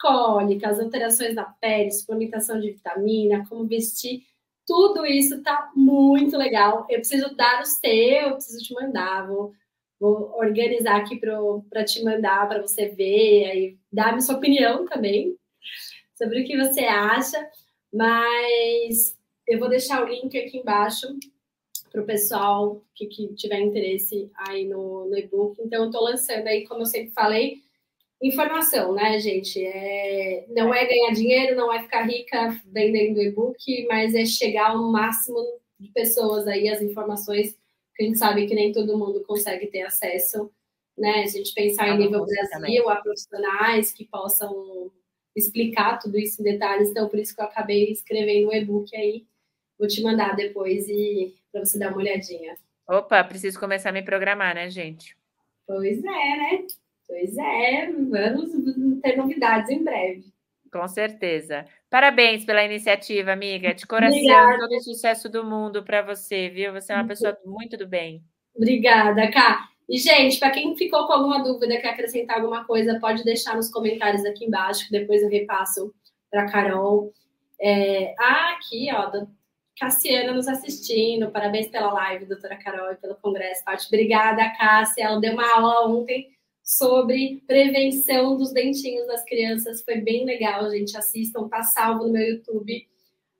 cólicas, 0.00 0.78
alterações 0.78 1.34
na 1.34 1.44
pele, 1.44 1.90
suplementação 1.90 2.60
de 2.60 2.70
vitamina, 2.70 3.44
como 3.48 3.66
vestir. 3.66 4.22
Tudo 4.66 5.04
isso 5.04 5.42
tá 5.42 5.72
muito 5.74 6.36
legal. 6.36 6.86
Eu 6.88 7.00
preciso 7.00 7.34
dar 7.34 7.62
o 7.62 7.66
seu, 7.66 8.28
eu 8.28 8.34
preciso 8.34 8.62
te 8.62 8.74
mandar. 8.74 9.26
Vou, 9.26 9.52
vou 9.98 10.36
organizar 10.38 10.96
aqui 10.96 11.16
para 11.16 11.84
te 11.84 12.04
mandar, 12.04 12.48
para 12.48 12.62
você 12.62 12.88
ver, 12.88 13.50
aí 13.50 13.78
dar 13.92 14.14
a 14.14 14.20
sua 14.20 14.36
opinião 14.36 14.84
também 14.86 15.36
sobre 16.16 16.42
o 16.42 16.46
que 16.46 16.56
você 16.56 16.82
acha. 16.84 17.44
Mas 17.92 19.16
eu 19.46 19.58
vou 19.58 19.68
deixar 19.68 20.04
o 20.04 20.08
link 20.08 20.38
aqui 20.38 20.58
embaixo 20.58 21.08
para 21.90 22.02
o 22.02 22.06
pessoal 22.06 22.82
que, 22.94 23.06
que, 23.06 23.34
tiver 23.34 23.60
interesse 23.60 24.30
aí 24.36 24.66
no, 24.66 25.06
no 25.06 25.16
e-book. 25.16 25.60
Então, 25.60 25.82
eu 25.82 25.86
estou 25.86 26.02
lançando 26.02 26.46
aí, 26.46 26.66
como 26.66 26.82
eu 26.82 26.86
sempre 26.86 27.10
falei, 27.12 27.62
informação, 28.22 28.92
né, 28.94 29.18
gente? 29.18 29.64
É, 29.64 30.44
não 30.48 30.74
é 30.74 30.86
ganhar 30.86 31.12
dinheiro, 31.12 31.56
não 31.56 31.72
é 31.72 31.82
ficar 31.82 32.02
rica 32.02 32.60
vendendo 32.66 33.22
e-book, 33.22 33.86
mas 33.88 34.14
é 34.14 34.24
chegar 34.24 34.70
ao 34.70 34.90
máximo 34.90 35.38
de 35.78 35.88
pessoas 35.90 36.46
aí 36.46 36.68
as 36.68 36.82
informações 36.82 37.56
que 37.94 38.02
a 38.02 38.06
gente 38.06 38.18
sabe 38.18 38.46
que 38.46 38.54
nem 38.54 38.72
todo 38.72 38.98
mundo 38.98 39.24
consegue 39.24 39.66
ter 39.66 39.82
acesso, 39.82 40.50
né? 40.96 41.22
A 41.22 41.26
gente 41.26 41.52
pensar 41.52 41.88
em 41.88 41.98
nível 41.98 42.24
Brasil, 42.24 42.50
também. 42.50 42.78
a 42.78 42.96
profissionais 42.96 43.92
que 43.92 44.04
possam 44.04 44.90
explicar 45.34 45.98
tudo 45.98 46.18
isso 46.18 46.40
em 46.40 46.44
detalhes, 46.44 46.90
então 46.90 47.08
por 47.08 47.18
isso 47.18 47.34
que 47.34 47.40
eu 47.40 47.44
acabei 47.44 47.90
escrevendo 47.90 48.48
o 48.48 48.54
e-book 48.54 48.94
aí. 48.96 49.24
Vou 49.78 49.86
te 49.86 50.02
mandar 50.02 50.34
depois 50.34 50.88
e 50.88 51.34
para 51.58 51.66
você 51.66 51.78
dar 51.78 51.88
uma 51.88 51.98
olhadinha. 51.98 52.56
Opa, 52.88 53.22
preciso 53.24 53.58
começar 53.58 53.90
a 53.90 53.92
me 53.92 54.02
programar, 54.02 54.54
né, 54.54 54.70
gente? 54.70 55.16
Pois 55.66 55.98
é, 55.98 56.02
né? 56.02 56.66
Pois 57.06 57.36
é, 57.36 57.86
vamos 57.86 59.00
ter 59.02 59.16
novidades 59.16 59.70
em 59.70 59.82
breve. 59.82 60.24
Com 60.72 60.86
certeza. 60.86 61.64
Parabéns 61.88 62.44
pela 62.44 62.64
iniciativa, 62.64 63.32
amiga. 63.32 63.74
De 63.74 63.86
coração, 63.86 64.18
Obrigada. 64.18 64.58
todo 64.58 64.72
o 64.72 64.80
sucesso 64.80 65.28
do 65.28 65.44
mundo 65.44 65.82
para 65.82 66.02
você, 66.02 66.48
viu? 66.50 66.72
Você 66.72 66.92
é 66.92 66.96
uma 66.96 67.06
pessoa 67.06 67.36
muito 67.44 67.76
do 67.76 67.86
bem. 67.86 68.22
Obrigada, 68.54 69.30
Cá. 69.30 69.68
E, 69.88 69.96
gente, 69.96 70.38
para 70.38 70.50
quem 70.50 70.76
ficou 70.76 71.06
com 71.06 71.14
alguma 71.14 71.42
dúvida, 71.42 71.80
quer 71.80 71.88
acrescentar 71.88 72.36
alguma 72.36 72.64
coisa, 72.64 73.00
pode 73.00 73.24
deixar 73.24 73.56
nos 73.56 73.70
comentários 73.70 74.22
aqui 74.26 74.44
embaixo, 74.44 74.84
que 74.86 74.92
depois 74.92 75.22
eu 75.22 75.30
repasso 75.30 75.94
para 76.30 76.50
Carol. 76.50 77.10
É... 77.58 78.14
Ah, 78.18 78.52
aqui, 78.52 78.88
ó, 78.92 79.10
Cassiana 79.78 80.32
nos 80.32 80.48
assistindo. 80.48 81.30
Parabéns 81.30 81.68
pela 81.68 81.92
live, 81.92 82.24
doutora 82.26 82.56
Carol, 82.56 82.92
e 82.92 82.96
pelo 82.96 83.14
congresso. 83.16 83.62
Paty. 83.64 83.86
Obrigada, 83.86 84.50
Cássia. 84.58 85.04
Ela 85.04 85.20
deu 85.20 85.34
uma 85.34 85.54
aula 85.54 85.88
ontem 85.88 86.28
sobre 86.62 87.42
prevenção 87.46 88.36
dos 88.36 88.52
dentinhos 88.52 89.06
das 89.06 89.24
crianças. 89.24 89.82
Foi 89.82 90.00
bem 90.00 90.24
legal, 90.24 90.68
gente. 90.70 90.96
Assistam, 90.96 91.48
tá 91.48 91.62
salvo 91.62 92.04
no 92.04 92.12
meu 92.12 92.22
YouTube. 92.22 92.88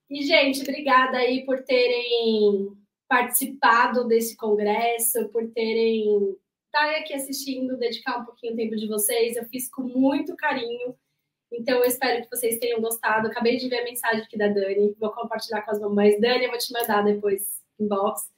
E, 0.09 0.23
gente, 0.23 0.61
obrigada 0.61 1.17
aí 1.17 1.45
por 1.45 1.61
terem 1.61 2.75
participado 3.07 4.07
desse 4.07 4.35
congresso, 4.35 5.29
por 5.29 5.47
terem 5.51 6.35
estar 6.65 6.87
tá 6.87 6.97
aqui 6.97 7.13
assistindo, 7.13 7.77
dedicar 7.77 8.17
um 8.17 8.25
pouquinho 8.25 8.53
o 8.53 8.55
tempo 8.55 8.75
de 8.75 8.87
vocês. 8.87 9.37
Eu 9.37 9.45
fiz 9.45 9.69
com 9.69 9.83
muito 9.83 10.35
carinho. 10.35 10.95
Então, 11.53 11.79
eu 11.79 11.85
espero 11.85 12.23
que 12.23 12.29
vocês 12.29 12.57
tenham 12.57 12.81
gostado. 12.81 13.27
Acabei 13.27 13.57
de 13.57 13.69
ver 13.69 13.81
a 13.81 13.83
mensagem 13.83 14.23
aqui 14.23 14.37
da 14.37 14.47
Dani. 14.47 14.95
Vou 14.99 15.11
compartilhar 15.11 15.61
com 15.61 15.71
as 15.71 15.79
mamães. 15.79 16.19
Dani, 16.19 16.45
eu 16.45 16.49
vou 16.49 16.57
te 16.57 16.73
mandar 16.73 17.03
depois 17.03 17.61
inbox. 17.79 18.29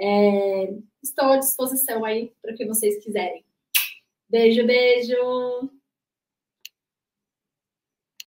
É, 0.00 0.74
estou 1.02 1.26
à 1.26 1.36
disposição 1.36 2.04
aí 2.04 2.32
para 2.42 2.52
o 2.52 2.56
que 2.56 2.66
vocês 2.66 3.02
quiserem. 3.02 3.44
Beijo, 4.28 4.66
beijo! 4.66 5.79